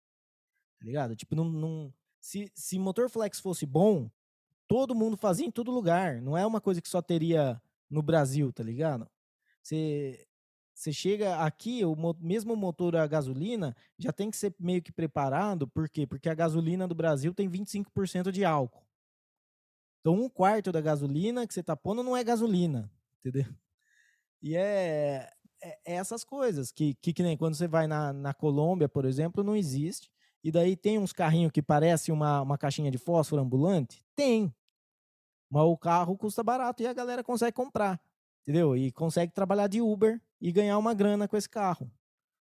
tá 0.79 0.85
ligado? 0.85 1.15
Tipo, 1.15 1.35
não, 1.35 1.45
não, 1.45 1.93
se, 2.19 2.49
se 2.55 2.79
motor 2.79 3.09
flex 3.09 3.39
fosse 3.39 3.65
bom, 3.65 4.09
todo 4.67 4.95
mundo 4.95 5.17
fazia 5.17 5.45
em 5.45 5.51
todo 5.51 5.71
lugar, 5.71 6.21
não 6.21 6.37
é 6.37 6.45
uma 6.45 6.61
coisa 6.61 6.81
que 6.81 6.87
só 6.87 7.01
teria 7.01 7.61
no 7.89 8.01
Brasil, 8.01 8.51
tá 8.53 8.63
ligado? 8.63 9.09
Você 9.61 10.25
você 10.73 10.91
chega 10.91 11.37
aqui, 11.37 11.85
o 11.85 11.95
mesmo 12.19 12.55
motor 12.55 12.95
a 12.95 13.05
gasolina 13.05 13.75
já 13.97 14.11
tem 14.11 14.31
que 14.31 14.37
ser 14.37 14.55
meio 14.59 14.81
que 14.81 14.91
preparado, 14.91 15.67
por 15.67 15.87
quê? 15.87 16.07
Porque 16.07 16.27
a 16.27 16.33
gasolina 16.33 16.87
do 16.87 16.95
Brasil 16.95 17.33
tem 17.33 17.47
25% 17.47 18.31
de 18.31 18.43
álcool. 18.43 18.83
Então, 20.03 20.15
um 20.15 20.27
quarto 20.27 20.69
da 20.69 20.81
gasolina 20.81 21.47
que 21.47 21.53
você 21.53 21.61
está 21.61 21.75
pondo 21.77 22.03
não 22.03 22.15
é 22.15 22.23
gasolina, 22.23 22.91
entendeu? 23.19 23.45
E 24.41 24.55
é, 24.57 25.31
é, 25.61 25.79
é 25.85 25.95
essas 25.95 26.25
coisas 26.25 26.71
que, 26.71 26.93
que, 26.95 27.13
que, 27.13 27.23
nem 27.23 27.37
quando 27.37 27.55
você 27.55 27.67
vai 27.67 27.87
na, 27.87 28.11
na 28.11 28.33
Colômbia, 28.33 28.89
por 28.89 29.05
exemplo, 29.05 29.43
não 29.43 29.55
existe. 29.55 30.11
E 30.43 30.51
daí 30.51 30.75
tem 30.75 30.99
uns 30.99 31.13
carrinhos 31.13 31.53
que 31.53 31.61
parecem 31.61 32.13
uma, 32.13 32.41
uma 32.41 32.57
caixinha 32.57 32.91
de 32.91 32.97
fósforo 32.97 33.41
ambulante? 33.41 34.05
Tem. 34.13 34.53
Mas 35.49 35.63
o 35.63 35.77
carro 35.77 36.17
custa 36.17 36.43
barato 36.43 36.83
e 36.83 36.87
a 36.87 36.93
galera 36.93 37.23
consegue 37.23 37.55
comprar 37.55 38.01
entendeu? 38.43 38.75
E 38.75 38.91
consegue 38.91 39.31
trabalhar 39.33 39.67
de 39.67 39.81
Uber 39.81 40.21
e 40.39 40.51
ganhar 40.51 40.77
uma 40.77 40.93
grana 40.93 41.27
com 41.27 41.35
esse 41.35 41.49
carro. 41.49 41.89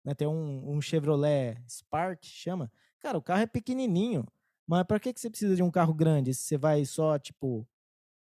Né? 0.03 0.13
Tem 0.13 0.27
um, 0.27 0.71
um 0.71 0.79
Chevrolet 0.79 1.57
Spark, 1.67 2.23
chama. 2.23 2.71
Cara, 2.99 3.17
o 3.17 3.21
carro 3.21 3.41
é 3.41 3.47
pequenininho, 3.47 4.25
mas 4.67 4.83
para 4.83 4.99
que, 4.99 5.13
que 5.13 5.19
você 5.19 5.29
precisa 5.29 5.55
de 5.55 5.63
um 5.63 5.71
carro 5.71 5.93
grande 5.93 6.33
se 6.33 6.41
você 6.41 6.57
vai 6.57 6.83
só, 6.83 7.17
tipo, 7.17 7.67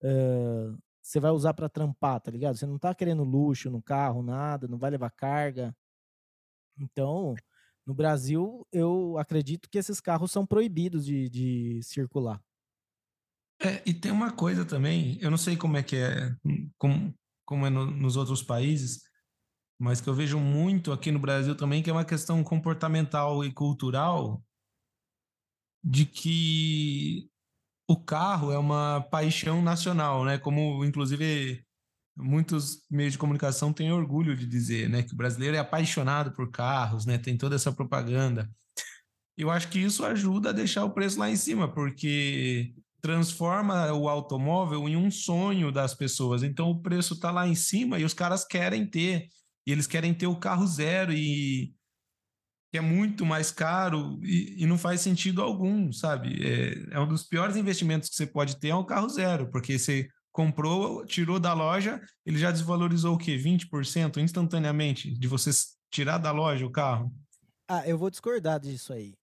uh, 0.03 0.79
você 1.03 1.19
vai 1.19 1.31
usar 1.31 1.55
para 1.55 1.69
trampar, 1.69 2.21
tá 2.21 2.31
ligado? 2.31 2.57
Você 2.57 2.67
não 2.67 2.79
tá 2.79 2.95
querendo 2.95 3.25
luxo 3.25 3.71
no 3.71 3.83
carro, 3.83 4.23
nada, 4.23 4.69
não 4.69 4.79
vai 4.79 4.91
levar 4.91 5.11
carga. 5.11 5.77
Então, 6.79 7.35
no 7.87 7.95
Brasil, 7.95 8.67
eu 8.73 9.17
acredito 9.19 9.69
que 9.71 9.79
esses 9.79 10.01
carros 10.01 10.33
são 10.33 10.47
proibidos 10.47 11.05
de, 11.05 11.29
de 11.29 11.81
circular. 11.83 12.43
É, 13.61 13.83
e 13.87 13.95
tem 13.95 14.13
uma 14.13 14.33
coisa 14.33 14.65
também, 14.65 15.19
eu 15.21 15.31
não 15.31 15.39
sei 15.39 15.57
como 15.57 15.77
é 15.77 15.83
que 15.83 15.97
é, 15.97 16.35
como, 16.77 17.15
como 17.45 17.65
é 17.67 17.71
no, 17.71 17.87
nos 17.87 18.17
outros 18.17 18.43
países, 18.43 19.03
mas 19.79 20.01
que 20.01 20.09
eu 20.09 20.15
vejo 20.15 20.39
muito 20.39 20.93
aqui 20.93 21.11
no 21.11 21.19
Brasil 21.19 21.57
também, 21.57 21.83
que 21.83 21.89
é 21.89 21.93
uma 21.93 22.05
questão 22.05 22.43
comportamental 22.45 23.45
e 23.45 23.53
cultural, 23.53 24.43
de 25.89 26.05
que 26.05 27.31
o 27.89 27.97
carro 27.97 28.51
é 28.51 28.59
uma 28.59 29.01
paixão 29.03 29.63
nacional, 29.63 30.25
né? 30.25 30.37
Como, 30.37 30.85
inclusive, 30.85 31.65
muitos 32.17 32.85
meios 32.91 33.13
de 33.13 33.19
comunicação 33.19 33.73
têm 33.73 33.93
orgulho 33.93 34.37
de 34.37 34.47
dizer, 34.47 34.89
né? 34.89 35.05
Que 35.05 35.15
o 35.15 35.17
brasileiro 35.17 35.57
é 35.57 35.61
apaixonado 35.61 36.33
por 36.33 36.51
carros, 36.51 37.07
né? 37.07 37.19
Tem 37.19 37.39
toda 37.39 37.55
essa 37.55 37.71
propaganda. 37.71 38.51
Eu 39.39 39.49
acho 39.49 39.69
que 39.69 39.79
isso 39.79 40.05
ajuda 40.05 40.51
a 40.51 40.53
deixar 40.53 40.85
o 40.85 40.91
preço 40.91 41.21
lá 41.21 41.31
em 41.31 41.37
cima, 41.37 41.73
porque 41.73 42.75
transforma 43.01 43.93
o 43.93 44.09
automóvel 44.09 44.89
em 44.89 44.97
um 44.97 45.09
sonho 45.09 45.71
das 45.71 45.95
pessoas. 45.95 46.43
Então 46.43 46.69
o 46.69 46.83
preço 46.83 47.15
está 47.15 47.31
lá 47.31 47.47
em 47.47 47.55
cima 47.55 48.01
e 48.01 48.05
os 48.05 48.13
caras 48.13 48.45
querem 48.45 48.85
ter. 48.85 49.29
E 49.65 49.71
eles 49.71 49.87
querem 49.87 50.13
ter 50.13 50.27
o 50.27 50.35
carro 50.35 50.67
zero 50.67 51.13
e 51.13 51.76
que 52.71 52.79
é 52.79 52.81
muito 52.81 53.25
mais 53.25 53.51
caro 53.51 54.19
e, 54.23 54.63
e 54.63 54.67
não 54.67 54.77
faz 54.77 55.01
sentido 55.01 55.43
algum, 55.43 55.93
sabe? 55.93 56.41
É, 56.45 56.97
é, 56.97 57.01
um 57.01 57.09
dos 57.09 57.25
piores 57.25 57.57
investimentos 57.57 58.09
que 58.09 58.17
você 58.17 58.27
pode 58.27 58.59
ter 58.59 58.69
é 58.69 58.75
um 58.75 58.85
carro 58.85 59.09
zero, 59.09 59.51
porque 59.51 59.79
você 59.79 60.09
comprou, 60.33 61.07
tirou 61.07 61.41
da 61.41 61.55
loja, 61.55 62.01
ele 62.25 62.39
já 62.39 62.51
desvalorizou 62.51 63.15
o 63.15 63.19
quê? 63.19 63.37
20% 63.37 64.19
instantaneamente 64.19 65.11
de 65.11 65.27
você 65.29 65.51
tirar 65.91 66.19
da 66.19 66.31
loja 66.31 66.67
o 66.67 66.71
carro? 66.71 67.11
Ah, 67.69 67.87
eu 67.89 67.97
vou 67.97 68.11
discordar 68.11 68.61
disso 68.61 68.93
aí. 68.93 69.15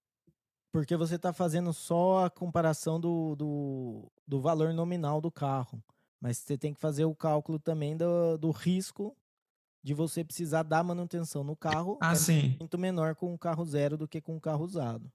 Porque 0.72 0.98
você 0.98 1.16
está 1.16 1.32
fazendo 1.32 1.72
só 1.72 2.26
a 2.26 2.30
comparação 2.32 3.00
do, 3.00 3.36
do, 3.36 4.12
do, 4.28 4.41
valor 4.41 4.74
nominal 4.74 5.22
do 5.22 5.32
carro. 5.32 5.84
Mas 6.20 6.39
você 6.39 6.58
tem 6.58 6.74
que 6.74 6.80
fazer 6.80 7.06
o 7.06 7.16
cálculo 7.16 7.60
também 7.60 7.96
do, 7.96 8.38
do 8.39 8.50
risco 8.50 9.16
de 9.84 9.94
você 9.94 10.24
precisar 10.24 10.64
dar 10.64 10.84
manutenção 10.84 11.44
no 11.44 11.56
carro. 11.56 11.98
Ah, 12.02 12.14
é 12.14 12.16
sim. 12.16 12.56
muito 12.60 12.78
menor 12.78 13.16
com 13.16 13.34
um 13.34 13.38
carro 13.38 13.66
zero 13.66 13.98
do 13.98 14.08
que 14.08 14.22
com 14.22 14.38
um 14.38 14.40
carro 14.40 14.64
usado. 14.64 15.12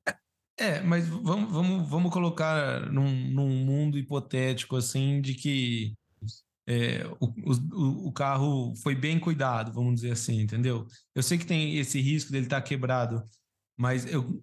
É, 0.58 0.80
mas 0.82 1.08
vamos, 1.08 1.52
vamos, 1.52 1.88
vamos 1.88 2.12
colocar 2.12 2.92
num, 2.92 3.30
num 3.30 3.64
mundo 3.64 3.96
hipotético 3.96 4.76
assim 4.76 5.20
de 5.20 5.34
que 5.34 5.96
é, 6.66 7.06
o, 7.20 7.26
o, 7.26 8.08
o, 8.08 8.12
carro 8.12 8.74
foi 8.82 8.94
bem 8.94 9.18
cuidado, 9.18 9.72
vamos 9.72 9.94
dizer 9.94 10.10
assim, 10.10 10.40
entendeu? 10.40 10.86
Eu 11.14 11.22
sei 11.22 11.38
que 11.38 11.46
tem 11.46 11.78
esse 11.78 12.00
risco 12.00 12.30
dele 12.30 12.44
estar 12.44 12.60
tá 12.60 12.66
quebrado, 12.66 13.26
mas 13.74 14.04
eu, 14.04 14.42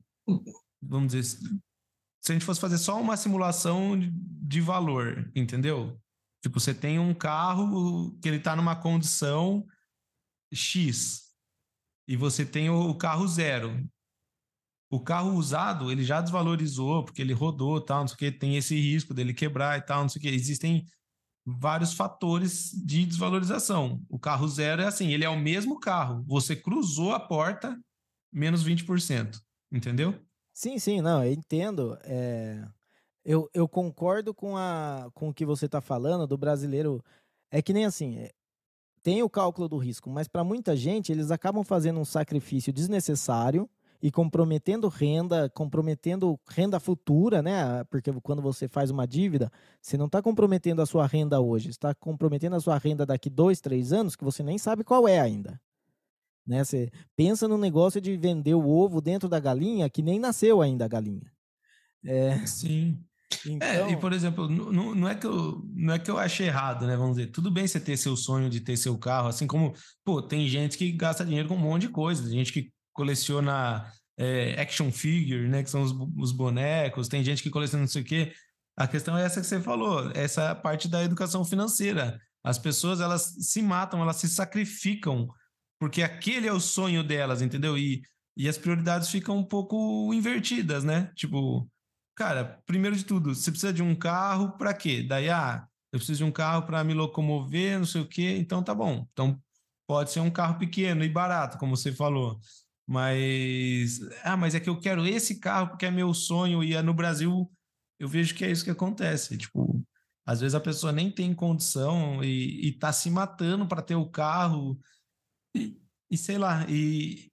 vamos 0.81 1.13
dizer, 1.13 1.23
se 1.23 2.31
a 2.31 2.33
gente 2.33 2.45
fosse 2.45 2.61
fazer 2.61 2.79
só 2.79 2.99
uma 2.99 3.17
simulação 3.17 3.99
de 3.99 4.61
valor, 4.61 5.29
entendeu? 5.35 5.99
Tipo, 6.41 6.59
você 6.59 6.73
tem 6.73 6.97
um 6.97 7.13
carro 7.13 8.17
que 8.21 8.27
ele 8.27 8.37
está 8.37 8.55
numa 8.55 8.75
condição 8.75 9.63
X 10.55 11.25
e 12.07 12.15
você 12.15 12.45
tem 12.45 12.69
o 12.69 12.93
carro 12.95 13.27
zero. 13.27 13.87
O 14.89 14.99
carro 14.99 15.33
usado, 15.33 15.91
ele 15.91 16.03
já 16.03 16.21
desvalorizou 16.21 17.03
porque 17.03 17.21
ele 17.21 17.33
rodou, 17.33 17.81
tal, 17.81 18.01
não 18.01 18.07
sei 18.07 18.15
o 18.15 18.17
que, 18.17 18.31
tem 18.31 18.55
esse 18.55 18.75
risco 18.79 19.13
dele 19.13 19.33
quebrar 19.33 19.77
e 19.77 19.81
tal, 19.81 20.01
não 20.01 20.09
sei 20.09 20.19
o 20.19 20.21
que. 20.21 20.29
Existem 20.29 20.85
vários 21.45 21.93
fatores 21.93 22.71
de 22.71 23.05
desvalorização. 23.05 24.01
O 24.09 24.19
carro 24.19 24.47
zero 24.47 24.81
é 24.81 24.85
assim, 24.85 25.11
ele 25.11 25.25
é 25.25 25.29
o 25.29 25.39
mesmo 25.39 25.79
carro, 25.79 26.23
você 26.27 26.55
cruzou 26.55 27.11
a 27.13 27.19
porta, 27.19 27.79
menos 28.31 28.63
20%, 28.63 29.39
entendeu? 29.71 30.19
Sim, 30.53 30.79
sim, 30.79 31.01
não, 31.01 31.23
eu 31.23 31.33
entendo. 31.33 31.97
É, 32.03 32.65
eu, 33.23 33.49
eu 33.53 33.67
concordo 33.67 34.33
com, 34.33 34.55
a, 34.55 35.09
com 35.13 35.29
o 35.29 35.33
que 35.33 35.45
você 35.45 35.65
está 35.65 35.81
falando 35.81 36.25
do 36.25 36.37
brasileiro. 36.37 37.03
É 37.51 37.61
que 37.61 37.73
nem 37.73 37.85
assim, 37.85 38.17
é, 38.19 38.31
tem 39.05 39.21
o 39.21 39.29
cálculo 39.29 39.69
do 39.69 39.77
risco, 39.77 40.09
mas 40.09 40.27
para 40.27 40.43
muita 40.43 40.75
gente 40.75 41.11
eles 41.11 41.29
acabam 41.29 41.63
fazendo 41.63 41.99
um 41.99 42.03
sacrifício 42.03 42.73
desnecessário 42.73 43.69
e 44.01 44.09
comprometendo 44.09 44.87
renda, 44.87 45.47
comprometendo 45.47 46.39
renda 46.49 46.79
futura, 46.79 47.39
né? 47.39 47.83
Porque 47.83 48.11
quando 48.23 48.41
você 48.41 48.67
faz 48.67 48.89
uma 48.89 49.05
dívida, 49.05 49.51
você 49.79 49.95
não 49.95 50.07
está 50.07 50.23
comprometendo 50.23 50.81
a 50.81 50.87
sua 50.87 51.05
renda 51.05 51.39
hoje, 51.39 51.69
está 51.69 51.93
comprometendo 51.93 52.55
a 52.55 52.59
sua 52.59 52.79
renda 52.79 53.05
daqui 53.05 53.29
dois, 53.29 53.61
três 53.61 53.93
anos 53.93 54.15
que 54.15 54.23
você 54.23 54.41
nem 54.41 54.57
sabe 54.57 54.83
qual 54.83 55.07
é 55.07 55.19
ainda. 55.19 55.61
Né? 56.43 56.63
Você 56.63 56.89
pensa 57.15 57.47
no 57.47 57.59
negócio 57.59 58.01
de 58.01 58.17
vender 58.17 58.55
o 58.55 58.67
ovo 58.67 59.01
dentro 59.01 59.29
da 59.29 59.39
galinha 59.39 59.87
que 59.87 60.01
nem 60.01 60.17
nasceu 60.17 60.63
ainda 60.63 60.85
a 60.85 60.87
galinha. 60.87 61.31
É... 62.03 62.43
Sim. 62.47 62.97
Então... 63.45 63.67
É, 63.67 63.91
e 63.91 63.97
por 63.97 64.13
exemplo, 64.13 64.49
não, 64.49 64.95
não, 64.95 65.07
é 65.07 65.15
que 65.15 65.25
eu, 65.25 65.61
não 65.73 65.93
é 65.93 65.99
que 65.99 66.09
eu 66.09 66.17
achei 66.17 66.47
errado, 66.47 66.85
né? 66.85 66.95
Vamos 66.95 67.17
dizer, 67.17 67.31
tudo 67.31 67.51
bem 67.51 67.67
você 67.67 67.79
ter 67.79 67.97
seu 67.97 68.15
sonho 68.15 68.49
de 68.49 68.59
ter 68.59 68.77
seu 68.77 68.97
carro, 68.97 69.27
assim 69.27 69.47
como, 69.47 69.73
pô, 70.03 70.21
tem 70.21 70.47
gente 70.47 70.77
que 70.77 70.91
gasta 70.91 71.25
dinheiro 71.25 71.47
com 71.47 71.55
um 71.55 71.59
monte 71.59 71.83
de 71.83 71.89
coisa, 71.89 72.29
gente 72.29 72.51
que 72.51 72.71
coleciona 72.93 73.85
é, 74.17 74.59
action 74.59 74.91
figure, 74.91 75.47
né? 75.47 75.63
Que 75.63 75.69
são 75.69 75.81
os, 75.81 75.93
os, 76.17 76.31
bonecos, 76.31 77.07
tem 77.07 77.23
gente 77.23 77.43
que 77.43 77.49
coleciona 77.49 77.83
não 77.83 77.89
sei 77.89 78.01
o 78.01 78.05
quê. 78.05 78.33
A 78.77 78.87
questão 78.87 79.17
é 79.17 79.23
essa 79.23 79.41
que 79.41 79.47
você 79.47 79.61
falou, 79.61 80.11
essa 80.13 80.53
parte 80.55 80.87
da 80.87 81.03
educação 81.03 81.45
financeira. 81.45 82.19
As 82.43 82.59
pessoas, 82.59 82.99
elas 82.99 83.35
se 83.39 83.61
matam, 83.61 84.01
elas 84.01 84.17
se 84.17 84.27
sacrificam 84.27 85.27
porque 85.79 86.01
aquele 86.01 86.47
é 86.47 86.53
o 86.53 86.59
sonho 86.59 87.03
delas, 87.03 87.41
entendeu? 87.41 87.77
E, 87.77 88.01
e 88.35 88.47
as 88.47 88.57
prioridades 88.57 89.09
ficam 89.09 89.37
um 89.37 89.43
pouco 89.43 90.13
invertidas, 90.13 90.83
né? 90.83 91.11
Tipo, 91.15 91.69
cara, 92.15 92.61
primeiro 92.65 92.95
de 92.95 93.03
tudo, 93.05 93.35
você 93.35 93.51
precisa 93.51 93.73
de 93.73 93.83
um 93.83 93.95
carro 93.95 94.57
para 94.57 94.73
quê? 94.73 95.03
Daí, 95.03 95.29
ah, 95.29 95.67
eu 95.91 95.99
preciso 95.99 96.19
de 96.19 96.23
um 96.23 96.31
carro 96.31 96.63
para 96.63 96.83
me 96.83 96.93
locomover, 96.93 97.77
não 97.77 97.85
sei 97.85 98.01
o 98.01 98.07
quê, 98.07 98.35
então 98.37 98.63
tá 98.63 98.73
bom. 98.73 99.07
Então 99.11 99.39
pode 99.87 100.11
ser 100.11 100.19
um 100.21 100.31
carro 100.31 100.57
pequeno 100.57 101.03
e 101.03 101.09
barato, 101.09 101.57
como 101.57 101.75
você 101.75 101.91
falou. 101.91 102.39
Mas, 102.87 103.99
ah, 104.23 104.37
mas 104.37 104.55
é 104.55 104.59
que 104.59 104.69
eu 104.69 104.79
quero 104.79 105.05
esse 105.07 105.39
carro 105.39 105.69
porque 105.69 105.85
é 105.85 105.91
meu 105.91 106.13
sonho 106.13 106.63
e 106.63 106.73
é 106.75 106.81
no 106.81 106.93
Brasil 106.93 107.51
eu 107.99 108.07
vejo 108.07 108.35
que 108.35 108.45
é 108.45 108.51
isso 108.51 108.63
que 108.63 108.71
acontece. 108.71 109.37
Tipo, 109.37 109.83
às 110.25 110.41
vezes 110.41 110.55
a 110.55 110.59
pessoa 110.59 110.91
nem 110.91 111.11
tem 111.11 111.33
condição 111.33 112.23
e, 112.23 112.67
e 112.67 112.71
tá 112.73 112.91
se 112.91 113.09
matando 113.09 113.67
para 113.67 113.81
ter 113.81 113.95
o 113.95 114.09
carro 114.09 114.79
e, 115.55 115.79
e 116.11 116.17
sei 116.17 116.37
lá, 116.37 116.65
e, 116.69 117.31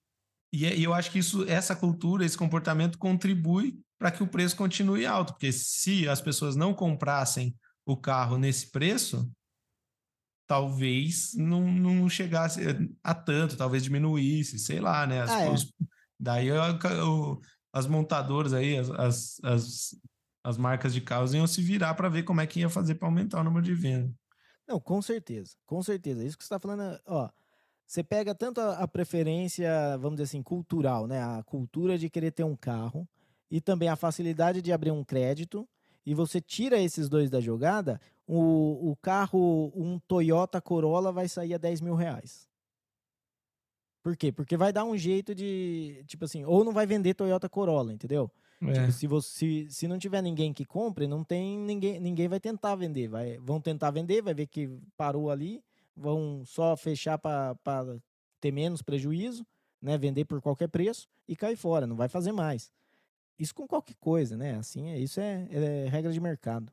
é, 0.55 0.77
e, 0.77 0.85
eu 0.85 0.95
acho 0.95 1.11
que 1.11 1.19
isso, 1.19 1.45
essa 1.49 1.75
cultura, 1.75 2.25
esse 2.25 2.37
comportamento 2.37 2.99
contribui 2.99 3.81
para 4.03 4.11
que 4.11 4.21
o 4.21 4.27
preço 4.27 4.57
continue 4.57 5.07
alto, 5.07 5.33
porque 5.33 5.53
se 5.53 6.09
as 6.09 6.21
pessoas 6.21 6.57
não 6.57 6.75
comprassem 6.75 7.57
o 7.87 7.97
carro 7.97 8.37
nesse 8.37 8.69
preço, 8.69 9.31
talvez 10.45 11.35
não, 11.37 11.61
não 11.73 12.09
chegasse 12.09 12.63
a 13.01 13.15
tanto, 13.15 13.57
talvez 13.57 13.85
diminuísse, 13.85 14.59
sei 14.59 14.81
lá, 14.81 15.07
né? 15.07 15.21
As, 15.21 15.31
ah, 15.31 15.43
é. 15.43 15.51
os, 15.51 15.73
daí 16.19 16.51
o, 16.51 17.41
as 17.73 17.87
montadoras 17.87 18.53
aí, 18.53 18.77
as, 18.77 18.91
as, 18.91 19.41
as, 19.45 20.01
as, 20.43 20.59
marcas 20.59 20.93
de 20.93 21.01
carros 21.01 21.33
iam 21.33 21.47
se 21.47 21.63
virar 21.63 21.95
para 21.95 22.09
ver 22.09 22.25
como 22.25 22.41
é 22.41 22.47
que 22.47 22.59
ia 22.59 22.69
fazer 22.69 22.97
para 22.97 23.07
aumentar 23.07 23.41
o 23.41 23.45
número 23.45 23.65
de 23.65 23.73
vendas. 23.73 24.13
Não, 24.67 24.81
com 24.81 25.01
certeza, 25.01 25.53
com 25.65 25.81
certeza. 25.81 26.25
Isso 26.25 26.37
que 26.37 26.43
você 26.43 26.53
está 26.53 26.59
falando, 26.59 27.01
ó, 27.07 27.31
você 27.87 28.03
pega 28.03 28.35
tanto 28.35 28.61
a, 28.61 28.79
a, 28.79 28.89
preferência, 28.89 29.97
vamos 29.99 30.17
dizer 30.17 30.25
assim, 30.25 30.43
cultural, 30.43 31.07
né? 31.07 31.23
A 31.23 31.45
cultura 31.45 31.97
de 31.97 32.11
querer 32.11 32.33
ter 32.33 32.43
um 32.43 32.57
carro 32.57 33.09
e 33.53 33.61
também 33.61 33.91
a 33.91 33.97
facilidade 33.97 34.63
de 34.63 34.73
abrir 34.73 34.91
um 34.91 35.05
crédito. 35.05 35.69
E 36.07 36.15
você 36.15 36.41
tira 36.41 36.81
esses 36.81 37.07
dois 37.07 37.29
da 37.29 37.39
jogada, 37.39 38.01
o, 38.27 38.91
o 38.91 38.97
carro, 38.97 39.71
um 39.77 39.99
Toyota 39.99 40.59
Corolla 40.59 41.13
vai 41.13 41.29
sair 41.29 41.53
a 41.53 41.59
10 41.59 41.83
mil 41.83 41.95
reais. 41.95 42.49
Por 44.03 44.17
quê? 44.17 44.33
Porque 44.33 44.57
vai 44.57 44.73
dar 44.73 44.85
um 44.85 44.97
jeito 44.97 45.35
de, 45.35 46.03
tipo 46.09 46.25
assim, 46.25 46.45
ou 46.47 46.65
não 46.65 46.73
vai 46.73 46.87
vender 46.87 47.13
Toyota 47.13 47.47
Corolla, 47.47 47.93
entendeu? 47.93 48.33
É. 48.63 48.73
Tipo, 48.73 48.93
se, 48.93 49.07
você, 49.07 49.29
se, 49.29 49.67
se 49.69 49.89
não 49.89 49.99
tiver 49.99 50.23
ninguém 50.23 50.53
que 50.53 50.65
compre, 50.65 51.07
não 51.07 51.23
tem 51.23 51.59
ninguém, 51.59 52.01
ninguém 52.01 52.29
vai 52.29 52.41
tentar 52.41 52.75
vender. 52.75 53.07
Vai, 53.07 53.37
vão 53.37 53.61
tentar 53.61 53.91
vender, 53.91 54.23
vai 54.23 54.33
ver 54.33 54.47
que 54.47 54.81
parou 54.97 55.31
ali, 55.31 55.63
vão 55.95 56.43
só 56.47 56.75
fechar 56.75 57.19
para 57.19 57.55
ter 58.41 58.51
menos 58.51 58.81
prejuízo, 58.81 59.47
né? 59.81 59.99
Vender 59.99 60.25
por 60.25 60.41
qualquer 60.41 60.69
preço 60.69 61.07
e 61.29 61.37
cair 61.37 61.57
fora, 61.57 61.87
não 61.87 61.97
vai 61.97 62.09
fazer 62.09 62.33
mais. 62.33 62.73
Isso 63.43 63.57
com 63.57 63.67
qualquer 63.67 63.97
coisa, 63.97 64.37
né? 64.37 64.55
Assim, 64.55 64.89
é, 64.91 65.01
isso 65.01 65.19
é, 65.21 65.49
é 65.51 65.89
regra 65.89 66.13
de 66.13 66.21
mercado. 66.21 66.73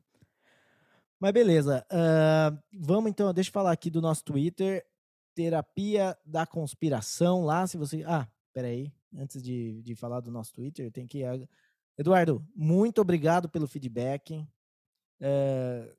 Mas 1.18 1.32
beleza. 1.32 1.84
Uh, 1.90 2.56
vamos 2.72 3.10
então, 3.10 3.34
deixa 3.34 3.50
eu 3.50 3.52
falar 3.52 3.72
aqui 3.72 3.90
do 3.90 4.00
nosso 4.00 4.22
Twitter. 4.24 4.86
Terapia 5.34 6.16
da 6.24 6.46
Conspiração 6.46 7.44
lá, 7.44 7.66
se 7.66 7.76
você. 7.76 8.04
Ah, 8.06 8.28
peraí. 8.52 8.92
Antes 9.12 9.42
de, 9.42 9.82
de 9.82 9.96
falar 9.96 10.20
do 10.20 10.30
nosso 10.30 10.52
Twitter, 10.52 10.92
tem 10.92 11.08
que. 11.08 11.22
Eduardo, 11.98 12.46
muito 12.54 13.00
obrigado 13.00 13.48
pelo 13.48 13.66
feedback. 13.66 14.38
Uh, 15.20 15.92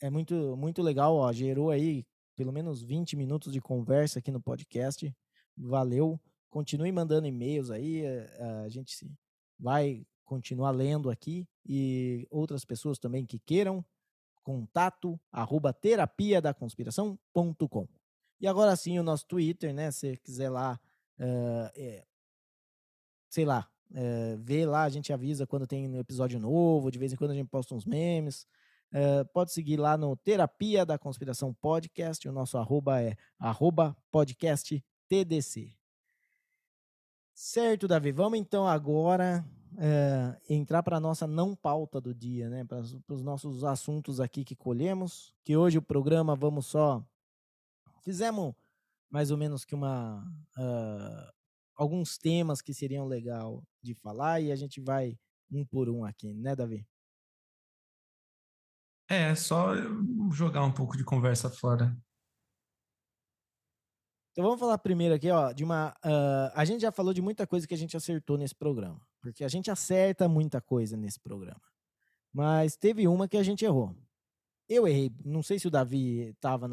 é 0.00 0.08
muito, 0.10 0.56
muito 0.56 0.80
legal, 0.80 1.16
ó. 1.16 1.32
Gerou 1.32 1.72
aí 1.72 2.06
pelo 2.36 2.52
menos 2.52 2.84
20 2.84 3.16
minutos 3.16 3.52
de 3.52 3.60
conversa 3.60 4.20
aqui 4.20 4.30
no 4.30 4.40
podcast. 4.40 5.12
Valeu. 5.56 6.20
Continue 6.50 6.92
mandando 6.92 7.26
e-mails 7.26 7.68
aí. 7.68 8.04
A 8.64 8.68
gente 8.68 8.96
vai 9.58 10.06
continuar 10.24 10.70
lendo 10.70 11.10
aqui 11.10 11.46
e 11.66 12.26
outras 12.30 12.64
pessoas 12.64 12.98
também 12.98 13.24
que 13.24 13.38
queiram 13.38 13.84
contato 14.42 15.18
arroba 15.32 15.72
terapia 15.72 16.40
da 16.40 16.52
conspiração.com. 16.52 17.88
E 18.40 18.46
agora 18.46 18.76
sim 18.76 18.98
o 18.98 19.02
nosso 19.02 19.26
Twitter, 19.26 19.72
né? 19.72 19.90
Se 19.90 20.16
quiser 20.18 20.50
lá, 20.50 20.78
uh, 21.18 21.70
é, 21.74 22.04
sei 23.30 23.44
lá, 23.44 23.68
uh, 23.90 24.36
ver 24.38 24.66
lá, 24.66 24.82
a 24.82 24.88
gente 24.88 25.12
avisa 25.12 25.46
quando 25.46 25.66
tem 25.66 25.88
um 25.88 25.98
episódio 25.98 26.38
novo, 26.38 26.90
de 26.90 26.98
vez 26.98 27.12
em 27.12 27.16
quando 27.16 27.30
a 27.30 27.34
gente 27.34 27.48
posta 27.48 27.74
uns 27.74 27.86
memes. 27.86 28.46
Uh, 28.92 29.24
pode 29.32 29.50
seguir 29.50 29.78
lá 29.78 29.96
no 29.96 30.14
Terapia 30.16 30.84
da 30.84 30.98
Conspiração 30.98 31.54
Podcast. 31.54 32.28
O 32.28 32.32
nosso 32.32 32.58
arroba 32.58 33.02
é 33.02 33.16
arroba 33.38 33.96
podcast 34.10 34.84
TDC. 35.08 35.83
Certo, 37.34 37.88
Davi. 37.88 38.12
Vamos 38.12 38.38
então 38.38 38.66
agora 38.66 39.44
é, 39.76 40.36
entrar 40.48 40.82
para 40.82 40.98
a 40.98 41.00
nossa 41.00 41.26
não 41.26 41.54
pauta 41.54 42.00
do 42.00 42.14
dia, 42.14 42.48
né? 42.48 42.64
Para 42.64 42.80
os 42.80 43.22
nossos 43.22 43.64
assuntos 43.64 44.20
aqui 44.20 44.44
que 44.44 44.54
colhemos. 44.54 45.34
Que 45.44 45.56
hoje 45.56 45.78
o 45.78 45.82
programa 45.82 46.36
vamos 46.36 46.66
só. 46.66 47.04
Fizemos 48.02 48.54
mais 49.10 49.30
ou 49.30 49.36
menos 49.36 49.64
que 49.64 49.74
uma. 49.74 50.24
Uh, 50.56 51.32
alguns 51.76 52.16
temas 52.16 52.62
que 52.62 52.72
seriam 52.72 53.06
legal 53.06 53.64
de 53.82 53.94
falar 53.94 54.40
e 54.40 54.52
a 54.52 54.56
gente 54.56 54.80
vai 54.80 55.18
um 55.50 55.64
por 55.64 55.88
um 55.88 56.04
aqui, 56.04 56.32
né, 56.34 56.54
Davi? 56.54 56.86
É, 59.08 59.34
só 59.34 59.74
jogar 60.32 60.64
um 60.64 60.72
pouco 60.72 60.96
de 60.96 61.04
conversa 61.04 61.50
fora. 61.50 61.96
Então 64.34 64.42
vamos 64.42 64.58
falar 64.58 64.76
primeiro 64.78 65.14
aqui, 65.14 65.30
ó, 65.30 65.52
de 65.52 65.62
uma. 65.62 65.90
Uh, 66.04 66.50
a 66.56 66.64
gente 66.64 66.80
já 66.80 66.90
falou 66.90 67.14
de 67.14 67.22
muita 67.22 67.46
coisa 67.46 67.68
que 67.68 67.74
a 67.74 67.78
gente 67.78 67.96
acertou 67.96 68.36
nesse 68.36 68.52
programa, 68.52 69.00
porque 69.22 69.44
a 69.44 69.48
gente 69.48 69.70
acerta 69.70 70.28
muita 70.28 70.60
coisa 70.60 70.96
nesse 70.96 71.20
programa. 71.20 71.62
Mas 72.32 72.76
teve 72.76 73.06
uma 73.06 73.28
que 73.28 73.36
a 73.36 73.44
gente 73.44 73.64
errou. 73.64 73.94
Eu 74.68 74.88
errei. 74.88 75.12
Não 75.24 75.40
sei 75.40 75.60
se 75.60 75.68
o 75.68 75.70
Davi 75.70 76.30
estava 76.30 76.68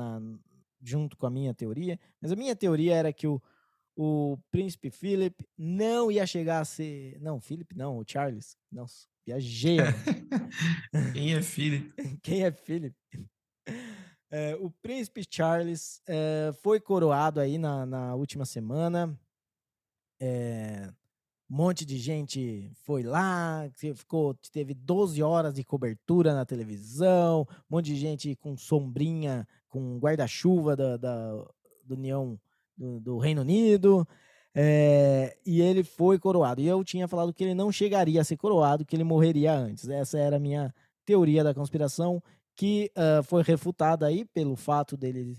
junto 0.82 1.16
com 1.16 1.28
a 1.28 1.30
minha 1.30 1.54
teoria, 1.54 2.00
mas 2.20 2.32
a 2.32 2.36
minha 2.36 2.56
teoria 2.56 2.96
era 2.96 3.14
que 3.14 3.28
o, 3.28 3.40
o 3.96 4.40
príncipe 4.50 4.90
Philip 4.90 5.48
não 5.56 6.12
ia 6.12 6.26
chegar 6.26 6.62
a 6.62 6.66
ser. 6.66 7.20
Não, 7.22 7.40
Philip 7.40 7.78
não, 7.78 8.00
o 8.00 8.04
Charles. 8.04 8.58
Nossa, 8.72 9.06
viajei. 9.24 9.78
Quem 11.14 11.36
é 11.36 11.44
Philip? 11.44 11.94
Quem 12.24 12.44
é 12.44 12.52
Philip? 12.52 12.96
É, 14.34 14.56
o 14.56 14.72
príncipe 14.72 15.26
Charles 15.30 16.02
é, 16.08 16.54
foi 16.64 16.80
coroado 16.80 17.42
aí 17.42 17.58
na, 17.58 17.86
na 17.86 18.16
última 18.16 18.46
semana. 18.46 19.20
É, 20.22 20.90
um 21.50 21.56
monte 21.58 21.86
de 21.86 21.98
gente 21.98 22.72
foi 22.86 23.04
lá, 23.04 23.70
ficou, 23.76 24.34
teve 24.54 24.74
12 24.74 25.22
horas 25.22 25.54
de 25.54 25.66
cobertura 25.66 26.34
na 26.34 26.46
televisão, 26.46 27.46
um 27.70 27.76
monte 27.76 27.88
de 27.88 27.98
gente 27.98 28.36
com 28.38 28.56
sombrinha, 28.56 29.46
com 29.68 30.00
guarda-chuva 30.00 30.78
da, 30.78 30.96
da, 30.96 31.46
União 31.90 32.40
do, 32.78 33.02
do 33.02 33.18
Reino 33.18 33.42
Unido. 33.42 34.08
É, 34.56 35.38
e 35.46 35.62
ele 35.62 35.84
foi 35.84 36.18
coroado. 36.18 36.62
E 36.62 36.68
eu 36.68 36.86
tinha 36.86 37.06
falado 37.06 37.34
que 37.34 37.44
ele 37.44 37.54
não 37.54 37.70
chegaria 37.70 38.22
a 38.22 38.24
ser 38.24 38.38
coroado, 38.38 38.86
que 38.86 38.96
ele 38.96 39.04
morreria 39.04 39.54
antes. 39.54 39.90
Essa 39.90 40.18
era 40.18 40.38
a 40.38 40.40
minha 40.40 40.74
teoria 41.06 41.44
da 41.44 41.54
conspiração 41.54 42.24
que 42.62 42.92
uh, 42.96 43.24
foi 43.24 43.42
refutada 43.42 44.06
aí 44.06 44.24
pelo 44.24 44.56
fato 44.56 44.96
dele, 44.96 45.36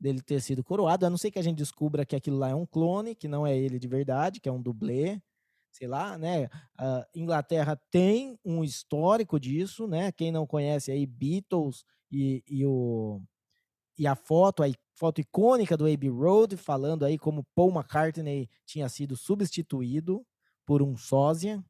dele 0.00 0.22
ter 0.22 0.40
sido 0.40 0.64
coroado, 0.64 1.04
a 1.04 1.10
não 1.10 1.18
ser 1.18 1.30
que 1.30 1.38
a 1.38 1.42
gente 1.42 1.58
descubra 1.58 2.06
que 2.06 2.16
aquilo 2.16 2.38
lá 2.38 2.48
é 2.48 2.54
um 2.54 2.64
clone, 2.64 3.14
que 3.14 3.28
não 3.28 3.46
é 3.46 3.54
ele 3.54 3.78
de 3.78 3.86
verdade, 3.86 4.40
que 4.40 4.48
é 4.48 4.52
um 4.52 4.62
dublê, 4.62 5.20
sei 5.70 5.86
lá, 5.86 6.16
né? 6.16 6.48
Inglaterra 7.14 7.78
tem 7.90 8.38
um 8.42 8.64
histórico 8.64 9.38
disso, 9.38 9.86
né? 9.86 10.10
Quem 10.10 10.32
não 10.32 10.46
conhece 10.46 10.90
aí 10.90 11.04
Beatles 11.04 11.84
e, 12.10 12.42
e, 12.48 12.64
o, 12.64 13.20
e 13.98 14.06
a 14.06 14.14
foto, 14.14 14.62
a 14.62 14.68
foto 14.94 15.20
icônica 15.20 15.76
do 15.76 15.84
Abbey 15.84 16.08
Road, 16.08 16.56
falando 16.56 17.04
aí 17.04 17.18
como 17.18 17.46
Paul 17.54 17.72
McCartney 17.74 18.48
tinha 18.64 18.88
sido 18.88 19.18
substituído 19.18 20.26
por 20.64 20.80
um 20.80 20.96
sósia. 20.96 21.62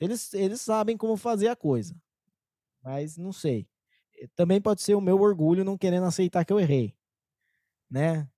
Eles, 0.00 0.32
eles 0.32 0.62
sabem 0.62 0.96
como 0.96 1.18
fazer 1.18 1.48
a 1.48 1.56
coisa, 1.56 1.94
mas 2.82 3.18
não 3.18 3.30
sei 3.30 3.68
também 4.34 4.60
pode 4.60 4.82
ser 4.82 4.94
o 4.94 5.00
meu 5.00 5.20
orgulho 5.20 5.64
não 5.64 5.78
querendo 5.78 6.06
aceitar 6.06 6.44
que 6.44 6.52
eu 6.52 6.60
errei, 6.60 6.94
né? 7.90 8.28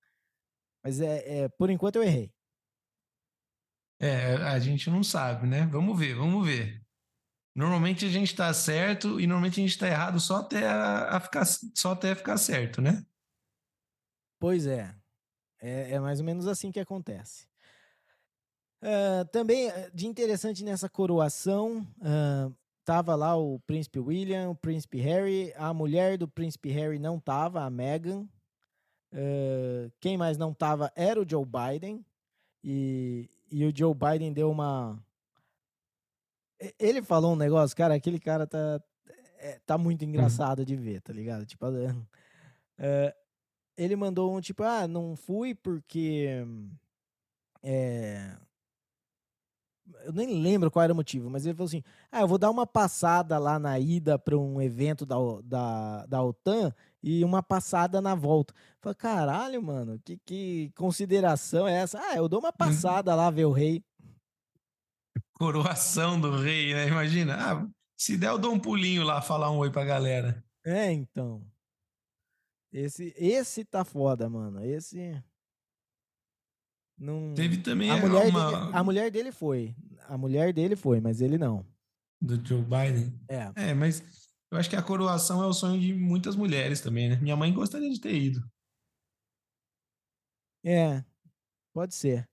Mas 0.82 1.00
é, 1.00 1.42
é 1.42 1.48
por 1.48 1.70
enquanto 1.70 1.96
eu 1.96 2.02
errei. 2.02 2.32
É, 3.98 4.34
a 4.36 4.58
gente 4.58 4.88
não 4.88 5.02
sabe, 5.02 5.46
né? 5.46 5.66
Vamos 5.66 5.98
ver, 5.98 6.14
vamos 6.14 6.46
ver. 6.46 6.82
Normalmente 7.54 8.06
a 8.06 8.08
gente 8.08 8.28
está 8.28 8.52
certo 8.54 9.20
e 9.20 9.26
normalmente 9.26 9.60
a 9.60 9.62
gente 9.62 9.72
está 9.72 9.86
errado 9.86 10.18
só 10.18 10.36
até 10.36 10.66
a, 10.66 11.16
a, 11.16 11.20
ficar 11.20 11.44
só 11.44 11.92
até 11.92 12.14
ficar 12.14 12.38
certo, 12.38 12.80
né? 12.80 13.04
Pois 14.38 14.66
é. 14.66 14.94
é. 15.60 15.92
é 15.92 16.00
mais 16.00 16.20
ou 16.20 16.24
menos 16.24 16.46
assim 16.46 16.72
que 16.72 16.80
acontece. 16.80 17.46
Uh, 18.82 19.26
também 19.30 19.68
eh, 19.68 19.90
de 19.92 20.06
interessante 20.06 20.64
nessa 20.64 20.88
coroação, 20.88 21.86
uh, 21.98 22.56
Tava 22.91 23.14
lá 23.14 23.36
o 23.36 23.61
príncipe 23.61 24.01
William, 24.01 24.51
o 24.51 24.55
príncipe 24.57 24.99
Harry, 24.99 25.55
a 25.55 25.72
mulher 25.72 26.18
do 26.18 26.26
príncipe 26.26 26.70
Harry 26.70 26.99
não 26.99 27.20
tava, 27.20 27.62
a 27.62 27.70
Meghan. 27.70 28.22
Uh, 29.12 29.93
quem 30.01 30.18
mais 30.18 30.36
não 30.36 30.53
tava 30.53 30.91
era 30.97 31.22
o 31.22 31.24
Joe 31.24 31.47
Biden. 31.47 32.05
E, 32.64 33.30
e 33.49 33.64
o 33.64 33.72
Joe 33.72 33.95
Biden 33.95 34.32
deu 34.32 34.51
uma. 34.51 35.01
Ele 36.80 37.01
falou 37.01 37.34
um 37.34 37.36
negócio, 37.36 37.76
cara, 37.76 37.95
aquele 37.95 38.18
cara 38.18 38.45
tá, 38.45 38.82
é, 39.38 39.61
tá 39.64 39.78
muito 39.78 40.03
uhum. 40.03 40.09
engraçado 40.09 40.66
de 40.66 40.74
ver, 40.74 41.01
tá 41.01 41.12
ligado? 41.12 41.47
Tipo, 41.47 41.66
uh, 41.66 42.05
ele 43.78 43.95
mandou 43.95 44.36
um 44.36 44.41
tipo, 44.41 44.64
ah, 44.64 44.88
não 44.88 45.14
fui 45.14 45.55
porque. 45.55 46.45
É, 47.62 48.36
eu 50.05 50.12
nem 50.12 50.41
lembro 50.41 50.70
qual 50.70 50.82
era 50.82 50.93
o 50.93 50.97
motivo, 50.97 51.28
mas 51.30 51.45
ele 51.45 51.55
falou 51.55 51.68
assim: 51.68 51.82
ah, 52.11 52.20
eu 52.20 52.28
vou 52.28 52.38
dar 52.38 52.51
uma 52.51 52.66
passada 52.66 53.38
lá 53.38 53.59
na 53.59 53.78
ida 53.78 54.18
para 54.18 54.36
um 54.36 54.61
evento 54.61 55.05
da, 55.05 55.16
da, 55.45 56.07
da 56.07 56.22
OTAN 56.22 56.72
e 57.03 57.24
uma 57.24 57.43
passada 57.43 58.01
na 58.01 58.14
volta. 58.14 58.55
Falei, 58.80 58.97
caralho, 58.97 59.62
mano, 59.62 60.01
que, 60.05 60.18
que 60.24 60.72
consideração 60.76 61.66
é 61.66 61.74
essa? 61.74 62.01
Ah, 62.01 62.16
eu 62.16 62.28
dou 62.28 62.41
uma 62.41 62.49
uhum. 62.49 62.57
passada 62.57 63.14
lá 63.14 63.30
ver 63.30 63.45
o 63.45 63.53
rei. 63.53 63.82
Coroação 65.34 66.20
do 66.20 66.36
rei, 66.36 66.74
né? 66.74 66.88
Imagina. 66.88 67.36
Ah, 67.36 67.68
se 67.99 68.16
der, 68.16 68.28
eu 68.28 68.38
dou 68.38 68.53
um 68.53 68.59
pulinho 68.59 69.03
lá 69.03 69.20
falar 69.20 69.51
um 69.51 69.59
oi 69.59 69.70
pra 69.70 69.84
galera. 69.84 70.45
É, 70.64 70.93
então. 70.93 71.43
Esse, 72.72 73.12
esse 73.16 73.64
tá 73.64 73.84
foda, 73.84 74.28
mano. 74.28 74.64
Esse. 74.64 75.22
Não... 77.01 77.32
Teve 77.32 77.57
também 77.57 77.90
a 77.90 77.96
mulher, 77.96 78.28
uma... 78.28 78.51
dele, 78.51 78.70
a 78.74 78.84
mulher 78.84 79.11
dele 79.11 79.32
foi. 79.32 79.74
A 80.07 80.18
mulher 80.18 80.53
dele 80.53 80.76
foi, 80.76 81.01
mas 81.01 81.22
ele 81.22 81.38
não. 81.38 81.64
Do 82.20 82.36
Joe 82.46 82.61
Biden? 82.61 83.18
É. 83.26 83.70
É, 83.70 83.74
mas 83.74 84.05
eu 84.53 84.59
acho 84.59 84.68
que 84.68 84.76
a 84.76 84.82
coroação 84.82 85.42
é 85.42 85.46
o 85.46 85.53
sonho 85.55 85.80
de 85.80 85.94
muitas 85.94 86.36
mulheres 86.36 86.82
também, 86.82 87.09
né? 87.09 87.16
Minha 87.16 87.36
mãe 87.36 87.51
gostaria 87.55 87.88
de 87.90 87.98
ter 87.98 88.14
ido. 88.14 88.44
É, 90.62 91.03
pode 91.72 91.94
ser. 91.94 92.28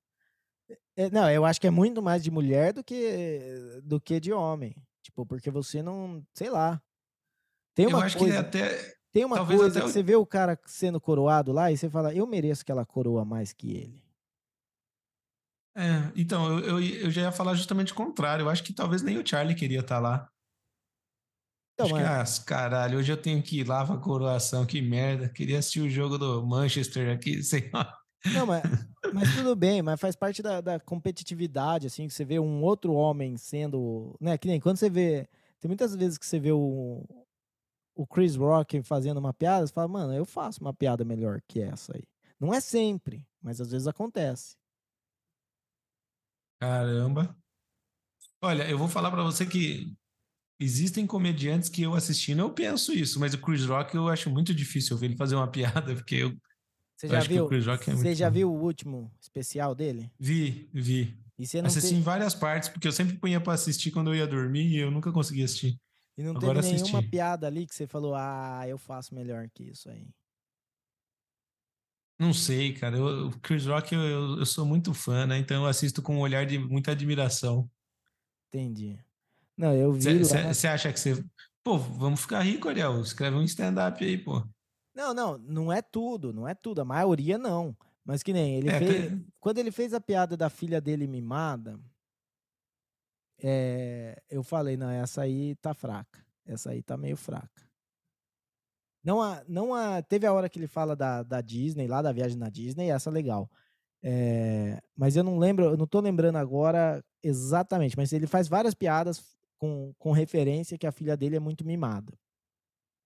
É, 0.98 1.10
não, 1.12 1.32
eu 1.32 1.46
acho 1.46 1.62
que 1.62 1.68
é 1.68 1.72
muito 1.72 2.02
mais 2.02 2.22
de 2.22 2.30
mulher 2.30 2.74
do 2.74 2.84
que 2.84 3.80
do 3.84 4.02
que 4.02 4.20
de 4.20 4.34
homem. 4.34 4.76
Tipo, 5.02 5.26
porque 5.26 5.50
você 5.50 5.82
não, 5.82 6.22
sei 6.34 6.50
lá. 6.50 6.82
Tem 7.74 7.88
uma 7.88 8.00
eu 8.00 8.04
acho 8.04 8.18
coisa, 8.18 8.34
que 8.34 8.40
até 8.40 8.98
tem 9.14 9.24
uma 9.24 9.46
coisa 9.46 9.80
que 9.80 9.88
você 9.88 10.04
vê 10.04 10.16
o 10.16 10.26
cara 10.26 10.60
sendo 10.66 11.00
coroado 11.00 11.54
lá 11.54 11.72
e 11.72 11.78
você 11.78 11.90
fala, 11.90 12.14
eu 12.14 12.28
mereço 12.28 12.64
aquela 12.64 12.86
coroa 12.86 13.24
mais 13.24 13.54
que 13.54 13.72
ele. 13.72 14.07
É, 15.78 16.12
então, 16.16 16.58
eu, 16.58 16.80
eu, 16.80 16.82
eu, 16.82 17.12
já 17.12 17.22
ia 17.22 17.32
falar 17.32 17.54
justamente 17.54 17.94
o 17.94 17.96
contrário. 17.96 18.44
Eu 18.44 18.50
acho 18.50 18.64
que 18.64 18.74
talvez 18.74 19.04
nem 19.04 19.20
o 19.20 19.26
Charlie 19.26 19.56
queria 19.56 19.82
estar 19.82 19.96
tá 19.96 20.02
lá. 20.02 20.28
Então, 21.74 21.86
acho 21.86 21.96
mas... 21.96 22.40
que, 22.40 22.44
ah, 22.44 22.46
caralho, 22.48 22.98
hoje 22.98 23.12
eu 23.12 23.22
tenho 23.22 23.44
que 23.44 23.60
ir 23.60 23.68
lá 23.68 23.86
pra 23.86 23.98
coroação, 23.98 24.66
que 24.66 24.82
merda. 24.82 25.30
Queria 25.30 25.60
assistir 25.60 25.82
o 25.82 25.90
jogo 25.90 26.18
do 26.18 26.44
Manchester 26.44 27.16
aqui, 27.16 27.42
sei 27.44 27.70
lá. 27.72 27.96
Não, 28.34 28.48
mas, 28.48 28.64
mas 29.14 29.36
tudo 29.36 29.56
bem, 29.56 29.84
mas 29.84 30.00
faz 30.00 30.16
parte 30.16 30.42
da, 30.42 30.60
da, 30.60 30.80
competitividade, 30.80 31.86
assim, 31.86 32.08
que 32.08 32.14
você 32.14 32.26
vê 32.26 32.40
um 32.40 32.64
outro 32.64 32.94
homem 32.94 33.38
sendo. 33.38 34.16
Né, 34.20 34.36
que 34.36 34.48
nem 34.48 34.60
quando 34.60 34.78
você 34.78 34.90
vê. 34.90 35.30
Tem 35.60 35.70
muitas 35.70 35.96
vezes 35.96 36.18
que 36.18 36.26
você 36.26 36.40
vê 36.40 36.52
o, 36.52 37.04
o 37.96 38.08
Chris 38.08 38.36
Rock 38.36 38.82
fazendo 38.82 39.18
uma 39.18 39.34
piada, 39.34 39.66
você 39.66 39.74
fala, 39.74 39.88
mano, 39.88 40.14
eu 40.14 40.26
faço 40.26 40.60
uma 40.62 40.74
piada 40.74 41.06
melhor 41.06 41.40
que 41.48 41.62
essa 41.62 41.96
aí. 41.96 42.04
Não 42.40 42.52
é 42.52 42.60
sempre, 42.60 43.24
mas 43.42 43.62
às 43.62 43.72
vezes 43.72 43.88
acontece. 43.88 44.56
Caramba. 46.60 47.36
Olha, 48.42 48.70
eu 48.70 48.78
vou 48.78 48.88
falar 48.88 49.12
para 49.12 49.24
você 49.24 49.46
que 49.46 49.94
existem 50.60 51.06
comediantes 51.06 51.70
que 51.70 51.82
eu 51.84 51.94
assistindo, 51.94 52.40
eu 52.40 52.52
penso 52.52 52.94
isso, 52.94 53.20
mas 53.20 53.34
o 53.34 53.38
Chris 53.42 53.66
Rock 53.66 53.96
eu 53.96 54.08
acho 54.08 54.30
muito 54.30 54.54
difícil 54.54 54.98
ver 54.98 55.08
ele 55.08 55.18
fazer 55.18 55.36
uma 55.36 55.50
piada, 55.52 55.94
porque 55.96 56.16
eu. 56.16 56.36
Você 56.96 57.08
já 57.08 57.20
viu? 57.20 57.48
É 57.52 57.96
você 57.96 58.16
já 58.16 58.30
viu 58.30 58.52
o 58.52 58.60
último 58.60 59.12
especial 59.22 59.76
dele? 59.76 60.12
Vi, 60.20 60.68
vi. 60.74 61.16
E 61.38 61.46
você 61.46 61.62
não 61.62 61.68
assisti 61.68 61.94
em 61.94 62.02
várias 62.02 62.34
partes, 62.34 62.70
porque 62.70 62.88
eu 62.88 62.92
sempre 62.92 63.18
punha 63.18 63.40
para 63.40 63.54
assistir 63.54 63.92
quando 63.92 64.12
eu 64.12 64.16
ia 64.16 64.26
dormir 64.26 64.68
e 64.68 64.78
eu 64.78 64.90
nunca 64.90 65.12
conseguia 65.12 65.46
assistir. 65.46 65.80
E 66.18 66.24
não 66.24 66.36
Agora 66.36 66.60
teve 66.60 66.74
nenhuma 66.74 66.98
assisti. 66.98 67.12
piada 67.12 67.46
ali 67.46 67.68
que 67.68 67.76
você 67.76 67.86
falou, 67.86 68.16
ah, 68.16 68.64
eu 68.68 68.80
faço 68.80 69.14
melhor 69.14 69.48
que 69.54 69.66
isso 69.66 69.88
aí. 69.90 70.08
Não 72.20 72.34
sei, 72.34 72.74
cara. 72.74 72.98
Eu, 72.98 73.28
o 73.28 73.40
Chris 73.40 73.66
Rock 73.66 73.94
eu, 73.94 74.02
eu, 74.02 74.40
eu, 74.40 74.46
sou 74.46 74.66
muito 74.66 74.94
fã, 74.94 75.28
né? 75.28 75.38
Então 75.38 75.64
eu 75.64 75.70
assisto 75.70 76.02
com 76.02 76.16
um 76.16 76.20
olhar 76.20 76.46
de 76.46 76.58
muita 76.58 76.92
admiração. 76.92 77.70
Entendi. 78.48 79.00
Não, 79.56 79.74
eu 79.74 79.94
vi. 79.94 80.24
Você 80.24 80.68
acha 80.68 80.92
que 80.92 81.00
você. 81.00 81.24
Pô, 81.64 81.78
vamos 81.78 82.22
ficar 82.22 82.42
rico, 82.42 82.70
Ariel. 82.70 83.02
Escreve 83.02 83.36
um 83.36 83.44
stand-up 83.44 84.04
aí, 84.04 84.18
pô. 84.18 84.44
Não, 84.96 85.14
não, 85.14 85.38
não 85.38 85.72
é 85.72 85.82
tudo, 85.82 86.34
não 86.34 86.48
é 86.48 86.56
tudo. 86.56 86.82
A 86.82 86.86
maioria 86.86 87.38
não. 87.38 87.76
Mas 88.04 88.24
que 88.24 88.34
nem 88.34 88.56
ele 88.56 88.70
é, 88.70 88.80
fez. 88.80 89.14
Que... 89.14 89.26
Quando 89.40 89.58
ele 89.60 89.72
fez 89.72 89.94
a 89.94 90.00
piada 90.00 90.38
da 90.38 90.50
filha 90.50 90.80
dele 90.82 91.06
mimada, 91.06 91.80
é, 93.44 94.22
eu 94.30 94.42
falei, 94.44 94.78
não, 94.78 94.90
essa 94.90 95.22
aí 95.22 95.56
tá 95.58 95.74
fraca. 95.74 96.26
Essa 96.46 96.72
aí 96.72 96.82
tá 96.82 96.98
meio 96.98 97.18
fraca. 97.18 97.67
Não, 99.08 99.22
não 99.48 99.70
teve 100.10 100.28
a 100.28 100.34
hora 100.34 100.50
que 100.50 100.60
ele 100.60 100.68
fala 100.68 100.94
da, 100.94 101.24
da 101.24 101.40
Disney, 101.40 101.88
lá 101.88 102.02
da 102.02 102.12
viagem 102.12 102.38
na 102.38 102.50
Disney, 102.50 102.90
essa 102.90 103.10
é 103.10 103.14
legal. 103.14 103.50
É, 104.04 104.82
mas 104.98 105.16
eu 105.16 105.24
não 105.24 105.40
lembro, 105.40 105.64
eu 105.64 105.78
não 105.78 105.88
tô 105.88 106.02
lembrando 106.02 106.36
agora 106.36 107.02
exatamente, 107.24 107.96
mas 107.96 108.12
ele 108.12 108.28
faz 108.28 108.50
várias 108.50 108.74
piadas 108.74 109.24
com, 109.58 109.94
com 109.98 110.12
referência 110.12 110.78
que 110.78 110.86
a 110.86 110.92
filha 110.92 111.16
dele 111.16 111.38
é 111.38 111.40
muito 111.40 111.66
mimada. 111.66 112.20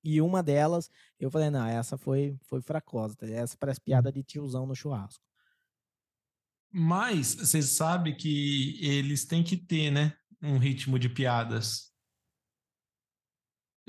E 0.04 0.20
uma 0.20 0.42
delas, 0.42 0.90
eu 1.20 1.30
falei, 1.30 1.52
não, 1.52 1.68
essa 1.68 1.96
foi, 2.00 2.36
foi 2.42 2.64
fracosa. 2.64 3.16
Tá 3.16 3.28
essa 3.28 3.56
parece 3.56 3.80
piada 3.80 4.12
de 4.12 4.24
tiozão 4.24 4.66
no 4.66 4.74
churrasco. 4.74 5.24
Mas 6.72 7.36
você 7.36 7.62
sabe 7.62 8.16
que 8.16 8.76
eles 8.84 9.24
têm 9.24 9.44
que 9.44 9.56
ter, 9.56 9.92
né? 9.92 10.16
Um 10.42 10.58
ritmo 10.58 10.98
de 10.98 11.10
piadas. 11.10 11.91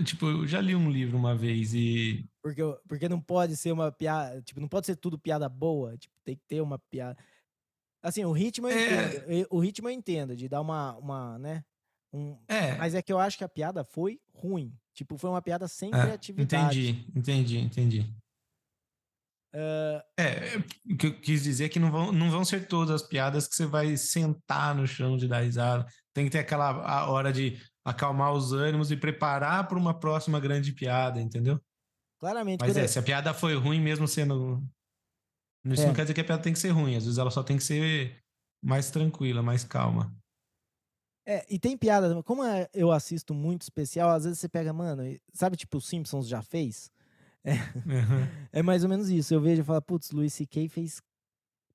Tipo, 0.05 0.27
eu 0.27 0.47
já 0.47 0.61
li 0.61 0.75
um 0.75 0.91
livro 0.91 1.19
uma 1.19 1.37
vez 1.37 1.75
e. 1.75 2.25
Porque, 2.43 2.63
porque 2.89 3.09
não 3.09 3.21
pode 3.21 3.57
ser 3.57 3.73
uma 3.73 3.93
piada. 3.93 4.41
Tipo, 4.43 4.61
não 4.61 4.69
pode 4.69 4.87
ser 4.87 4.97
tudo 4.97 5.19
piada 5.19 5.49
boa. 5.49 5.97
Tipo, 5.97 6.15
tem 6.25 6.37
que 6.37 6.43
ter 6.49 6.61
uma 6.61 6.79
piada. 6.79 7.17
Assim, 8.03 8.25
o 8.25 8.33
ritmo 8.33 8.69
eu 8.69 8.77
é... 8.77 9.17
entendo. 9.17 9.47
O 9.51 9.61
ritmo 9.61 9.89
eu 9.89 9.93
entendo, 9.93 10.35
de 10.35 10.49
dar 10.49 10.61
uma, 10.61 10.97
uma 10.97 11.39
né? 11.39 11.63
Um, 12.13 12.37
é. 12.49 12.75
Mas 12.77 12.95
é 12.95 13.03
que 13.03 13.13
eu 13.13 13.19
acho 13.19 13.39
que 13.39 13.45
a 13.45 13.49
piada 13.49 13.85
foi 13.85 14.19
ruim. 14.35 14.75
Tipo, 14.95 15.17
foi 15.17 15.31
uma 15.31 15.43
piada 15.43 15.69
sem 15.69 15.91
é, 15.95 16.03
criatividade. 16.03 16.91
Entendi, 16.91 17.09
entendi, 17.15 17.59
entendi. 17.59 18.15
Uh... 19.55 20.01
É, 20.19 20.57
o 20.91 20.97
que 20.97 21.07
eu 21.07 21.21
quis 21.21 21.43
dizer 21.43 21.67
é 21.67 21.69
que 21.69 21.79
não 21.79 21.91
vão, 21.91 22.13
não 22.13 22.31
vão 22.31 22.45
ser 22.45 22.67
todas 22.67 23.03
as 23.03 23.07
piadas 23.07 23.47
que 23.47 23.55
você 23.55 23.67
vai 23.67 23.97
sentar 23.97 24.75
no 24.75 24.87
chão 24.87 25.17
de 25.17 25.29
dar 25.29 25.41
risada. 25.41 25.87
Tem 26.15 26.25
que 26.25 26.31
ter 26.31 26.41
aquela 26.41 27.09
hora 27.09 27.33
de 27.33 27.61
acalmar 27.85 28.33
os 28.33 28.53
ânimos 28.53 28.91
e 28.91 28.97
preparar 28.97 29.67
para 29.67 29.79
uma 29.79 29.99
próxima 29.99 30.39
grande 30.39 30.73
piada, 30.73 31.21
entendeu? 31.21 31.61
Claramente. 32.21 32.61
Mas 32.61 32.77
é, 32.77 32.85
eu... 32.85 32.89
se 32.89 32.99
a 32.99 33.03
piada 33.03 33.35
foi 33.35 33.55
ruim 33.55 33.81
mesmo 33.81 34.07
sendo. 34.07 34.63
Isso 35.65 35.83
é. 35.83 35.87
não 35.87 35.95
quer 35.95 36.03
dizer 36.03 36.15
que 36.15 36.21
a 36.21 36.25
piada 36.25 36.43
tem 36.43 36.53
que 36.53 36.59
ser 36.59 36.71
ruim, 36.71 36.97
às 36.97 37.05
vezes 37.05 37.19
ela 37.19 37.31
só 37.31 37.43
tem 37.43 37.57
que 37.57 37.65
ser 37.65 38.21
mais 38.63 38.91
tranquila, 38.91 39.43
mais 39.43 39.65
calma. 39.65 40.15
É, 41.27 41.47
e 41.49 41.59
tem 41.59 41.77
piada, 41.77 42.21
como 42.25 42.43
é, 42.45 42.69
eu 42.75 42.91
assisto 42.91 43.33
muito 43.33 43.63
especial, 43.63 44.11
às 44.11 44.25
vezes 44.25 44.41
você 44.41 44.49
pega, 44.49 44.73
mano, 44.73 45.03
sabe 45.33 45.57
tipo 45.57 45.79
o 45.79 45.81
Simpsons 45.81 46.27
já 46.27 46.43
fez? 46.43 46.91
É, 47.45 47.55
uhum. 47.55 48.49
é 48.53 48.63
mais 48.63 48.85
ou 48.85 48.91
menos 48.91 49.09
isso. 49.09 49.35
Eu 49.35 49.41
vejo 49.41 49.63
e 49.63 49.65
falo, 49.65 49.83
putz, 49.83 50.11
Luis 50.11 50.33
C.K. 50.33 50.69
fez 50.69 51.01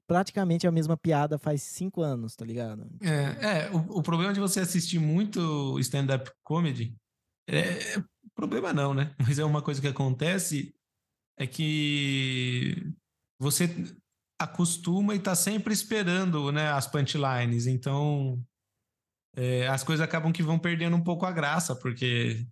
praticamente 0.07 0.65
a 0.65 0.71
mesma 0.71 0.95
piada 0.95 1.37
faz 1.37 1.61
cinco 1.61 2.01
anos, 2.01 2.35
tá 2.35 2.45
ligado? 2.45 2.87
É, 3.01 3.65
é 3.65 3.71
o, 3.71 3.99
o 3.99 4.01
problema 4.01 4.33
de 4.33 4.39
você 4.39 4.61
assistir 4.61 4.99
muito 4.99 5.77
stand-up 5.79 6.31
comedy, 6.41 6.95
é, 7.47 8.01
problema 8.33 8.73
não, 8.73 8.93
né? 8.93 9.13
Mas 9.19 9.37
é 9.37 9.45
uma 9.45 9.61
coisa 9.61 9.81
que 9.81 9.87
acontece, 9.87 10.73
é 11.37 11.45
que 11.45 12.93
você 13.37 13.69
acostuma 14.39 15.13
e 15.13 15.19
tá 15.19 15.35
sempre 15.35 15.73
esperando, 15.73 16.51
né, 16.51 16.71
as 16.71 16.87
punchlines, 16.87 17.67
então 17.67 18.41
é, 19.35 19.67
as 19.67 19.83
coisas 19.83 20.03
acabam 20.03 20.31
que 20.31 20.43
vão 20.43 20.57
perdendo 20.57 20.95
um 20.95 21.03
pouco 21.03 21.25
a 21.25 21.31
graça, 21.31 21.75
porque 21.75 22.47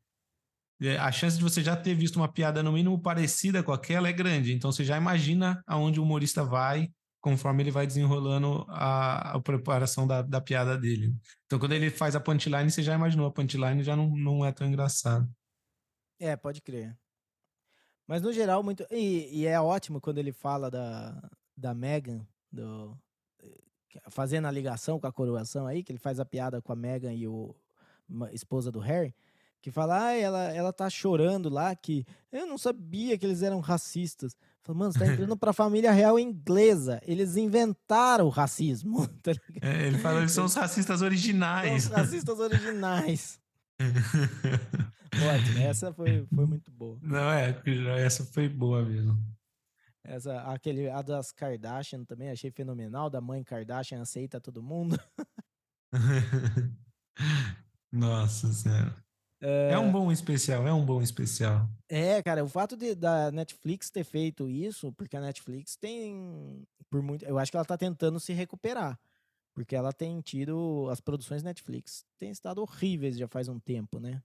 é, 0.82 0.98
a 0.98 1.12
chance 1.12 1.38
de 1.38 1.44
você 1.44 1.64
já 1.64 1.76
ter 1.76 1.96
visto 1.96 2.18
uma 2.18 2.32
piada 2.32 2.62
no 2.62 2.72
mínimo 2.72 3.00
parecida 3.02 3.64
com 3.64 3.72
aquela 3.72 4.10
é 4.10 4.14
grande. 4.14 4.54
Então 4.54 4.72
você 4.72 4.84
já 4.84 4.98
imagina 4.98 5.64
aonde 5.66 6.00
o 6.00 6.04
humorista 6.04 6.44
vai 6.44 6.92
conforme 7.26 7.64
ele 7.64 7.72
vai 7.72 7.88
desenrolando 7.88 8.64
a, 8.70 9.32
a 9.32 9.42
preparação 9.42 10.06
da, 10.06 10.22
da, 10.22 10.40
piada 10.40 10.78
dele. 10.78 11.12
Então 11.48 11.58
quando 11.58 11.72
ele 11.72 11.90
faz 11.90 12.16
a 12.16 12.20
punchline, 12.20 12.70
você 12.70 12.84
já 12.84 12.94
imaginou 12.94 13.26
a 13.26 13.32
punchline 13.32 13.82
já 13.84 13.96
não, 13.96 14.16
não 14.16 14.46
é 14.46 14.52
tão 14.52 14.68
engraçado. 14.68 15.28
É, 16.20 16.36
pode 16.36 16.62
crer. 16.62 16.96
Mas 18.06 18.22
no 18.22 18.32
geral, 18.32 18.62
muito. 18.62 18.86
E, 18.92 19.40
e 19.40 19.48
é 19.48 19.60
ótimo 19.60 20.00
quando 20.00 20.20
ele 20.20 20.32
fala 20.32 20.70
da, 20.70 21.20
da 21.58 21.74
Megan, 21.74 22.24
do, 22.52 22.96
fazendo 24.12 24.46
a 24.46 24.52
ligação 24.52 25.00
com 25.00 25.08
a 25.08 25.12
coroação 25.12 25.66
aí, 25.66 25.84
que 25.84 25.92
ele 25.92 25.98
faz 25.98 26.20
a 26.20 26.26
piada 26.26 26.62
com 26.62 26.72
a 26.72 26.76
Megan 26.76 27.12
e 27.12 27.28
o 27.28 27.56
esposa 28.34 28.72
do 28.72 28.78
Harry, 28.78 29.16
que 29.66 29.72
fala, 29.72 30.10
ah, 30.10 30.14
ela, 30.14 30.44
ela 30.54 30.72
tá 30.72 30.88
chorando 30.92 31.50
lá, 31.50 31.76
que 31.76 32.06
eu 32.32 32.46
não 32.46 32.56
sabia 32.56 33.18
que 33.18 33.26
eles 33.26 33.42
eram 33.42 33.60
racistas. 33.60 34.38
Fala, 34.62 34.78
mano, 34.78 34.94
você 34.94 35.00
tá 35.00 35.08
entrando 35.08 35.36
pra 35.36 35.52
família 35.54 35.92
real 35.92 36.20
inglesa. 36.20 37.02
Eles 37.04 37.36
inventaram 37.36 38.28
o 38.28 38.30
racismo. 38.30 39.10
Tá 39.24 39.32
é, 39.60 39.88
ele 39.88 39.98
fala, 39.98 40.20
eles 40.20 40.34
são 40.34 40.46
os 40.46 40.54
racistas 40.54 41.02
originais. 41.02 41.82
São 41.82 41.94
os 41.94 41.98
racistas 41.98 42.40
originais. 42.40 43.40
Ótimo, 45.34 45.58
essa 45.58 45.92
foi, 45.92 46.28
foi 46.28 46.46
muito 46.46 46.70
boa. 46.70 47.00
Não, 47.02 47.32
é, 47.32 47.60
essa 48.06 48.24
foi 48.24 48.48
boa 48.48 48.86
mesmo. 48.86 49.18
Essa, 50.04 50.42
aquele, 50.42 50.92
a 50.92 51.02
das 51.02 51.32
Kardashian 51.32 52.06
também 52.06 52.30
achei 52.30 52.52
fenomenal, 52.52 53.10
da 53.10 53.20
mãe 53.20 53.44
Kardashian 53.44 54.00
aceita 54.00 54.40
todo 54.40 54.62
mundo. 54.62 54.96
Nossa 57.92 58.54
Senhora. 58.54 59.05
É... 59.42 59.72
é... 59.72 59.80
um 59.80 59.92
bom 59.92 60.12
especial, 60.12 60.68
é 60.68 60.74
um 60.74 60.86
bom 60.86 61.02
especial. 61.02 61.70
É, 61.90 62.22
cara, 62.24 62.44
o 62.44 62.50
fato 62.50 62.76
de, 62.76 62.96
da 62.96 63.32
Netflix 63.32 63.90
ter 63.90 64.04
feito 64.04 64.50
isso, 64.50 64.92
porque 64.94 65.16
a 65.16 65.22
Netflix 65.22 65.76
tem, 65.76 66.64
por 66.90 67.02
muito, 67.02 67.26
eu 67.26 67.38
acho 67.38 67.52
que 67.52 67.58
ela 67.58 67.66
tá 67.66 67.78
tentando 67.78 68.20
se 68.20 68.34
recuperar, 68.34 69.00
porque 69.54 69.76
ela 69.76 69.94
tem 69.94 70.22
tido, 70.22 70.88
as 70.92 71.00
produções 71.00 71.44
Netflix 71.44 72.06
têm 72.20 72.32
estado 72.32 72.62
horríveis 72.62 73.18
já 73.18 73.28
faz 73.28 73.48
um 73.48 73.60
tempo, 73.60 74.00
né? 74.00 74.22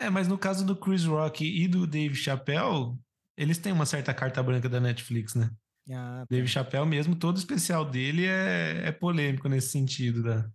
É, 0.00 0.08
mas 0.08 0.26
no 0.26 0.38
caso 0.38 0.64
do 0.64 0.74
Chris 0.74 1.04
Rock 1.04 1.44
e 1.44 1.68
do 1.68 1.86
Dave 1.86 2.14
Chappelle, 2.14 2.96
eles 3.36 3.58
têm 3.58 3.72
uma 3.72 3.84
certa 3.84 4.14
carta 4.14 4.42
branca 4.42 4.68
da 4.68 4.80
Netflix, 4.80 5.34
né? 5.34 5.50
Ah, 5.92 6.20
tá. 6.20 6.26
Dave 6.30 6.48
Chappelle 6.48 6.86
mesmo, 6.86 7.14
todo 7.14 7.36
especial 7.36 7.84
dele 7.84 8.26
é, 8.26 8.88
é 8.88 8.92
polêmico 8.92 9.48
nesse 9.48 9.68
sentido, 9.68 10.22
né? 10.22 10.50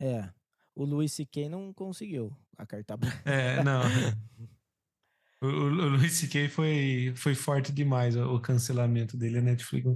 É. 0.00 0.35
O 0.76 0.84
Louis 0.84 1.10
C.K. 1.10 1.48
não 1.48 1.72
conseguiu 1.72 2.36
a 2.56 2.66
carta 2.66 2.96
branca. 2.98 3.22
É, 3.24 3.64
não. 3.64 3.80
o, 5.40 5.46
o, 5.46 5.48
o 5.48 5.88
Louis 5.88 6.12
C.K. 6.12 6.48
foi, 6.48 7.14
foi 7.16 7.34
forte 7.34 7.72
demais 7.72 8.14
o, 8.14 8.34
o 8.34 8.40
cancelamento 8.40 9.16
dele, 9.16 9.38
a 9.38 9.42
Netflix. 9.42 9.88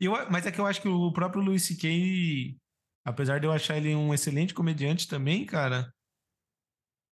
Eu, 0.00 0.12
mas 0.30 0.46
é 0.46 0.52
que 0.52 0.60
eu 0.60 0.66
acho 0.66 0.80
que 0.80 0.88
o 0.88 1.12
próprio 1.12 1.42
Louis 1.42 1.64
C.K., 1.64 2.56
apesar 3.04 3.40
de 3.40 3.46
eu 3.46 3.52
achar 3.52 3.76
ele 3.76 3.94
um 3.94 4.14
excelente 4.14 4.54
comediante 4.54 5.08
também, 5.08 5.44
cara, 5.44 5.92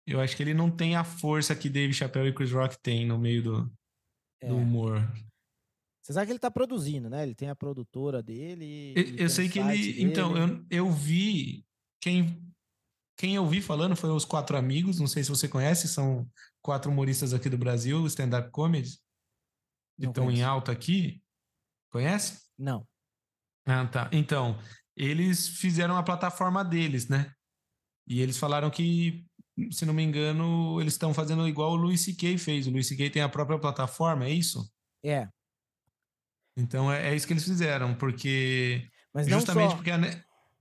eu 0.07 0.21
acho 0.21 0.37
que 0.37 0.43
ele 0.43 0.53
não 0.53 0.71
tem 0.71 0.97
a 0.97 1.05
força 1.05 1.55
que 1.55 1.71
Dave 1.71 1.95
Chappelle 1.95 2.29
e 2.29 2.35
Chris 2.35 2.51
Rock 2.51 2.77
têm 2.83 3.07
no 3.07 3.19
meio 3.19 3.43
do, 3.43 3.73
é. 4.43 4.49
do 4.49 4.57
humor. 4.57 5.01
Você 6.03 6.13
sabe 6.13 6.27
que 6.27 6.33
ele 6.33 6.39
tá 6.39 6.51
produzindo, 6.51 7.09
né? 7.09 7.23
Ele 7.23 7.35
tem 7.35 7.49
a 7.49 7.57
produtora 7.57 8.23
dele. 8.23 8.93
Eu, 8.95 9.17
eu 9.25 9.31
sei 9.31 9.49
que 9.49 9.59
ele. 9.59 10.03
Então, 10.03 10.35
dele. 10.35 10.45
Então, 10.45 10.67
eu, 10.71 10.87
eu 10.89 10.93
vi. 10.93 11.65
Quem, 12.03 12.39
quem 13.17 13.35
eu 13.35 13.47
vi 13.47 13.61
falando 13.61 13.97
foi 13.97 14.11
os 14.11 14.25
quatro 14.25 14.57
amigos. 14.57 14.99
Não 14.99 15.07
sei 15.07 15.23
se 15.23 15.31
você 15.31 15.49
conhece, 15.49 15.89
são 15.89 16.29
quatro 16.63 16.91
humoristas 16.91 17.33
aqui 17.33 17.49
do 17.49 17.59
Brasil, 17.59 18.07
stand-up 18.07 18.51
comedy. 18.51 18.99
Que 19.99 20.07
estão 20.07 20.31
em 20.31 20.43
alta 20.43 20.73
aqui. 20.73 21.23
Conhece? 21.91 22.43
Não. 22.59 22.87
Ah, 23.65 23.87
tá. 23.87 24.09
Então, 24.13 24.59
eles 24.97 25.49
fizeram 25.49 25.97
a 25.97 26.03
plataforma 26.03 26.65
deles, 26.65 27.09
né? 27.09 27.33
E 28.07 28.21
eles 28.21 28.37
falaram 28.37 28.71
que 28.71 29.25
se 29.71 29.87
não 29.87 29.95
me 29.95 30.03
engano, 30.03 30.81
eles 30.81 30.95
estão 30.95 31.15
fazendo 31.15 31.47
igual 31.47 31.73
o 31.73 31.77
Luis 31.77 32.01
C.K. 32.01 32.37
fez. 32.39 32.67
O 32.67 32.71
Luis 32.71 32.89
C.K. 32.89 33.11
tem 33.11 33.23
a 33.23 33.29
própria 33.29 33.59
plataforma, 33.59 34.25
é 34.25 34.31
isso? 34.31 34.69
É. 35.05 35.29
Então 36.57 36.93
é, 36.93 37.11
é 37.11 37.15
isso 37.15 37.27
que 37.27 37.33
eles 37.33 37.45
fizeram, 37.45 37.95
porque. 37.95 38.89
Mas 39.13 39.29
justamente 39.29 39.71
só... 39.71 39.77
porque 39.77 39.91
a, 39.91 39.99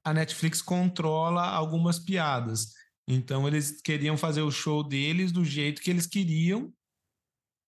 a, 0.04 0.14
Netflix 0.14 0.62
controla 0.62 1.43
algumas 1.43 1.99
piadas. 1.99 2.74
Então 3.08 3.47
eles 3.47 3.82
queriam 3.82 4.18
fazer 4.18 4.41
o 4.41 4.51
show 4.51 4.84
deles 4.84 5.32
do 5.32 5.43
jeito 5.43 5.82
que 5.82 5.89
eles 5.89 6.08
queriam 6.08 6.74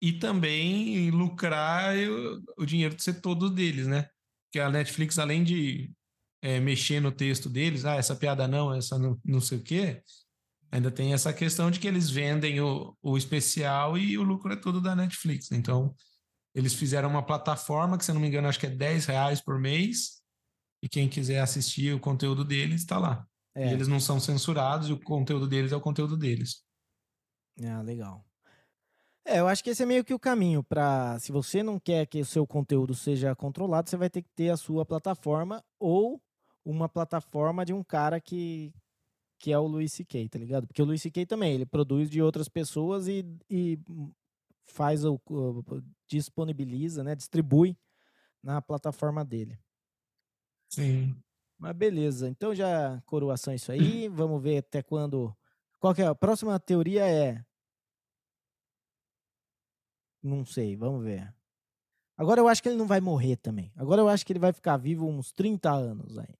e 0.01 0.13
também 0.13 1.09
lucrar 1.11 1.95
o, 2.57 2.65
dinheiro 2.65 2.99
ser 2.99 3.21
todo 3.21 3.49
deles, 3.49 3.87
né? 3.87 4.07
Porque 4.45 4.59
a 4.59 4.69
Netflix, 4.69 5.19
além 5.19 5.43
de 5.43 5.91
é, 6.41 6.59
mexer 6.59 6.99
no 6.99 7.11
texto 7.11 7.49
deles, 7.49 7.83
ah, 7.83 7.95
essa 7.95 8.15
piada 8.15 8.47
não, 8.47 8.73
essa 8.73 8.97
não, 8.97 9.19
não 9.25 9.41
sei 9.41 9.57
o 9.57 9.63
quê, 9.63 10.01
ainda 10.71 10.91
tem 10.91 11.13
essa 11.13 11.33
questão 11.33 11.71
de 11.71 11.79
que 11.79 11.87
eles 11.87 12.09
vendem 12.09 12.61
o, 12.61 12.95
o 13.01 13.17
especial 13.17 13.97
e 13.97 14.17
o 14.17 14.23
lucro 14.23 14.53
é 14.53 14.55
todo 14.55 14.79
da 14.79 14.95
Netflix. 14.95 15.51
Então, 15.51 15.95
eles 16.53 16.73
fizeram 16.73 17.09
uma 17.09 17.25
plataforma 17.25 17.97
que, 17.97 18.05
se 18.05 18.13
não 18.13 18.19
me 18.19 18.27
engano, 18.27 18.47
acho 18.47 18.59
que 18.59 18.65
é 18.65 18.69
10 18.69 19.05
reais 19.05 19.41
por 19.41 19.59
mês, 19.59 20.21
e 20.81 20.89
quem 20.89 21.09
quiser 21.09 21.39
assistir 21.39 21.93
o 21.93 21.99
conteúdo 21.99 22.43
deles 22.43 22.81
está 22.81 22.97
lá. 22.97 23.27
É. 23.55 23.73
Eles 23.73 23.87
não 23.87 23.99
são 23.99 24.19
censurados 24.19 24.89
e 24.89 24.93
o 24.93 24.99
conteúdo 24.99 25.47
deles 25.47 25.71
é 25.71 25.75
o 25.75 25.81
conteúdo 25.81 26.15
deles. 26.15 26.63
Ah, 27.63 27.81
legal. 27.81 28.23
É, 29.25 29.39
eu 29.39 29.47
acho 29.47 29.63
que 29.63 29.71
esse 29.71 29.83
é 29.83 29.85
meio 29.85 30.05
que 30.05 30.13
o 30.13 30.19
caminho 30.19 30.63
para, 30.63 31.19
se 31.19 31.31
você 31.31 31.61
não 31.61 31.79
quer 31.79 32.05
que 32.05 32.21
o 32.21 32.25
seu 32.25 32.47
conteúdo 32.47 32.93
seja 32.93 33.35
controlado, 33.35 33.89
você 33.89 33.97
vai 33.97 34.09
ter 34.09 34.21
que 34.21 34.29
ter 34.29 34.49
a 34.49 34.57
sua 34.57 34.85
plataforma 34.85 35.61
ou 35.79 36.21
uma 36.63 36.87
plataforma 36.87 37.65
de 37.65 37.73
um 37.73 37.83
cara 37.83 38.21
que, 38.21 38.73
que 39.39 39.51
é 39.51 39.59
o 39.59 39.67
Luis 39.67 39.91
C.K., 39.91 40.29
tá 40.29 40.39
ligado? 40.39 40.67
Porque 40.67 40.81
o 40.81 40.85
Luis 40.85 41.01
C.K. 41.01 41.25
também, 41.25 41.53
ele 41.53 41.65
produz 41.65 42.09
de 42.09 42.21
outras 42.21 42.47
pessoas 42.47 43.07
e, 43.07 43.25
e 43.49 43.79
faz 44.65 45.03
o, 45.03 45.19
o 45.29 45.63
disponibiliza, 46.07 47.03
né, 47.03 47.15
distribui 47.15 47.77
na 48.41 48.61
plataforma 48.61 49.25
dele. 49.25 49.59
Sim. 50.69 51.15
Mas 51.57 51.75
beleza, 51.75 52.29
então 52.29 52.53
já 52.53 53.01
coroação 53.05 53.53
isso 53.53 53.71
aí, 53.71 54.07
vamos 54.09 54.41
ver 54.41 54.57
até 54.57 54.83
quando. 54.83 55.35
Qual 55.79 55.93
que 55.93 56.01
é? 56.01 56.05
A 56.05 56.15
próxima 56.15 56.59
teoria 56.59 57.05
é. 57.07 57.43
Não 60.21 60.45
sei, 60.45 60.75
vamos 60.75 61.03
ver. 61.03 61.33
Agora 62.17 62.41
eu 62.41 62.47
acho 62.47 62.61
que 62.61 62.69
ele 62.69 62.77
não 62.77 62.87
vai 62.87 62.99
morrer 62.99 63.37
também. 63.37 63.71
Agora 63.75 64.01
eu 64.01 64.09
acho 64.09 64.25
que 64.25 64.33
ele 64.33 64.39
vai 64.39 64.51
ficar 64.51 64.75
vivo 64.77 65.07
uns 65.07 65.31
30 65.31 65.71
anos 65.71 66.17
aí. 66.17 66.33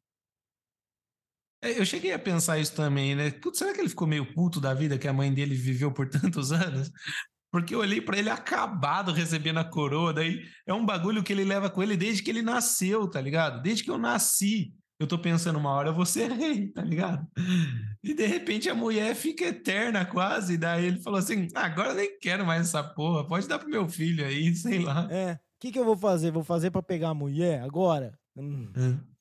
É, 1.62 1.80
eu 1.80 1.86
cheguei 1.86 2.14
a 2.14 2.20
pensar 2.20 2.60
isso 2.60 2.76
também, 2.76 3.16
né? 3.16 3.32
Putz, 3.32 3.60
será 3.60 3.74
que 3.74 3.80
ele 3.80 3.90
ficou 3.90 4.08
meio 4.08 4.32
puto 4.34 4.60
da 4.60 4.74
vida 4.74 4.98
que 4.98 5.08
a 5.08 5.14
mãe 5.14 5.34
dele 5.34 5.56
viveu 5.56 5.92
por 5.92 6.08
tantos 6.10 6.52
anos? 6.52 6.92
Porque 7.52 7.74
eu 7.74 7.80
olhei 7.80 8.02
para 8.02 8.18
ele 8.18 8.30
acabado 8.30 9.12
recebendo 9.12 9.58
a 9.58 9.64
coroa, 9.64 10.14
daí 10.14 10.44
é 10.66 10.74
um 10.74 10.86
bagulho 10.86 11.24
que 11.24 11.32
ele 11.32 11.44
leva 11.44 11.70
com 11.70 11.82
ele 11.82 11.96
desde 11.96 12.22
que 12.22 12.30
ele 12.30 12.42
nasceu, 12.42 13.10
tá 13.10 13.22
ligado? 13.22 13.62
Desde 13.62 13.84
que 13.84 13.92
eu 13.92 13.98
nasci 13.98 14.74
eu 15.00 15.06
tô 15.06 15.20
pensando 15.20 15.60
uma 15.60 15.72
hora 15.72 15.90
eu 15.90 15.94
vou 15.94 16.06
ser 16.06 16.32
rei, 16.34 16.70
tá 16.70 16.82
ligado? 16.82 17.26
E 18.04 18.14
de 18.14 18.26
repente 18.26 18.70
a 18.70 18.76
mulher 18.76 19.16
fica 19.16 19.46
eterna 19.46 20.06
quase, 20.06 20.54
e 20.54 20.58
daí 20.58 20.86
ele 20.86 21.02
falou 21.02 21.20
assim: 21.20 21.48
ah, 21.54 21.66
agora 21.66 21.90
eu 21.90 21.96
nem 21.96 22.20
quero 22.20 22.46
mais 22.46 22.62
essa 22.68 22.84
porra, 22.84 23.28
pode 23.28 23.48
dar 23.48 23.60
pro 23.60 23.70
meu 23.70 23.88
filho 23.88 24.26
aí, 24.26 24.54
sei 24.56 24.80
lá. 24.80 25.08
É, 25.12 25.34
o 25.34 25.38
que, 25.60 25.72
que 25.72 25.80
eu 25.80 25.86
vou 25.86 25.98
fazer? 25.98 26.32
Vou 26.32 26.44
fazer 26.44 26.72
para 26.72 26.82
pegar 26.82 27.10
a 27.10 27.14
mulher 27.14 27.62
agora? 27.62 28.18
Hum. 28.36 28.72
É. 28.76 29.18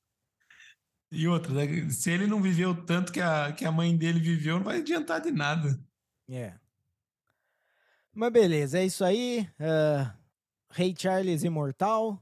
E 1.09 1.27
outra, 1.27 1.53
né? 1.53 1.89
se 1.89 2.11
ele 2.11 2.27
não 2.27 2.41
viveu 2.41 2.85
tanto 2.85 3.13
que 3.13 3.21
a, 3.21 3.53
que 3.53 3.63
a 3.63 3.71
mãe 3.71 3.95
dele 3.95 4.19
viveu, 4.19 4.57
não 4.57 4.65
vai 4.65 4.79
adiantar 4.79 5.21
de 5.21 5.31
nada. 5.31 5.79
É. 6.29 6.53
Mas 8.17 8.33
beleza, 8.33 8.79
é 8.79 8.85
isso 8.85 9.05
aí. 9.05 9.47
Uh, 9.59 10.11
Rei 10.71 10.91
Charles 10.97 11.43
imortal. 11.43 12.19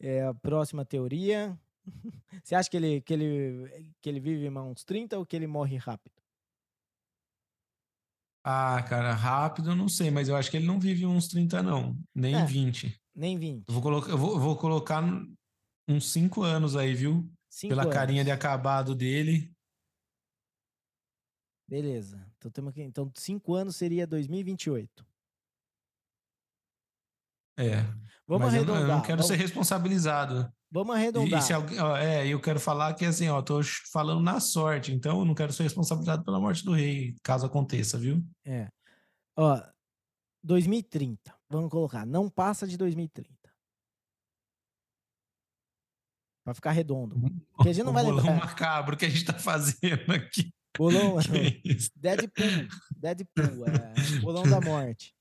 É 0.00 0.24
a 0.24 0.34
próxima 0.34 0.84
teoria. 0.84 1.56
Você 2.42 2.56
acha 2.56 2.68
que 2.68 2.76
ele, 2.76 3.00
que, 3.00 3.12
ele, 3.12 3.94
que 4.02 4.08
ele 4.08 4.18
vive 4.18 4.48
uns 4.50 4.82
30 4.82 5.16
ou 5.16 5.24
que 5.24 5.36
ele 5.36 5.46
morre 5.46 5.76
rápido? 5.76 6.20
Ah, 8.42 8.82
cara, 8.88 9.14
rápido 9.14 9.70
eu 9.70 9.76
não 9.76 9.88
sei, 9.88 10.10
mas 10.10 10.28
eu 10.28 10.34
acho 10.34 10.50
que 10.50 10.56
ele 10.56 10.66
não 10.66 10.80
vive 10.80 11.06
uns 11.06 11.28
30, 11.28 11.62
não. 11.62 11.96
Nem 12.12 12.34
é, 12.34 12.44
20. 12.44 13.00
Nem 13.14 13.38
20. 13.38 13.68
Eu 13.68 13.74
vou, 13.74 13.82
colocar, 13.84 14.10
eu 14.10 14.18
vou, 14.18 14.32
eu 14.32 14.40
vou 14.40 14.56
colocar 14.56 15.00
uns 15.88 16.10
5 16.10 16.42
anos 16.42 16.74
aí, 16.74 16.92
viu? 16.92 17.30
Cinco 17.48 17.70
Pela 17.70 17.82
anos. 17.82 17.94
carinha 17.94 18.24
de 18.24 18.32
acabado 18.32 18.96
dele. 18.96 19.54
Beleza. 21.68 22.26
Então, 22.36 22.50
temos 22.50 22.70
aqui, 22.70 22.82
então 22.82 23.12
5 23.14 23.54
anos 23.54 23.76
seria 23.76 24.08
2028. 24.08 25.08
É. 27.60 27.82
Vamos 28.26 28.46
mas 28.46 28.54
arredondar. 28.54 28.82
Eu 28.82 28.86
não, 28.86 28.90
eu 28.90 28.96
não 28.96 29.02
quero 29.02 29.18
Vamos... 29.18 29.26
ser 29.26 29.36
responsabilizado. 29.36 30.52
Vamos 30.70 30.94
arredondar. 30.94 31.50
E 31.50 31.52
alguém, 31.52 31.80
ó, 31.80 31.96
é, 31.96 32.26
eu 32.28 32.40
quero 32.40 32.60
falar 32.60 32.94
que 32.94 33.04
assim, 33.04 33.28
ó, 33.28 33.42
tô 33.42 33.60
falando 33.92 34.22
na 34.22 34.38
sorte, 34.38 34.92
então 34.92 35.18
eu 35.18 35.24
não 35.24 35.34
quero 35.34 35.52
ser 35.52 35.64
responsabilizado 35.64 36.24
pela 36.24 36.38
morte 36.38 36.64
do 36.64 36.72
rei, 36.72 37.16
caso 37.24 37.44
aconteça, 37.44 37.98
viu? 37.98 38.24
É. 38.44 38.68
Ó, 39.36 39.60
2030, 40.44 41.34
vamos 41.50 41.70
colocar, 41.70 42.06
não 42.06 42.30
passa 42.30 42.68
de 42.68 42.76
2030. 42.76 43.28
Pra 46.44 46.54
ficar 46.54 46.70
redondo. 46.70 47.16
Porque 47.52 47.70
a 47.70 47.72
gente 47.72 47.84
não 47.84 47.90
o 47.90 47.94
vai 47.94 48.04
bolão 48.04 48.24
lembrar. 48.24 48.46
macabro 48.46 48.96
que 48.96 49.04
a 49.04 49.08
gente 49.08 49.24
tá 49.24 49.34
fazendo 49.34 50.12
aqui. 50.12 50.52
Bolão, 50.78 51.18
é 51.34 51.60
Deadpool. 51.96 52.68
Deadpool, 52.96 53.66
é, 53.66 54.20
bolão 54.20 54.44
da 54.48 54.60
morte. 54.60 55.12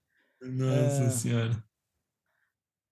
Nossa 0.41 1.03
é, 1.03 1.09
senhora. 1.09 1.68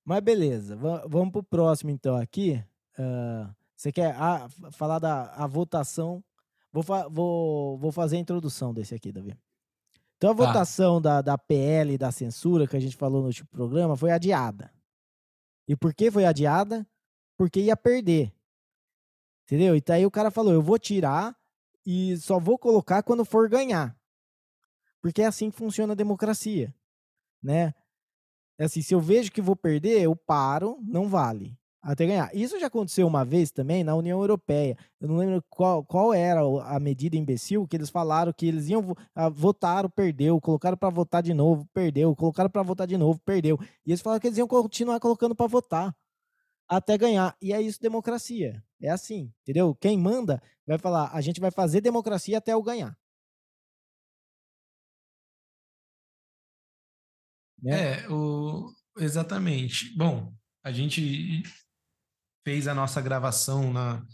Mas 0.07 0.21
beleza, 0.21 0.73
vamos 1.05 1.33
para 1.33 1.39
o 1.39 1.43
próximo 1.43 1.91
então 1.91 2.15
aqui. 2.15 2.63
Uh, 2.97 3.53
você 3.75 3.91
quer 3.91 4.15
ah, 4.15 4.47
falar 4.71 4.99
da 4.99 5.33
a 5.33 5.45
votação? 5.45 6.23
Vou, 6.71 6.81
fa 6.81 7.09
vou, 7.09 7.77
vou 7.77 7.91
fazer 7.91 8.15
a 8.15 8.19
introdução 8.21 8.73
desse 8.73 8.95
aqui, 8.95 9.11
Davi. 9.11 9.37
Então 10.15 10.31
a 10.31 10.35
tá. 10.35 10.45
votação 10.45 11.01
da, 11.01 11.21
da 11.21 11.37
PL 11.37 11.97
da 11.97 12.09
censura 12.09 12.65
que 12.65 12.77
a 12.77 12.79
gente 12.79 12.95
falou 12.95 13.19
no 13.19 13.27
último 13.27 13.49
programa 13.49 13.97
foi 13.97 14.09
adiada. 14.09 14.71
E 15.67 15.75
por 15.75 15.93
que 15.93 16.09
foi 16.09 16.23
adiada? 16.23 16.87
Porque 17.35 17.59
ia 17.59 17.75
perder. 17.75 18.33
Entendeu? 19.43 19.75
E 19.75 19.83
aí 19.91 20.05
o 20.05 20.11
cara 20.11 20.31
falou: 20.31 20.53
eu 20.53 20.61
vou 20.61 20.79
tirar 20.79 21.37
e 21.85 22.15
só 22.15 22.39
vou 22.39 22.57
colocar 22.57 23.03
quando 23.03 23.25
for 23.25 23.49
ganhar. 23.49 23.93
Porque 25.01 25.21
é 25.21 25.25
assim 25.25 25.51
que 25.51 25.57
funciona 25.57 25.91
a 25.91 25.97
democracia. 25.97 26.73
Né? 27.43 27.73
É 28.57 28.65
assim, 28.65 28.81
se 28.81 28.93
eu 28.93 28.99
vejo 28.99 29.31
que 29.31 29.41
vou 29.41 29.55
perder, 29.55 30.01
eu 30.01 30.15
paro, 30.15 30.77
não 30.83 31.07
vale. 31.07 31.57
Até 31.81 32.05
ganhar. 32.05 32.35
Isso 32.35 32.59
já 32.59 32.67
aconteceu 32.67 33.07
uma 33.07 33.23
vez 33.23 33.51
também 33.51 33.83
na 33.83 33.95
União 33.95 34.19
Europeia. 34.19 34.75
Eu 34.99 35.07
não 35.07 35.15
lembro 35.17 35.41
qual, 35.49 35.85
qual 35.85 36.13
era 36.13 36.41
a 36.65 36.79
medida 36.79 37.15
imbecil 37.15 37.67
que 37.67 37.77
eles 37.77 37.89
falaram 37.89 38.33
que 38.33 38.45
eles 38.47 38.67
iam 38.67 38.93
votar, 39.31 39.89
perdeu, 39.91 40.41
colocaram 40.41 40.75
para 40.75 40.89
votar 40.89 41.23
de 41.23 41.33
novo, 41.33 41.65
perdeu, 41.73 42.13
colocaram 42.15 42.49
para 42.49 42.63
votar 42.63 42.87
de 42.87 42.97
novo, 42.97 43.19
perdeu. 43.23 43.57
E 43.85 43.91
eles 43.91 44.01
falaram 44.01 44.19
que 44.19 44.27
eles 44.27 44.37
iam 44.37 44.47
continuar 44.47 44.99
colocando 44.99 45.33
para 45.35 45.47
votar 45.47 45.95
até 46.67 46.97
ganhar. 46.97 47.35
E 47.41 47.53
é 47.53 47.61
isso 47.61 47.79
democracia. 47.79 48.61
É 48.81 48.89
assim, 48.89 49.31
entendeu? 49.43 49.73
Quem 49.75 49.97
manda 49.97 50.41
vai 50.65 50.77
falar, 50.77 51.09
a 51.13 51.21
gente 51.21 51.39
vai 51.39 51.51
fazer 51.51 51.79
democracia 51.79 52.37
até 52.37 52.53
eu 52.53 52.61
ganhar. 52.61 52.97
Né? 57.61 58.01
É, 58.01 58.09
o... 58.09 58.71
exatamente. 58.97 59.95
Bom, 59.95 60.33
a 60.63 60.71
gente 60.71 61.43
fez 62.45 62.67
a 62.67 62.73
nossa 62.73 63.01
gravação 63.01 63.71
na, 63.73 64.05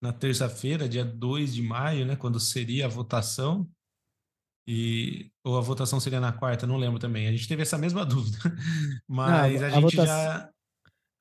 na 0.00 0.12
terça-feira, 0.12 0.88
dia 0.88 1.04
2 1.04 1.54
de 1.54 1.62
maio, 1.62 2.06
né, 2.06 2.16
quando 2.16 2.40
seria 2.40 2.86
a 2.86 2.88
votação. 2.88 3.68
E 4.66 5.28
ou 5.44 5.58
a 5.58 5.60
votação 5.60 5.98
seria 5.98 6.20
na 6.20 6.32
quarta, 6.32 6.68
não 6.68 6.76
lembro 6.76 6.98
também. 6.98 7.26
A 7.26 7.32
gente 7.32 7.48
teve 7.48 7.62
essa 7.62 7.76
mesma 7.76 8.04
dúvida. 8.06 8.38
Mas 9.08 9.60
não, 9.60 9.66
a, 9.66 9.70
a, 9.70 9.70
gente 9.70 9.96
votação, 9.96 10.06
já 10.06 10.52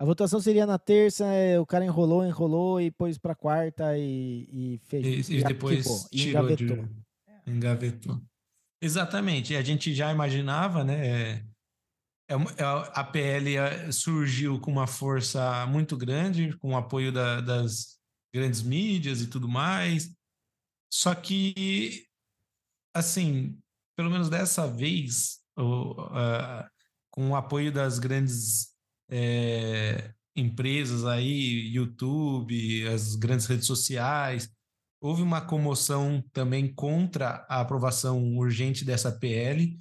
a 0.02 0.04
votação 0.04 0.40
seria 0.42 0.66
na 0.66 0.80
terça, 0.80 1.28
é, 1.28 1.60
o 1.60 1.66
cara 1.66 1.86
enrolou, 1.86 2.26
enrolou 2.26 2.82
e 2.82 2.90
pôs 2.90 3.20
para 3.20 3.36
quarta 3.36 3.96
e, 3.96 4.48
e 4.52 4.80
fez. 4.80 5.30
E, 5.30 5.38
e 5.38 5.44
depois 5.44 6.08
tirou 6.12 6.50
engavetou. 6.50 6.78
De, 6.78 7.52
engavetou. 7.52 8.22
Exatamente. 8.82 9.56
A 9.56 9.62
gente 9.62 9.94
já 9.94 10.12
imaginava, 10.12 10.84
né? 10.84 11.08
É, 11.08 11.46
é, 12.30 12.34
é 12.34 12.64
a 12.94 13.04
PL 13.04 13.92
surgiu 13.92 14.60
com 14.60 14.72
uma 14.72 14.88
força 14.88 15.66
muito 15.68 15.96
grande, 15.96 16.58
com 16.58 16.72
o 16.72 16.78
apoio 16.78 17.12
da, 17.12 17.42
das 17.42 18.00
grandes 18.34 18.62
mídias 18.62 19.22
e 19.22 19.28
tudo 19.28 19.48
mais. 19.48 20.12
Só 20.92 21.14
que, 21.14 22.08
assim, 22.94 23.58
pelo 23.96 24.10
menos 24.10 24.30
dessa 24.30 24.68
vez, 24.68 25.40
o, 25.56 25.92
uh, 26.02 26.70
com 27.12 27.30
o 27.30 27.36
apoio 27.36 27.72
das 27.72 28.00
grandes 28.00 28.72
é, 29.10 30.14
empresas 30.36 31.06
aí, 31.06 31.68
YouTube, 31.68 32.88
as 32.88 33.16
grandes 33.16 33.46
redes 33.46 33.68
sociais, 33.68 34.50
houve 35.02 35.24
uma 35.24 35.42
comoção 35.42 36.24
também 36.32 36.72
contra 36.74 37.46
a 37.50 37.60
aprovação 37.60 38.38
urgente 38.38 38.86
dessa 38.86 39.12
PL, 39.12 39.76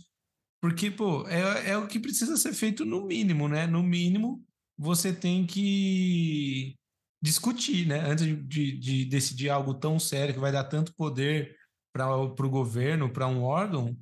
porque, 0.60 0.90
pô, 0.90 1.28
é, 1.28 1.70
é 1.70 1.76
o 1.78 1.86
que 1.86 2.00
precisa 2.00 2.36
ser 2.36 2.54
feito 2.54 2.84
no 2.84 3.06
mínimo, 3.06 3.48
né? 3.48 3.66
No 3.66 3.82
mínimo, 3.82 4.44
você 4.76 5.12
tem 5.12 5.46
que 5.46 6.76
discutir, 7.22 7.86
né? 7.86 8.00
Antes 8.00 8.26
de, 8.46 8.78
de 8.78 9.04
decidir 9.04 9.50
algo 9.50 9.74
tão 9.74 9.98
sério 9.98 10.34
que 10.34 10.40
vai 10.40 10.52
dar 10.52 10.64
tanto 10.64 10.94
poder 10.94 11.56
para 11.92 12.16
o 12.16 12.50
governo, 12.50 13.12
para 13.12 13.26
um 13.26 13.42
órgão, 13.42 13.96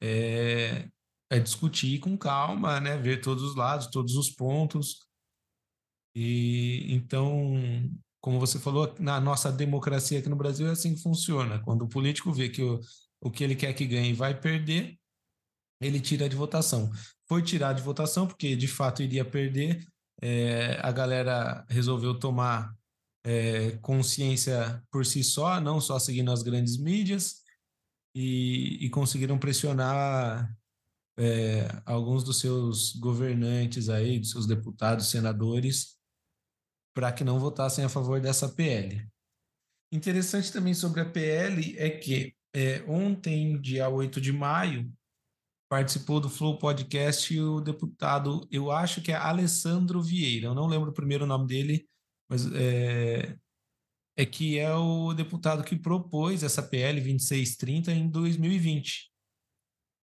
é, 0.00 0.88
é 1.30 1.38
discutir 1.40 2.00
com 2.00 2.16
calma, 2.18 2.80
né? 2.80 2.96
Ver 2.96 3.20
todos 3.20 3.42
os 3.42 3.56
lados, 3.56 3.88
todos 3.88 4.16
os 4.16 4.30
pontos. 4.30 5.06
E 6.14 6.86
então, 6.94 7.54
como 8.26 8.40
você 8.40 8.58
falou, 8.58 8.92
na 8.98 9.20
nossa 9.20 9.52
democracia 9.52 10.18
aqui 10.18 10.28
no 10.28 10.34
Brasil 10.34 10.66
é 10.66 10.72
assim 10.72 10.96
que 10.96 11.00
funciona. 11.00 11.60
Quando 11.60 11.82
o 11.82 11.88
político 11.88 12.32
vê 12.32 12.48
que 12.48 12.60
o, 12.60 12.80
o 13.20 13.30
que 13.30 13.44
ele 13.44 13.54
quer 13.54 13.72
que 13.72 13.86
ganhe 13.86 14.12
vai 14.12 14.34
perder, 14.34 14.98
ele 15.80 16.00
tira 16.00 16.28
de 16.28 16.34
votação. 16.34 16.90
Foi 17.28 17.40
tirar 17.40 17.72
de 17.72 17.82
votação 17.82 18.26
porque 18.26 18.56
de 18.56 18.66
fato 18.66 19.00
iria 19.00 19.24
perder. 19.24 19.86
É, 20.20 20.76
a 20.82 20.90
galera 20.90 21.64
resolveu 21.68 22.18
tomar 22.18 22.74
é, 23.24 23.78
consciência 23.80 24.82
por 24.90 25.06
si 25.06 25.22
só, 25.22 25.60
não 25.60 25.80
só 25.80 25.96
seguindo 25.96 26.32
as 26.32 26.42
grandes 26.42 26.76
mídias, 26.76 27.42
e, 28.12 28.84
e 28.84 28.90
conseguiram 28.90 29.38
pressionar 29.38 30.52
é, 31.16 31.68
alguns 31.84 32.24
dos 32.24 32.40
seus 32.40 32.92
governantes 32.96 33.88
aí, 33.88 34.18
dos 34.18 34.32
seus 34.32 34.48
deputados, 34.48 35.10
senadores, 35.10 35.95
para 36.96 37.12
que 37.12 37.22
não 37.22 37.38
votassem 37.38 37.84
a 37.84 37.90
favor 37.90 38.22
dessa 38.22 38.48
PL. 38.48 39.06
Interessante 39.92 40.50
também 40.50 40.72
sobre 40.72 41.02
a 41.02 41.04
PL 41.04 41.76
é 41.76 41.90
que 41.90 42.34
é, 42.54 42.82
ontem, 42.88 43.60
dia 43.60 43.86
8 43.86 44.18
de 44.18 44.32
maio, 44.32 44.90
participou 45.68 46.20
do 46.20 46.30
Flow 46.30 46.56
Podcast 46.56 47.38
o 47.38 47.60
deputado, 47.60 48.48
eu 48.50 48.70
acho 48.70 49.02
que 49.02 49.12
é 49.12 49.14
Alessandro 49.14 50.02
Vieira, 50.02 50.46
eu 50.46 50.54
não 50.54 50.66
lembro 50.66 50.88
o 50.88 50.94
primeiro 50.94 51.26
nome 51.26 51.46
dele, 51.46 51.86
mas 52.30 52.50
é, 52.54 53.36
é 54.16 54.24
que 54.24 54.58
é 54.58 54.74
o 54.74 55.12
deputado 55.12 55.62
que 55.62 55.76
propôs 55.76 56.42
essa 56.42 56.62
PL 56.62 56.98
2630 56.98 57.92
em 57.92 58.08
2020. 58.08 59.12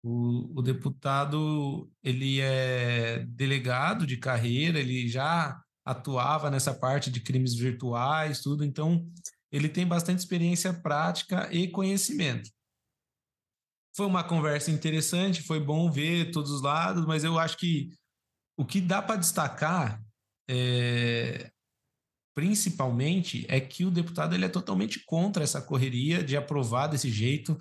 O, 0.05 0.61
o 0.61 0.62
deputado 0.62 1.91
ele 2.01 2.41
é 2.41 3.26
delegado 3.26 4.07
de 4.07 4.18
carreira, 4.18 4.78
ele 4.78 5.09
já 5.09 5.61
atuava 5.87 6.51
nessa 6.51 6.74
parte 6.74 7.11
de 7.11 7.20
crimes 7.20 7.55
virtuais, 7.55 8.41
tudo, 8.41 8.64
então 8.64 9.09
ele 9.51 9.68
tem 9.68 9.87
bastante 9.87 10.18
experiência 10.18 10.74
prática 10.74 11.49
e 11.53 11.68
conhecimento. 11.68 12.51
Foi 13.97 14.05
uma 14.05 14.24
conversa 14.24 14.70
interessante, 14.70 15.43
foi 15.43 15.61
bom 15.61 15.91
ver 15.91 16.32
todos 16.32 16.51
os 16.51 16.61
lados, 16.61 17.07
mas 17.07 17.24
eu 17.24 17.39
acho 17.39 17.57
que 17.57 17.91
o 18.59 18.64
que 18.66 18.80
dá 18.80 19.01
para 19.01 19.16
destacar 19.16 20.03
é, 20.51 21.51
principalmente 22.34 23.47
é 23.49 23.61
que 23.61 23.84
o 23.84 23.91
deputado 23.91 24.34
ele 24.34 24.45
é 24.45 24.49
totalmente 24.49 25.03
contra 25.07 25.43
essa 25.43 25.62
correria 25.62 26.22
de 26.22 26.37
aprovar 26.37 26.89
desse 26.89 27.11
jeito, 27.11 27.57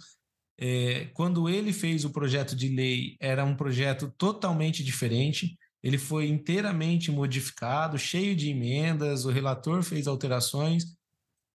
é, 0.57 1.05
quando 1.13 1.49
ele 1.49 1.73
fez 1.73 2.05
o 2.05 2.09
projeto 2.09 2.55
de 2.55 2.69
lei, 2.69 3.15
era 3.19 3.43
um 3.45 3.55
projeto 3.55 4.13
totalmente 4.17 4.83
diferente. 4.83 5.57
Ele 5.85 5.99
foi 5.99 6.27
inteiramente 6.27 7.11
modificado, 7.11 7.95
cheio 7.99 8.35
de 8.35 8.49
emendas, 8.49 9.23
o 9.23 9.29
relator 9.29 9.83
fez 9.83 10.07
alterações. 10.07 10.97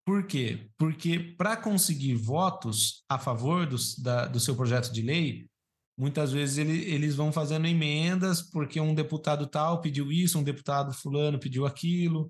Por 0.06 0.28
quê? 0.28 0.70
Porque 0.78 1.18
para 1.18 1.56
conseguir 1.56 2.16
votos 2.16 3.06
a 3.08 3.18
favor 3.18 3.66
dos, 3.66 3.98
da, 3.98 4.28
do 4.28 4.38
seu 4.38 4.54
projeto 4.54 4.92
de 4.92 5.02
lei, 5.02 5.50
muitas 5.98 6.34
vezes 6.34 6.58
ele, 6.58 6.78
eles 6.94 7.16
vão 7.16 7.32
fazendo 7.32 7.68
emendas 7.68 8.42
porque 8.42 8.82
um 8.82 8.94
deputado 8.94 9.48
tal 9.48 9.80
pediu 9.80 10.12
isso, 10.12 10.38
um 10.38 10.44
deputado 10.44 10.94
fulano 10.94 11.40
pediu 11.40 11.66
aquilo. 11.66 12.30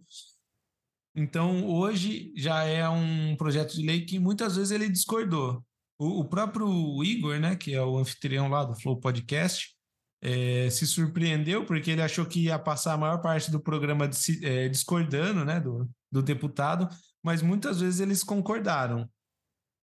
Então, 1.15 1.65
hoje 1.65 2.31
já 2.37 2.63
é 2.63 2.87
um 2.87 3.35
projeto 3.35 3.73
de 3.73 3.83
lei 3.83 4.05
que 4.05 4.19
muitas 4.19 4.55
vezes 4.55 4.69
ele 4.69 4.87
discordou. 4.87 5.65
O, 5.97 6.19
o, 6.19 6.25
próprio 6.25 7.03
Igor, 7.03 7.39
né, 7.39 7.55
que 7.55 7.73
é 7.73 7.81
o 7.83 7.97
anfitrião 7.97 8.47
lá 8.47 8.63
do 8.63 8.79
Flow 8.79 8.99
Podcast, 8.99 9.76
é, 10.21 10.69
se 10.69 10.87
surpreendeu 10.87 11.65
porque 11.65 11.91
ele 11.91 12.01
achou 12.01 12.25
que 12.25 12.45
ia 12.45 12.57
passar 12.57 12.93
a 12.93 12.97
maior 12.97 13.21
parte 13.21 13.51
do 13.51 13.59
programa 13.59 14.07
de, 14.07 14.45
é, 14.45 14.67
discordando 14.67 15.45
né, 15.45 15.59
do, 15.59 15.89
do 16.11 16.21
deputado, 16.21 16.89
mas 17.23 17.41
muitas 17.41 17.79
vezes 17.79 17.99
eles 17.99 18.23
concordaram. 18.23 19.09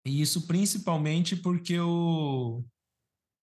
E 0.07 0.21
isso 0.21 0.47
principalmente 0.47 1.37
porque 1.37 1.79
o, 1.79 2.65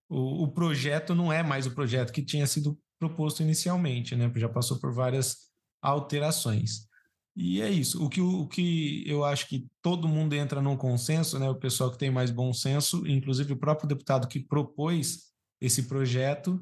o, 0.08 0.44
o, 0.44 0.48
projeto 0.48 1.14
não 1.14 1.32
é 1.32 1.42
mais 1.42 1.66
o 1.66 1.74
projeto 1.74 2.12
que 2.12 2.22
tinha 2.22 2.46
sido 2.46 2.78
proposto 2.98 3.42
inicialmente, 3.42 4.16
né? 4.16 4.30
Já 4.34 4.48
passou 4.48 4.78
por 4.80 4.92
várias 4.92 5.48
alterações. 5.80 6.88
E 7.36 7.62
é 7.62 7.70
isso. 7.70 8.04
O 8.04 8.08
que, 8.08 8.20
o 8.20 8.48
que 8.48 9.04
eu 9.06 9.24
acho 9.24 9.46
que 9.46 9.68
todo 9.80 10.08
mundo 10.08 10.34
entra 10.34 10.60
num 10.60 10.76
consenso, 10.76 11.38
né? 11.38 11.48
O 11.48 11.54
pessoal 11.54 11.92
que 11.92 11.98
tem 11.98 12.10
mais 12.10 12.32
bom 12.32 12.52
senso, 12.52 13.06
inclusive 13.06 13.52
o 13.52 13.58
próprio 13.58 13.88
deputado 13.88 14.26
que 14.26 14.40
propôs 14.40 15.28
esse 15.60 15.84
projeto, 15.84 16.60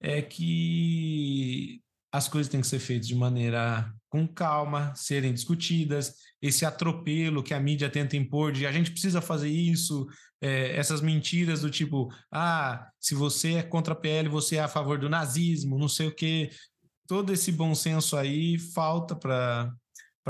é 0.00 0.22
que 0.22 1.80
as 2.10 2.28
coisas 2.28 2.50
têm 2.50 2.60
que 2.60 2.66
ser 2.66 2.78
feitas 2.78 3.06
de 3.06 3.14
maneira 3.14 3.92
com 4.08 4.26
calma, 4.26 4.94
serem 4.94 5.34
discutidas. 5.34 6.14
Esse 6.40 6.64
atropelo 6.64 7.42
que 7.42 7.52
a 7.52 7.60
mídia 7.60 7.90
tenta 7.90 8.16
impor 8.16 8.52
de 8.52 8.66
a 8.66 8.72
gente 8.72 8.90
precisa 8.90 9.20
fazer 9.20 9.50
isso, 9.50 10.06
é, 10.40 10.76
essas 10.76 11.00
mentiras 11.00 11.60
do 11.60 11.70
tipo, 11.70 12.08
ah, 12.32 12.88
se 12.98 13.14
você 13.14 13.54
é 13.54 13.62
contra 13.62 13.92
a 13.92 13.96
PL, 13.96 14.28
você 14.28 14.56
é 14.56 14.60
a 14.60 14.68
favor 14.68 14.98
do 14.98 15.08
nazismo, 15.08 15.78
não 15.78 15.88
sei 15.88 16.08
o 16.08 16.14
quê. 16.14 16.50
Todo 17.06 17.32
esse 17.32 17.52
bom 17.52 17.74
senso 17.74 18.16
aí 18.16 18.58
falta 18.58 19.14
para 19.16 19.72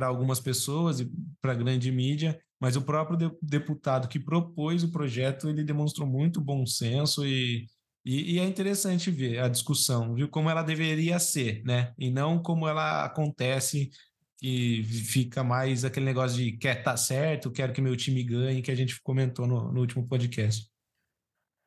algumas 0.07 0.41
pessoas 0.41 1.01
e 1.01 1.11
para 1.41 1.53
a 1.53 1.57
grande 1.57 1.91
mídia, 1.93 2.41
mas 2.61 2.75
o 2.75 2.83
próprio 2.83 3.17
de, 3.17 3.31
deputado 3.43 4.09
que 4.09 4.19
propôs 4.19 4.83
o 4.83 4.91
projeto, 4.91 5.49
ele 5.49 5.63
demonstrou 5.63 6.09
muito 6.09 6.41
bom 6.41 6.67
senso 6.67 7.25
e, 7.25 7.67
e, 8.05 8.35
e, 8.35 8.39
é 8.39 8.45
interessante 8.45 9.11
ver 9.11 9.41
a 9.41 9.49
discussão, 9.49 10.15
viu, 10.15 10.29
como 10.29 10.49
ela 10.49 10.63
deveria 10.63 11.19
ser, 11.19 11.63
né, 11.65 11.93
e 11.99 12.11
não 12.11 12.43
como 12.43 12.67
ela 12.67 13.05
acontece, 13.05 13.91
que 14.39 14.83
fica 14.85 15.43
mais 15.43 15.85
aquele 15.85 16.07
negócio 16.07 16.37
de 16.37 16.53
quer 16.53 16.83
tá 16.83 16.97
certo, 16.97 17.51
quero 17.51 17.73
que 17.73 17.81
meu 17.81 17.97
time 17.97 18.23
ganhe, 18.23 18.63
que 18.63 18.71
a 18.71 18.75
gente 18.75 19.01
comentou 19.03 19.47
no, 19.47 19.73
no 19.73 19.81
último 19.81 20.07
podcast. 20.07 20.71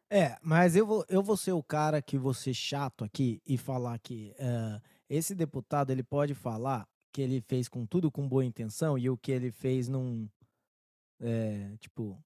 É, 0.10 0.38
mas 0.42 0.76
eu 0.76 0.86
vou, 0.86 1.06
eu 1.08 1.24
vou 1.24 1.38
ser 1.38 1.54
o 1.54 1.64
cara 1.64 2.02
que 2.02 2.18
ser 2.34 2.54
chato 2.54 3.04
aqui 3.04 3.42
e 3.46 3.58
falar 3.58 3.98
que 4.00 4.34
uh, 4.40 4.82
esse 5.10 5.34
deputado 5.34 5.90
ele 5.90 6.04
pode 6.04 6.34
falar 6.34 6.86
que 7.12 7.22
ele 7.22 7.42
fez 7.42 7.68
com 7.68 7.86
tudo 7.86 8.12
com 8.12 8.28
boa 8.28 8.46
intenção 8.46 8.98
e 8.98 9.10
o 9.10 9.18
que 9.18 9.32
ele 9.32 9.52
fez 9.52 9.88
num. 9.88 10.30
É, 11.20 11.76
tipo. 11.80 12.22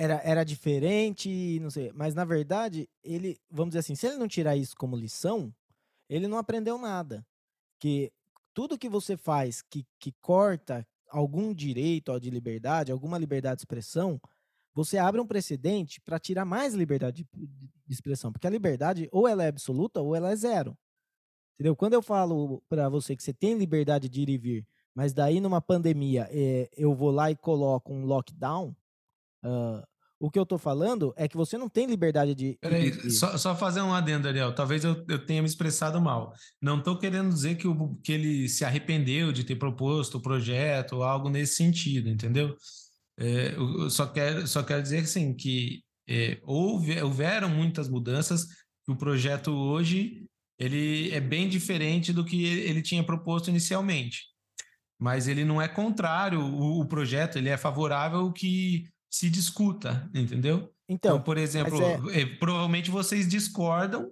Era, 0.00 0.20
era 0.22 0.44
diferente, 0.44 1.58
não 1.60 1.70
sei. 1.70 1.90
Mas 1.92 2.14
na 2.14 2.24
verdade, 2.24 2.88
ele, 3.02 3.36
vamos 3.50 3.70
dizer 3.70 3.80
assim, 3.80 3.96
se 3.96 4.06
ele 4.06 4.16
não 4.16 4.28
tirar 4.28 4.56
isso 4.56 4.76
como 4.76 4.96
lição, 4.96 5.52
ele 6.08 6.28
não 6.28 6.38
aprendeu 6.38 6.78
nada. 6.78 7.26
Que 7.80 8.12
tudo 8.54 8.78
que 8.78 8.88
você 8.88 9.16
faz 9.16 9.60
que, 9.60 9.84
que 9.98 10.12
corta 10.22 10.86
algum 11.10 11.52
direito 11.52 12.16
de 12.20 12.30
liberdade, 12.30 12.92
alguma 12.92 13.18
liberdade 13.18 13.56
de 13.56 13.62
expressão, 13.62 14.20
você 14.72 14.98
abre 14.98 15.20
um 15.20 15.26
precedente 15.26 16.00
para 16.00 16.20
tirar 16.20 16.44
mais 16.44 16.74
liberdade 16.74 17.26
de, 17.34 17.92
expressão. 17.92 18.30
Porque 18.30 18.46
a 18.46 18.50
liberdade, 18.50 19.08
ou 19.10 19.26
ela 19.26 19.42
é 19.42 19.48
absoluta, 19.48 20.00
ou 20.00 20.14
ela 20.14 20.30
é 20.30 20.36
zero. 20.36 20.78
Entendeu? 21.54 21.74
Quando 21.74 21.94
eu 21.94 22.02
falo 22.02 22.62
para 22.68 22.88
você 22.88 23.16
que 23.16 23.22
você 23.22 23.32
tem 23.32 23.58
liberdade 23.58 24.08
de 24.08 24.20
ir 24.20 24.28
e 24.28 24.38
vir, 24.38 24.66
mas 24.94 25.12
daí 25.12 25.40
numa 25.40 25.60
pandemia 25.60 26.28
é, 26.30 26.70
eu 26.76 26.94
vou 26.94 27.10
lá 27.10 27.32
e 27.32 27.36
coloco 27.36 27.92
um 27.92 28.04
lockdown, 28.04 28.72
uh, 29.44 29.82
o 30.20 30.30
que 30.30 30.38
eu 30.38 30.44
tô 30.44 30.58
falando 30.58 31.14
é 31.16 31.28
que 31.28 31.36
você 31.36 31.56
não 31.56 31.68
tem 31.68 31.86
liberdade 31.86 32.34
de. 32.34 32.58
Peraí, 32.60 33.10
só, 33.10 33.38
só 33.38 33.54
fazer 33.54 33.80
um 33.82 33.94
adendo, 33.94 34.26
Ariel. 34.26 34.52
Talvez 34.52 34.84
eu, 34.84 35.04
eu 35.08 35.24
tenha 35.24 35.40
me 35.40 35.48
expressado 35.48 36.00
mal. 36.00 36.32
Não 36.60 36.78
estou 36.78 36.98
querendo 36.98 37.32
dizer 37.32 37.56
que, 37.56 37.68
o, 37.68 37.94
que 38.02 38.12
ele 38.12 38.48
se 38.48 38.64
arrependeu 38.64 39.30
de 39.32 39.44
ter 39.44 39.56
proposto 39.56 40.16
o 40.16 40.20
projeto 40.20 40.96
ou 40.96 41.02
algo 41.04 41.28
nesse 41.28 41.54
sentido, 41.54 42.08
entendeu? 42.08 42.56
É, 43.16 43.54
eu 43.54 43.88
só 43.90 44.06
quero, 44.06 44.46
só 44.46 44.62
quero 44.62 44.82
dizer 44.82 44.98
assim, 44.98 45.34
que 45.34 45.82
é, 46.08 46.40
houve, 46.42 47.00
houveram 47.00 47.48
muitas 47.48 47.88
mudanças, 47.88 48.46
o 48.88 48.96
projeto 48.96 49.50
hoje 49.52 50.24
ele 50.58 51.12
é 51.12 51.20
bem 51.20 51.48
diferente 51.48 52.12
do 52.12 52.24
que 52.24 52.44
ele 52.44 52.82
tinha 52.82 53.04
proposto 53.04 53.50
inicialmente. 53.50 54.24
Mas 54.98 55.28
ele 55.28 55.44
não 55.44 55.62
é 55.62 55.68
contrário 55.68 56.40
o, 56.40 56.80
o 56.80 56.86
projeto, 56.86 57.38
ele 57.38 57.48
é 57.48 57.56
favorável 57.56 58.32
que 58.32 58.82
se 59.10 59.30
discuta, 59.30 60.08
entendeu? 60.14 60.72
Então, 60.88 61.16
então 61.16 61.22
por 61.22 61.38
exemplo, 61.38 61.80
é... 61.82 62.20
É, 62.20 62.26
provavelmente 62.26 62.90
vocês 62.90 63.28
discordam 63.28 64.10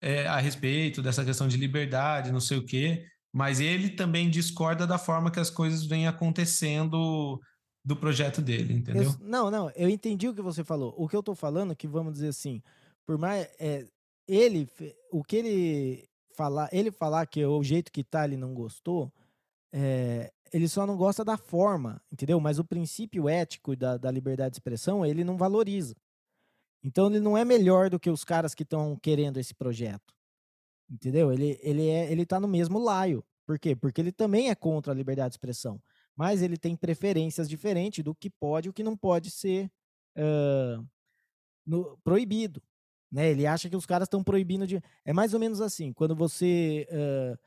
é, 0.00 0.26
a 0.26 0.38
respeito 0.38 1.02
dessa 1.02 1.24
questão 1.24 1.48
de 1.48 1.56
liberdade, 1.56 2.32
não 2.32 2.40
sei 2.40 2.58
o 2.58 2.64
quê, 2.64 3.04
mas 3.32 3.60
ele 3.60 3.90
também 3.90 4.30
discorda 4.30 4.86
da 4.86 4.98
forma 4.98 5.30
que 5.30 5.40
as 5.40 5.50
coisas 5.50 5.84
vêm 5.84 6.06
acontecendo 6.06 7.40
do 7.84 7.96
projeto 7.96 8.40
dele, 8.42 8.74
entendeu? 8.74 9.04
Eu, 9.04 9.16
não, 9.20 9.50
não, 9.50 9.70
eu 9.70 9.88
entendi 9.88 10.28
o 10.28 10.34
que 10.34 10.42
você 10.42 10.62
falou. 10.62 10.94
O 10.96 11.08
que 11.08 11.16
eu 11.16 11.22
tô 11.22 11.34
falando, 11.34 11.72
é 11.72 11.74
que 11.74 11.86
vamos 11.86 12.12
dizer 12.12 12.28
assim, 12.28 12.62
por 13.06 13.16
mais 13.16 13.48
é, 13.58 13.86
ele, 14.26 14.68
o 15.10 15.24
que 15.24 15.36
ele 15.36 16.08
falar, 16.36 16.68
ele 16.72 16.90
falar 16.90 17.26
que 17.26 17.44
o 17.44 17.62
jeito 17.62 17.90
que 17.90 18.04
tá 18.04 18.24
ele 18.24 18.36
não 18.36 18.54
gostou, 18.54 19.12
é, 19.72 20.30
ele 20.52 20.68
só 20.68 20.86
não 20.86 20.96
gosta 20.96 21.24
da 21.24 21.36
forma, 21.36 22.00
entendeu? 22.10 22.40
Mas 22.40 22.58
o 22.58 22.64
princípio 22.64 23.28
ético 23.28 23.76
da, 23.76 23.96
da 23.96 24.10
liberdade 24.10 24.52
de 24.52 24.56
expressão 24.56 25.04
ele 25.04 25.24
não 25.24 25.36
valoriza. 25.36 25.96
Então 26.82 27.06
ele 27.08 27.20
não 27.20 27.36
é 27.36 27.44
melhor 27.44 27.90
do 27.90 27.98
que 27.98 28.10
os 28.10 28.24
caras 28.24 28.54
que 28.54 28.62
estão 28.62 28.96
querendo 28.96 29.38
esse 29.38 29.54
projeto. 29.54 30.14
Entendeu? 30.90 31.32
Ele, 31.32 31.58
ele, 31.62 31.88
é, 31.88 32.10
ele 32.10 32.24
tá 32.24 32.40
no 32.40 32.48
mesmo 32.48 32.78
laio. 32.78 33.24
Por 33.46 33.58
quê? 33.58 33.74
Porque 33.74 34.00
ele 34.00 34.12
também 34.12 34.50
é 34.50 34.54
contra 34.54 34.92
a 34.92 34.96
liberdade 34.96 35.30
de 35.30 35.34
expressão. 35.34 35.80
Mas 36.16 36.42
ele 36.42 36.56
tem 36.56 36.76
preferências 36.76 37.48
diferentes 37.48 38.04
do 38.04 38.14
que 38.14 38.30
pode 38.30 38.68
e 38.68 38.70
o 38.70 38.72
que 38.72 38.82
não 38.82 38.96
pode 38.96 39.30
ser 39.30 39.70
uh, 40.16 40.86
no, 41.66 41.98
proibido. 41.98 42.62
Né? 43.10 43.30
Ele 43.30 43.46
acha 43.46 43.68
que 43.68 43.76
os 43.76 43.86
caras 43.86 44.06
estão 44.06 44.22
proibindo 44.22 44.66
de. 44.66 44.82
É 45.04 45.12
mais 45.12 45.32
ou 45.32 45.40
menos 45.40 45.60
assim: 45.60 45.92
quando 45.92 46.14
você 46.14 46.86
uh, 46.90 47.38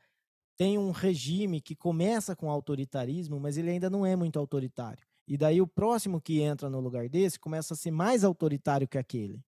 tem 0.56 0.78
um 0.78 0.90
regime 0.90 1.60
que 1.60 1.74
começa 1.74 2.36
com 2.36 2.50
autoritarismo, 2.50 3.40
mas 3.40 3.56
ele 3.56 3.70
ainda 3.70 3.88
não 3.88 4.04
é 4.04 4.14
muito 4.14 4.38
autoritário. 4.38 5.04
E 5.26 5.36
daí 5.36 5.60
o 5.60 5.66
próximo 5.66 6.20
que 6.20 6.40
entra 6.40 6.68
no 6.68 6.80
lugar 6.80 7.08
desse 7.08 7.38
começa 7.38 7.74
a 7.74 7.76
ser 7.76 7.90
mais 7.90 8.24
autoritário 8.24 8.88
que 8.88 8.98
aquele. 8.98 9.42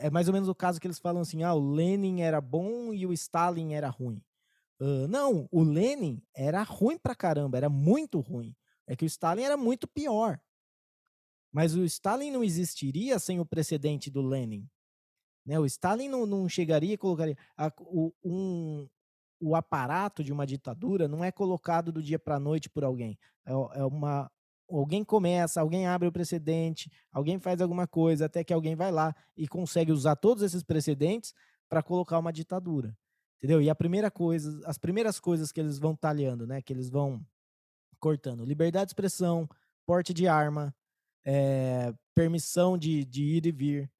É 0.00 0.10
mais 0.10 0.26
ou 0.26 0.34
menos 0.34 0.48
o 0.48 0.54
caso 0.54 0.80
que 0.80 0.86
eles 0.86 0.98
falam 0.98 1.22
assim: 1.22 1.42
ah, 1.42 1.54
o 1.54 1.74
Lenin 1.74 2.22
era 2.22 2.40
bom 2.40 2.92
e 2.92 3.06
o 3.06 3.12
Stalin 3.12 3.74
era 3.74 3.88
ruim. 3.88 4.22
Uh, 4.80 5.06
não, 5.08 5.48
o 5.50 5.62
Lenin 5.62 6.22
era 6.34 6.62
ruim 6.62 6.98
pra 6.98 7.14
caramba, 7.14 7.56
era 7.56 7.68
muito 7.68 8.20
ruim. 8.20 8.54
É 8.86 8.96
que 8.96 9.04
o 9.04 9.06
Stalin 9.06 9.42
era 9.42 9.56
muito 9.56 9.86
pior. 9.86 10.40
Mas 11.52 11.74
o 11.74 11.84
Stalin 11.84 12.30
não 12.30 12.44
existiria 12.44 13.18
sem 13.18 13.40
o 13.40 13.46
precedente 13.46 14.10
do 14.10 14.22
Lenin. 14.22 14.68
Né? 15.44 15.58
O 15.58 15.64
Stalin 15.64 16.08
não, 16.08 16.26
não 16.26 16.48
chegaria 16.48 16.94
e 16.94 16.98
colocaria. 16.98 17.36
A, 17.56 17.72
o, 17.80 18.12
um, 18.22 18.88
o 19.40 19.54
aparato 19.54 20.24
de 20.24 20.32
uma 20.32 20.46
ditadura 20.46 21.06
não 21.08 21.24
é 21.24 21.30
colocado 21.30 21.92
do 21.92 22.02
dia 22.02 22.18
para 22.18 22.36
a 22.36 22.40
noite 22.40 22.68
por 22.70 22.84
alguém. 22.84 23.18
É, 23.44 23.52
é 23.52 23.84
uma, 23.84 24.30
alguém 24.68 25.04
começa, 25.04 25.60
alguém 25.60 25.86
abre 25.86 26.08
o 26.08 26.12
precedente, 26.12 26.90
alguém 27.12 27.38
faz 27.38 27.60
alguma 27.60 27.86
coisa, 27.86 28.26
até 28.26 28.42
que 28.42 28.52
alguém 28.52 28.74
vai 28.74 28.90
lá 28.90 29.14
e 29.36 29.46
consegue 29.46 29.92
usar 29.92 30.16
todos 30.16 30.42
esses 30.42 30.62
precedentes 30.62 31.34
para 31.68 31.82
colocar 31.82 32.18
uma 32.18 32.32
ditadura. 32.32 32.96
Entendeu? 33.38 33.60
E 33.60 33.68
a 33.68 33.74
primeira 33.74 34.10
coisa, 34.10 34.60
as 34.64 34.78
primeiras 34.78 35.20
coisas 35.20 35.52
que 35.52 35.60
eles 35.60 35.78
vão 35.78 35.94
talhando, 35.94 36.46
né, 36.46 36.62
que 36.62 36.72
eles 36.72 36.88
vão 36.88 37.24
cortando, 38.00 38.44
liberdade 38.44 38.86
de 38.86 38.90
expressão, 38.90 39.48
porte 39.84 40.12
de 40.14 40.26
arma, 40.26 40.74
é, 41.24 41.92
permissão 42.14 42.78
de, 42.78 43.04
de 43.04 43.24
ir 43.24 43.46
e 43.46 43.52
vir. 43.52 43.90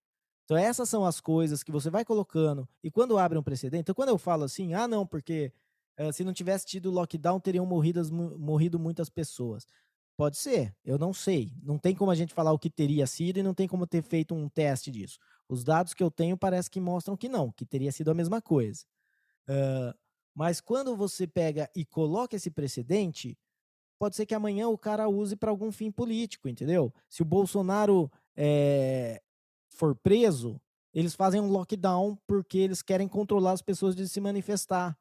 Então 0.47 0.57
essas 0.57 0.89
são 0.89 1.05
as 1.05 1.21
coisas 1.21 1.65
que 1.65 1.73
você 1.73 1.91
vai 1.91 2.05
colocando. 2.05 2.69
E 2.83 2.89
quando 2.89 3.19
abre 3.19 3.37
um 3.37 3.43
precedente, 3.43 3.83
então 3.83 3.95
quando 3.95 4.11
eu 4.11 4.19
falo 4.19 4.45
assim, 4.45 4.75
ah 4.75 4.87
não, 4.87 5.05
porque 5.05 5.53
é, 5.97 6.11
se 6.13 6.23
não 6.23 6.33
tivesse 6.33 6.65
tido 6.65 6.91
lockdown 6.91 7.41
teriam 7.41 7.67
morrido, 7.67 8.01
morrido 8.13 8.79
muitas 8.79 9.11
pessoas. 9.11 9.67
Pode 10.17 10.39
ser, 10.39 10.73
eu 10.85 10.99
não 10.99 11.13
sei. 11.13 11.53
Não 11.63 11.79
tem 11.79 11.95
como 11.95 12.13
a 12.13 12.15
gente 12.15 12.33
falar 12.33 12.53
o 12.53 12.59
que 12.59 12.71
teria 12.71 13.07
sido 13.09 13.39
e 13.39 13.43
não 13.43 13.53
tem 13.53 13.67
como 13.67 13.87
ter 13.89 14.03
feito 14.03 14.35
um 14.35 14.49
teste 14.49 14.91
disso. 14.91 15.19
Os 15.49 15.65
dados 15.65 15.93
que 15.93 16.03
eu 16.03 16.11
tenho 16.11 16.39
parece 16.39 16.71
que 16.71 16.81
mostram 16.81 17.17
que 17.17 17.29
não, 17.29 17.51
que 17.51 17.67
teria 17.67 17.91
sido 17.91 18.11
a 18.11 18.15
mesma 18.15 18.41
coisa. 18.41 18.85
Uh, 19.49 19.93
mas 20.33 20.61
quando 20.61 20.97
você 20.97 21.27
pega 21.27 21.69
e 21.75 21.85
coloca 21.85 22.37
esse 22.37 22.51
precedente, 22.51 23.37
pode 23.99 24.15
ser 24.15 24.27
que 24.27 24.35
amanhã 24.35 24.69
o 24.69 24.79
cara 24.79 25.09
use 25.09 25.35
para 25.35 25.51
algum 25.51 25.73
fim 25.73 25.91
político, 25.91 26.49
entendeu? 26.49 26.95
Se 27.09 27.23
o 27.23 27.25
Bolsonaro 27.25 28.11
é, 28.37 29.21
for 29.77 29.95
preso, 29.95 30.61
eles 30.93 31.15
fazem 31.15 31.41
um 31.41 31.51
lockdown 31.51 32.19
porque 32.27 32.59
eles 32.59 32.83
querem 32.83 33.07
controlar 33.07 33.53
as 33.53 33.63
pessoas 33.63 33.95
de 33.95 34.09
se 34.09 34.21
manifestar. 34.21 34.97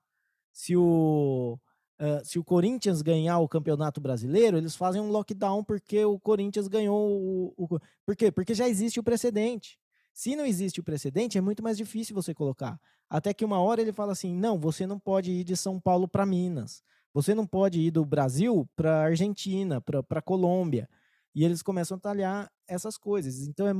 Se 0.51 0.75
o 0.75 1.59
Uh, 1.97 2.19
se 2.25 2.37
o 2.37 2.43
Corinthians 2.43 3.01
ganhar 3.01 3.39
o 3.39 3.47
Campeonato 3.47 4.01
Brasileiro, 4.01 4.57
eles 4.57 4.75
fazem 4.75 5.01
um 5.01 5.09
lockdown 5.09 5.63
porque 5.63 6.03
o 6.03 6.19
Corinthians 6.19 6.67
ganhou 6.67 7.09
o, 7.09 7.53
o, 7.55 7.79
Por 8.05 8.17
quê? 8.17 8.29
Porque 8.29 8.53
já 8.53 8.67
existe 8.67 8.99
o 8.99 9.03
precedente. 9.03 9.79
Se 10.13 10.35
não 10.35 10.45
existe 10.45 10.81
o 10.81 10.83
precedente, 10.83 11.37
é 11.37 11.41
muito 11.41 11.63
mais 11.63 11.77
difícil 11.77 12.13
você 12.13 12.33
colocar. 12.33 12.77
Até 13.09 13.33
que 13.33 13.45
uma 13.45 13.59
hora 13.61 13.81
ele 13.81 13.93
fala 13.93 14.11
assim: 14.11 14.35
não, 14.35 14.59
você 14.59 14.85
não 14.85 14.99
pode 14.99 15.31
ir 15.31 15.45
de 15.45 15.55
São 15.55 15.79
Paulo 15.79 16.07
para 16.07 16.25
Minas. 16.25 16.83
Você 17.13 17.33
não 17.33 17.47
pode 17.47 17.79
ir 17.79 17.91
do 17.91 18.03
Brasil 18.03 18.67
para 18.75 19.03
Argentina, 19.03 19.79
para 19.79 20.21
Colômbia. 20.21 20.89
E 21.33 21.45
eles 21.45 21.61
começam 21.61 21.95
a 21.95 21.99
talhar 21.99 22.51
essas 22.67 22.97
coisas. 22.97 23.47
Então, 23.47 23.67
é, 23.67 23.73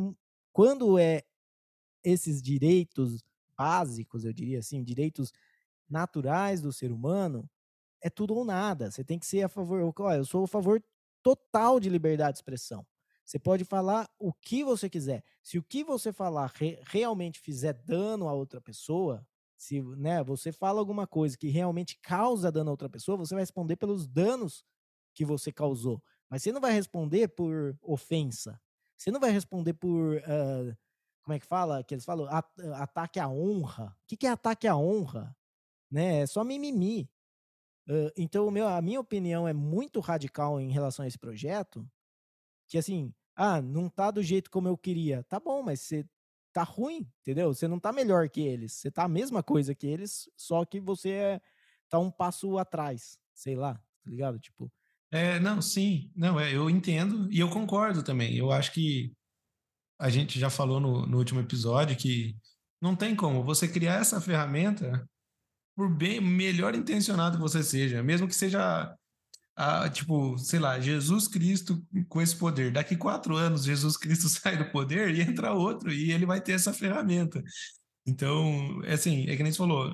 quando 0.56 0.98
é 0.98 1.22
esses 2.02 2.42
direitos 2.42 3.22
básicos, 3.58 4.24
eu 4.24 4.32
diria 4.32 4.60
assim, 4.60 4.82
direitos 4.82 5.34
naturais 5.90 6.62
do 6.62 6.72
ser 6.72 6.94
humano, 6.94 7.50
é 8.02 8.10
tudo 8.10 8.34
ou 8.34 8.46
nada. 8.46 8.90
Você 8.90 9.04
tem 9.04 9.20
que 9.20 9.26
ser 9.26 9.44
a 9.44 9.50
favor. 9.50 9.82
eu 10.16 10.24
sou 10.24 10.46
a 10.46 10.48
favor 10.48 10.82
total 11.22 11.78
de 11.78 11.90
liberdade 11.90 12.36
de 12.36 12.38
expressão. 12.38 12.88
Você 13.26 13.38
pode 13.38 13.66
falar 13.66 14.10
o 14.18 14.32
que 14.32 14.64
você 14.64 14.90
quiser. 14.90 15.26
Se 15.44 15.58
o 15.58 15.64
que 15.64 15.84
você 15.84 16.14
falar 16.14 16.50
re 16.56 16.80
realmente 16.86 17.38
fizer 17.38 17.74
dano 17.74 18.30
a 18.30 18.34
outra 18.34 18.62
pessoa, 18.62 19.28
se 19.58 19.82
né, 19.82 20.24
você 20.24 20.54
fala 20.54 20.80
alguma 20.80 21.06
coisa 21.06 21.38
que 21.38 21.50
realmente 21.50 22.00
causa 22.02 22.50
dano 22.50 22.70
a 22.70 22.72
outra 22.72 22.90
pessoa, 22.90 23.18
você 23.18 23.36
vai 23.36 23.42
responder 23.42 23.76
pelos 23.76 24.08
danos 24.08 24.64
que 25.14 25.26
você 25.26 25.52
causou. 25.52 26.02
Mas 26.30 26.44
você 26.44 26.54
não 26.54 26.62
vai 26.62 26.72
responder 26.72 27.28
por 27.28 27.78
ofensa. 27.82 28.58
Você 29.06 29.12
não 29.12 29.20
vai 29.20 29.30
responder 29.30 29.74
por. 29.74 30.16
Uh, 30.18 30.76
como 31.24 31.36
é 31.36 31.40
que 31.40 31.46
fala? 31.46 31.84
Que 31.84 31.94
eles 31.94 32.04
falam 32.04 32.28
at 32.28 32.48
ataque 32.74 33.20
à 33.20 33.30
honra. 33.30 33.96
O 34.02 34.08
que, 34.08 34.18
que 34.18 34.26
é 34.26 34.32
ataque 34.32 34.68
à 34.68 34.76
honra? 34.76 35.38
Né? 35.92 36.22
É 36.22 36.26
só 36.26 36.44
mimimi. 36.44 37.08
Uh, 37.88 38.10
então, 38.18 38.50
meu, 38.50 38.68
a 38.68 38.82
minha 38.82 39.00
opinião 39.00 39.48
é 39.48 39.54
muito 39.54 40.00
radical 40.00 40.60
em 40.60 40.72
relação 40.72 41.06
a 41.06 41.08
esse 41.08 41.20
projeto, 41.20 41.88
que 42.68 42.80
assim, 42.80 43.14
ah, 43.36 43.62
não 43.62 43.90
tá 43.90 44.10
do 44.10 44.24
jeito 44.24 44.50
como 44.50 44.68
eu 44.68 44.76
queria. 44.76 45.24
Tá 45.26 45.40
bom, 45.40 45.62
mas 45.62 45.82
você 45.82 46.04
tá 46.52 46.64
ruim, 46.64 47.08
entendeu? 47.22 47.54
Você 47.54 47.68
não 47.68 47.80
tá 47.80 47.94
melhor 47.94 48.28
que 48.28 48.42
eles. 48.42 48.74
Você 48.74 48.90
tá 48.90 49.04
a 49.04 49.08
mesma 49.08 49.44
coisa 49.44 49.76
que 49.76 49.86
eles, 49.86 50.28
só 50.36 50.66
que 50.66 50.80
você 50.80 51.12
é, 51.12 51.42
tá 51.90 52.00
um 52.00 52.10
passo 52.10 52.58
atrás, 52.58 53.20
sei 53.36 53.56
lá, 53.56 53.76
tá 53.76 54.10
ligado? 54.10 54.40
Tipo. 54.40 54.72
É, 55.16 55.40
não, 55.40 55.62
sim, 55.62 56.12
não, 56.14 56.38
é, 56.38 56.54
eu 56.54 56.70
entendo 56.70 57.32
e 57.32 57.40
eu 57.40 57.50
concordo 57.50 58.04
também. 58.04 58.36
Eu 58.36 58.52
acho 58.52 58.74
que 58.74 59.14
a 59.98 60.10
gente 60.10 60.38
já 60.38 60.50
falou 60.50 60.78
no, 60.78 61.06
no 61.08 61.18
último 61.18 61.40
episódio 61.40 61.96
que 61.96 62.36
não 62.82 62.98
tem 62.98 63.16
como 63.16 63.42
você 63.42 63.66
criar 63.66 64.02
essa 64.02 64.20
ferramenta 64.20 65.08
por 65.74 65.90
bem 65.90 66.20
melhor 66.20 66.76
intencionado 66.76 67.38
que 67.38 67.42
você 67.42 67.64
seja, 67.64 68.04
mesmo 68.04 68.28
que 68.28 68.36
seja 68.36 68.94
a, 69.56 69.90
tipo, 69.90 70.38
sei 70.38 70.60
lá, 70.60 70.82
Jesus 70.82 71.30
Cristo 71.30 71.82
com 72.10 72.22
esse 72.22 72.36
poder. 72.36 72.74
Daqui 72.74 72.98
quatro 72.98 73.38
anos, 73.38 73.64
Jesus 73.64 73.96
Cristo 73.96 74.28
sai 74.30 74.58
do 74.58 74.70
poder 74.70 75.16
e 75.16 75.22
entra 75.22 75.54
outro, 75.54 75.94
e 75.94 76.12
ele 76.12 76.26
vai 76.26 76.42
ter 76.42 76.52
essa 76.54 76.74
ferramenta. 76.74 77.42
Então, 78.06 78.84
é 78.84 78.94
assim, 78.94 79.30
é 79.30 79.38
que 79.38 79.44
nem 79.44 79.52
você 79.54 79.58
falou, 79.60 79.90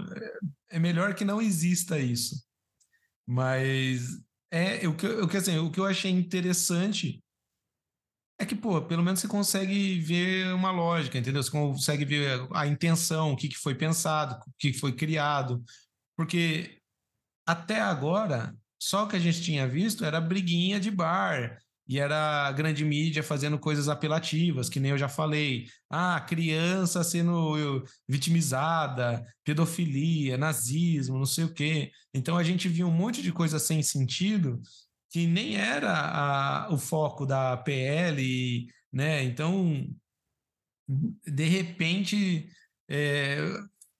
é 0.69 0.80
melhor 0.80 1.13
que 1.13 1.24
não 1.24 1.39
exista 1.39 1.99
isso. 1.99 2.43
Mas 3.28 4.19
é 4.52 4.88
o 4.88 4.95
que, 4.95 5.08
o 5.08 5.28
que, 5.28 5.38
assim, 5.38 5.58
o 5.58 5.72
que 5.72 5.80
eu 5.80 5.86
achei 5.86 6.12
interessante 6.12 7.24
é 8.39 8.45
que, 8.45 8.56
pô, 8.56 8.82
pelo 8.82 9.04
menos 9.04 9.20
você 9.20 9.28
consegue 9.28 9.99
ver 9.99 10.54
uma 10.54 10.72
lógica, 10.72 11.18
entendeu? 11.18 11.43
Você 11.43 11.52
consegue 11.52 12.04
ver 12.04 12.47
a 12.54 12.66
intenção, 12.68 13.32
o 13.32 13.36
que, 13.38 13.47
que 13.47 13.58
foi 13.58 13.76
pensado, 13.76 14.36
o 14.47 14.54
que 14.58 14.74
foi 14.74 14.93
criado. 14.93 15.64
Porque 16.18 16.80
até 17.45 17.80
agora, 17.80 18.56
só 18.82 19.06
o 19.06 19.08
que 19.08 19.16
a 19.16 19.20
gente 19.20 19.41
tinha 19.43 19.68
visto 19.68 20.04
era 20.04 20.20
briguinha 20.20 20.80
de 20.80 20.89
bar, 20.89 21.60
e 21.88 22.00
era 22.00 22.48
a 22.48 22.52
grande 22.52 22.86
mídia 22.86 23.22
fazendo 23.22 23.60
coisas 23.60 23.90
apelativas, 23.90 24.70
que 24.70 24.80
nem 24.80 24.92
eu 24.92 24.98
já 24.98 25.10
falei. 25.10 25.68
Ah, 25.90 26.20
criança 26.22 27.04
sendo 27.04 27.84
vitimizada, 28.08 29.24
pedofilia, 29.44 30.38
nazismo, 30.38 31.18
não 31.18 31.26
sei 31.26 31.44
o 31.44 31.54
quê. 31.54 31.92
Então 32.14 32.38
a 32.38 32.44
gente 32.44 32.70
viu 32.70 32.88
um 32.88 32.92
monte 32.92 33.22
de 33.22 33.32
coisa 33.32 33.60
sem 33.60 33.84
sentido 33.84 34.62
que 35.12 35.28
nem 35.28 35.58
era 35.58 35.92
a, 35.92 36.74
o 36.74 36.78
foco 36.78 37.26
da 37.26 37.58
PL, 37.58 38.68
né? 38.94 39.22
Então, 39.24 39.86
de 40.88 41.46
repente, 41.46 42.50
é, 42.90 43.38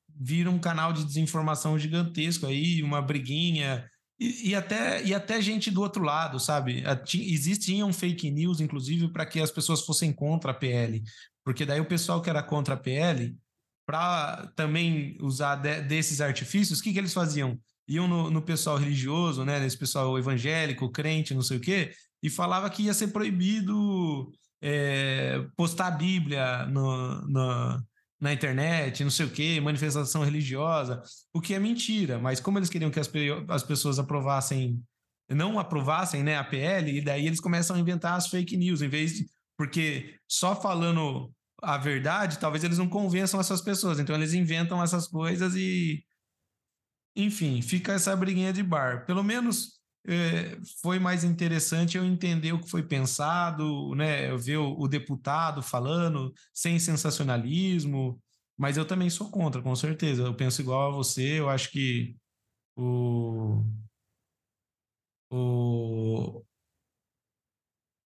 vira 0.08 0.50
um 0.50 0.58
canal 0.58 0.94
de 0.94 1.04
desinformação 1.04 1.78
gigantesco 1.78 2.46
aí, 2.46 2.82
uma 2.82 3.02
briguinha, 3.02 3.91
e, 4.22 4.50
e, 4.50 4.56
até, 4.56 5.04
e 5.04 5.16
até 5.16 5.42
gente 5.42 5.72
do 5.72 5.82
outro 5.82 6.04
lado, 6.04 6.40
sabe? 6.40 6.84
Existiam 7.16 7.92
fake 7.92 8.30
news, 8.30 8.62
inclusive, 8.62 9.08
para 9.08 9.26
que 9.26 9.42
as 9.42 9.50
pessoas 9.50 9.82
fossem 9.82 10.14
contra 10.14 10.52
a 10.52 10.54
PL, 10.54 11.02
porque 11.44 11.66
daí 11.66 11.82
o 11.82 11.86
pessoal 11.86 12.22
que 12.22 12.30
era 12.30 12.44
contra 12.44 12.76
a 12.76 12.78
PL, 12.78 13.36
para 13.84 14.46
também 14.56 15.18
usar 15.20 15.56
de, 15.56 15.82
desses 15.82 16.22
artifícios, 16.22 16.80
o 16.80 16.84
que, 16.84 16.94
que 16.94 17.00
eles 17.00 17.14
faziam? 17.14 17.60
iam 17.88 18.08
no, 18.08 18.30
no, 18.30 18.42
pessoal 18.44 18.78
religioso, 18.78 19.44
né, 19.44 19.60
nesse 19.60 19.78
pessoal 19.78 20.18
evangélico, 20.18 20.92
crente, 20.92 21.34
não 21.34 21.42
sei 21.42 21.58
o 21.58 21.60
quê, 21.60 21.92
e 22.22 22.30
falava 22.30 22.70
que 22.70 22.84
ia 22.84 22.94
ser 22.94 23.08
proibido 23.08 24.32
é, 24.62 25.44
postar 25.58 25.88
a 25.88 25.92
Bíblia 25.92 26.68
no, 26.68 27.22
no, 27.28 27.84
na 28.22 28.32
internet, 28.32 29.04
não 29.04 29.12
sei 29.12 29.26
o 29.26 29.32
quê, 29.32 29.60
manifestação 29.60 30.24
religiosa, 30.24 31.02
o 31.34 31.42
que 31.42 31.56
é 31.56 31.60
mentira, 31.60 32.20
mas 32.20 32.40
como 32.40 32.60
eles 32.60 32.70
queriam 32.70 32.92
que 32.92 33.00
as, 33.00 33.10
as 33.50 33.64
pessoas 33.64 33.98
aprovassem 33.98 34.80
não 35.34 35.60
aprovassem 35.60 36.24
né, 36.24 36.38
a 36.38 36.44
PL, 36.44 36.98
e 36.98 37.02
daí 37.02 37.26
eles 37.26 37.40
começam 37.40 37.76
a 37.76 37.80
inventar 37.80 38.16
as 38.16 38.28
fake 38.28 38.58
news, 38.58 38.82
em 38.82 38.90
vez 38.90 39.14
de. 39.14 39.26
Porque 39.58 40.16
só 40.28 40.60
falando 40.60 41.32
a 41.62 41.78
verdade, 41.78 42.40
talvez 42.40 42.64
eles 42.64 42.78
não 42.78 42.90
convençam 42.90 43.40
essas 43.40 43.62
pessoas. 43.62 44.00
Então 44.00 44.16
eles 44.16 44.34
inventam 44.34 44.82
essas 44.84 45.08
coisas 45.08 45.56
e. 45.56 46.04
Enfim, 47.16 47.62
fica 47.62 47.94
essa 47.94 48.16
briguinha 48.16 48.54
de 48.54 48.64
bar. 48.64 49.06
Pelo 49.06 49.24
menos 49.24 49.81
foi 50.82 51.00
mais 51.00 51.24
interessante 51.24 51.98
eu 51.98 52.06
entender 52.06 52.54
o 52.54 52.60
que 52.60 52.70
foi 52.70 52.84
pensado, 52.84 53.94
né? 53.96 54.30
Eu 54.30 54.38
ver 54.38 54.58
o, 54.58 54.80
o 54.80 54.88
deputado 54.88 55.62
falando 55.62 56.34
sem 56.54 56.80
sensacionalismo, 56.80 58.22
mas 58.58 58.78
eu 58.78 58.86
também 58.86 59.10
sou 59.10 59.30
contra, 59.30 59.62
com 59.62 59.76
certeza. 59.76 60.24
Eu 60.24 60.36
penso 60.36 60.62
igual 60.62 60.92
a 60.92 60.96
você, 60.96 61.40
eu 61.40 61.50
acho 61.50 61.72
que 61.72 62.16
o. 62.76 63.64
O. 65.30 66.44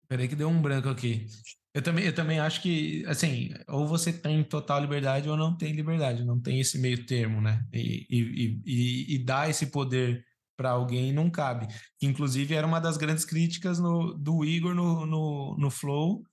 Peraí 0.08 0.28
que 0.28 0.36
deu 0.36 0.48
um 0.48 0.62
branco 0.62 0.88
aqui. 0.88 1.26
Eu 1.74 1.82
também, 1.82 2.04
eu 2.06 2.14
também 2.14 2.38
acho 2.40 2.62
que, 2.62 3.04
assim, 3.06 3.50
ou 3.68 3.86
você 3.86 4.12
tem 4.12 4.42
total 4.44 4.80
liberdade 4.80 5.28
ou 5.28 5.36
não 5.36 5.56
tem 5.56 5.72
liberdade, 5.72 6.24
não 6.24 6.40
tem 6.40 6.58
esse 6.60 6.78
meio 6.78 7.04
termo, 7.04 7.40
né? 7.40 7.66
E, 7.72 8.06
e, 8.08 8.60
e, 8.64 9.14
e 9.16 9.18
dar 9.24 9.50
esse 9.50 9.66
poder 9.66 10.24
para 10.56 10.70
alguém 10.70 11.12
não 11.12 11.30
cabe. 11.30 11.68
Inclusive, 12.00 12.54
era 12.54 12.66
uma 12.66 12.80
das 12.80 12.96
grandes 12.96 13.24
críticas 13.24 13.78
no, 13.78 14.14
do 14.14 14.44
Igor 14.44 14.74
no, 14.74 15.04
no, 15.06 15.56
no 15.58 15.70
Flow, 15.70 16.24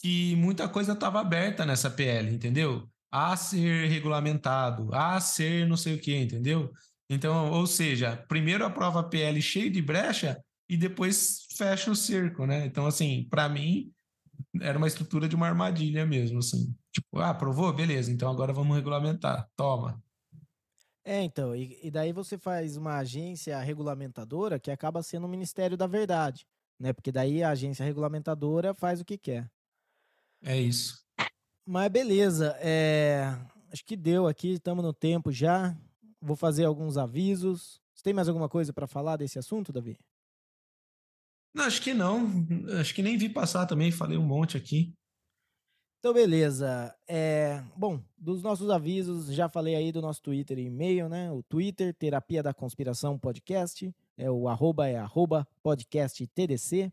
que 0.00 0.36
muita 0.36 0.68
coisa 0.68 0.92
estava 0.92 1.20
aberta 1.20 1.64
nessa 1.64 1.90
PL, 1.90 2.32
entendeu? 2.34 2.88
A 3.10 3.36
ser 3.36 3.88
regulamentado, 3.88 4.92
a 4.94 5.20
ser 5.20 5.66
não 5.66 5.76
sei 5.76 5.94
o 5.94 6.00
que, 6.00 6.16
entendeu? 6.16 6.72
Então, 7.08 7.50
ou 7.50 7.66
seja, 7.66 8.16
primeiro 8.28 8.64
aprova 8.64 9.00
a 9.00 9.04
PL 9.04 9.40
cheio 9.40 9.70
de 9.70 9.82
brecha 9.82 10.42
e 10.68 10.76
depois 10.76 11.46
fecha 11.56 11.90
o 11.90 11.96
cerco, 11.96 12.46
né? 12.46 12.64
Então, 12.66 12.86
assim, 12.86 13.26
para 13.28 13.48
mim, 13.48 13.92
era 14.60 14.78
uma 14.78 14.86
estrutura 14.86 15.28
de 15.28 15.36
uma 15.36 15.46
armadilha 15.46 16.06
mesmo, 16.06 16.38
assim. 16.38 16.74
Tipo, 16.90 17.18
ah, 17.18 17.30
aprovou? 17.30 17.72
Beleza, 17.72 18.10
então 18.10 18.30
agora 18.30 18.52
vamos 18.52 18.76
regulamentar. 18.76 19.48
Toma. 19.56 20.02
É, 21.04 21.20
então, 21.22 21.54
e, 21.54 21.78
e 21.82 21.90
daí 21.90 22.12
você 22.12 22.38
faz 22.38 22.76
uma 22.76 22.98
agência 22.98 23.58
regulamentadora 23.58 24.58
que 24.58 24.70
acaba 24.70 25.02
sendo 25.02 25.26
o 25.26 25.28
Ministério 25.28 25.76
da 25.76 25.86
Verdade, 25.86 26.46
né? 26.78 26.92
Porque 26.92 27.10
daí 27.10 27.42
a 27.42 27.50
agência 27.50 27.84
regulamentadora 27.84 28.72
faz 28.72 29.00
o 29.00 29.04
que 29.04 29.18
quer. 29.18 29.50
É 30.44 30.60
isso. 30.60 31.04
Mas 31.66 31.90
beleza, 31.90 32.56
é... 32.60 33.36
acho 33.72 33.84
que 33.84 33.96
deu 33.96 34.26
aqui, 34.26 34.54
estamos 34.54 34.84
no 34.84 34.92
tempo 34.92 35.32
já. 35.32 35.76
Vou 36.20 36.36
fazer 36.36 36.64
alguns 36.64 36.96
avisos. 36.96 37.80
Você 37.94 38.04
tem 38.04 38.14
mais 38.14 38.28
alguma 38.28 38.48
coisa 38.48 38.72
para 38.72 38.86
falar 38.86 39.16
desse 39.16 39.38
assunto, 39.38 39.72
Davi? 39.72 39.98
Não, 41.54 41.64
acho 41.64 41.82
que 41.82 41.92
não. 41.92 42.28
Acho 42.80 42.94
que 42.94 43.02
nem 43.02 43.18
vi 43.18 43.28
passar 43.28 43.66
também, 43.66 43.90
falei 43.90 44.16
um 44.16 44.24
monte 44.24 44.56
aqui. 44.56 44.94
Então, 46.02 46.12
beleza. 46.12 46.92
É, 47.06 47.62
bom, 47.76 48.02
dos 48.18 48.42
nossos 48.42 48.68
avisos, 48.70 49.32
já 49.32 49.48
falei 49.48 49.76
aí 49.76 49.92
do 49.92 50.02
nosso 50.02 50.20
Twitter 50.20 50.58
e 50.58 50.64
e-mail, 50.64 51.08
né? 51.08 51.30
O 51.30 51.44
Twitter, 51.44 51.94
Terapia 51.94 52.42
da 52.42 52.52
Conspiração 52.52 53.16
Podcast, 53.16 53.94
é 54.16 54.28
o 54.28 54.48
arroba 54.48 54.88
é 54.88 54.96
arroba 54.96 55.46
podcast 55.62 56.26
TDC. 56.26 56.92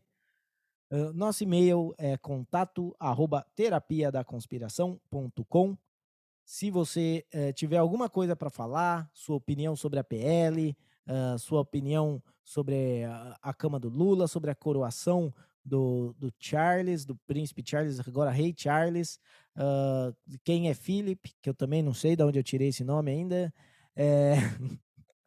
Uh, 0.92 1.12
nosso 1.12 1.42
e-mail 1.42 1.92
é 1.98 2.16
contato 2.18 2.94
arroba 3.00 3.44
terapia 3.56 4.12
da 4.12 4.22
conspiração.com. 4.22 5.76
Se 6.44 6.70
você 6.70 7.26
uh, 7.34 7.52
tiver 7.52 7.78
alguma 7.78 8.08
coisa 8.08 8.36
para 8.36 8.48
falar, 8.48 9.10
sua 9.12 9.34
opinião 9.34 9.74
sobre 9.74 9.98
a 9.98 10.04
PL, 10.04 10.76
uh, 11.08 11.36
sua 11.36 11.62
opinião 11.62 12.22
sobre 12.44 13.02
a, 13.02 13.36
a 13.42 13.52
cama 13.52 13.80
do 13.80 13.88
Lula, 13.88 14.28
sobre 14.28 14.52
a 14.52 14.54
coroação 14.54 15.34
do, 15.64 16.14
do 16.18 16.32
Charles, 16.38 17.04
do 17.04 17.16
príncipe 17.26 17.62
Charles, 17.64 18.00
agora 18.00 18.30
rei 18.30 18.54
Charles, 18.56 19.18
uh, 19.56 20.14
quem 20.44 20.68
é 20.68 20.74
Philip, 20.74 21.32
que 21.40 21.50
eu 21.50 21.54
também 21.54 21.82
não 21.82 21.94
sei 21.94 22.16
de 22.16 22.22
onde 22.22 22.38
eu 22.38 22.44
tirei 22.44 22.68
esse 22.68 22.84
nome 22.84 23.10
ainda. 23.10 23.52
É, 23.94 24.34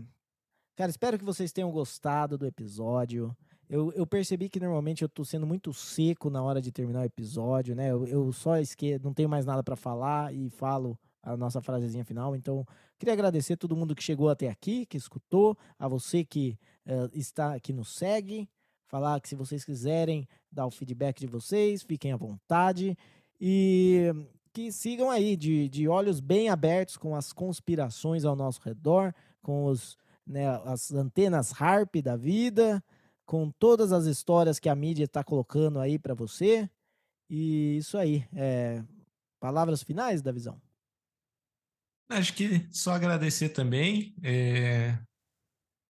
Cara, 0.76 0.90
espero 0.90 1.18
que 1.18 1.24
vocês 1.24 1.50
tenham 1.50 1.72
gostado 1.72 2.38
do 2.38 2.46
episódio. 2.46 3.36
Eu, 3.68 3.92
eu 3.92 4.06
percebi 4.06 4.48
que 4.48 4.58
normalmente 4.58 5.02
eu 5.02 5.08
tô 5.08 5.24
sendo 5.24 5.46
muito 5.46 5.74
seco 5.74 6.30
na 6.30 6.42
hora 6.42 6.60
de 6.60 6.72
terminar 6.72 7.00
o 7.00 7.04
episódio, 7.04 7.74
né? 7.74 7.90
Eu, 7.90 8.06
eu 8.06 8.32
só 8.32 8.56
esque... 8.56 8.98
não 9.00 9.12
tenho 9.12 9.28
mais 9.28 9.44
nada 9.44 9.62
para 9.62 9.76
falar 9.76 10.32
e 10.32 10.48
falo 10.48 10.98
a 11.22 11.36
nossa 11.36 11.60
frasezinha 11.60 12.04
final. 12.04 12.34
Então, 12.34 12.64
queria 12.98 13.12
agradecer 13.12 13.52
a 13.52 13.56
todo 13.56 13.76
mundo 13.76 13.94
que 13.94 14.02
chegou 14.02 14.30
até 14.30 14.48
aqui, 14.48 14.86
que 14.86 14.96
escutou, 14.96 15.56
a 15.78 15.86
você 15.86 16.24
que 16.24 16.58
uh, 16.86 17.10
está 17.12 17.54
aqui 17.54 17.72
nos 17.72 17.94
segue. 17.94 18.48
Falar 18.86 19.20
que 19.20 19.28
se 19.28 19.34
vocês 19.34 19.64
quiserem 19.64 20.26
dar 20.50 20.66
o 20.66 20.70
feedback 20.70 21.20
de 21.20 21.26
vocês, 21.26 21.82
fiquem 21.82 22.12
à 22.12 22.16
vontade. 22.16 22.96
E 23.38 24.10
que 24.50 24.72
sigam 24.72 25.10
aí 25.10 25.36
de, 25.36 25.68
de 25.68 25.86
olhos 25.86 26.20
bem 26.20 26.48
abertos 26.48 26.96
com 26.96 27.14
as 27.14 27.34
conspirações 27.34 28.24
ao 28.24 28.34
nosso 28.34 28.62
redor, 28.62 29.14
com 29.42 29.66
os, 29.66 29.98
né, 30.26 30.48
as 30.64 30.90
antenas 30.90 31.52
harp 31.60 31.96
da 31.96 32.16
vida 32.16 32.82
com 33.28 33.50
todas 33.50 33.92
as 33.92 34.06
histórias 34.06 34.58
que 34.58 34.70
a 34.70 34.74
mídia 34.74 35.04
está 35.04 35.22
colocando 35.22 35.78
aí 35.78 35.98
para 35.98 36.14
você. 36.14 36.68
E 37.28 37.76
isso 37.76 37.98
aí. 37.98 38.26
É... 38.34 38.82
Palavras 39.38 39.82
finais 39.82 40.22
da 40.22 40.32
visão? 40.32 40.58
Acho 42.08 42.32
que 42.32 42.66
só 42.72 42.92
agradecer 42.92 43.50
também 43.50 44.16
é... 44.24 44.98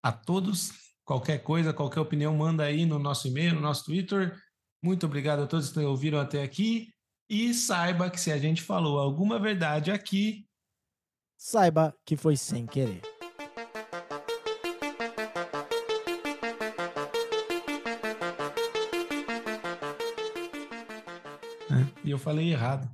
a 0.04 0.12
todos. 0.12 0.72
Qualquer 1.04 1.40
coisa, 1.40 1.74
qualquer 1.74 2.02
opinião, 2.02 2.38
manda 2.38 2.64
aí 2.64 2.86
no 2.86 3.00
nosso 3.00 3.28
e-mail, 3.28 3.56
no 3.56 3.62
nosso 3.62 3.86
Twitter. 3.86 4.40
Muito 4.82 5.08
obrigado 5.08 5.42
a 5.42 5.48
todos 5.48 5.72
que 5.72 5.80
ouviram 5.80 6.20
até 6.20 6.44
aqui. 6.44 6.94
E 7.28 7.52
saiba 7.52 8.12
que 8.12 8.20
se 8.20 8.32
a 8.32 8.38
gente 8.38 8.62
falou 8.62 9.00
alguma 9.00 9.40
verdade 9.40 9.90
aqui, 9.90 10.46
saiba 11.36 11.98
que 12.06 12.16
foi 12.16 12.38
sem 12.38 12.68
querer. 12.68 13.02
Eu 22.14 22.20
falei 22.20 22.52
errado. 22.52 22.90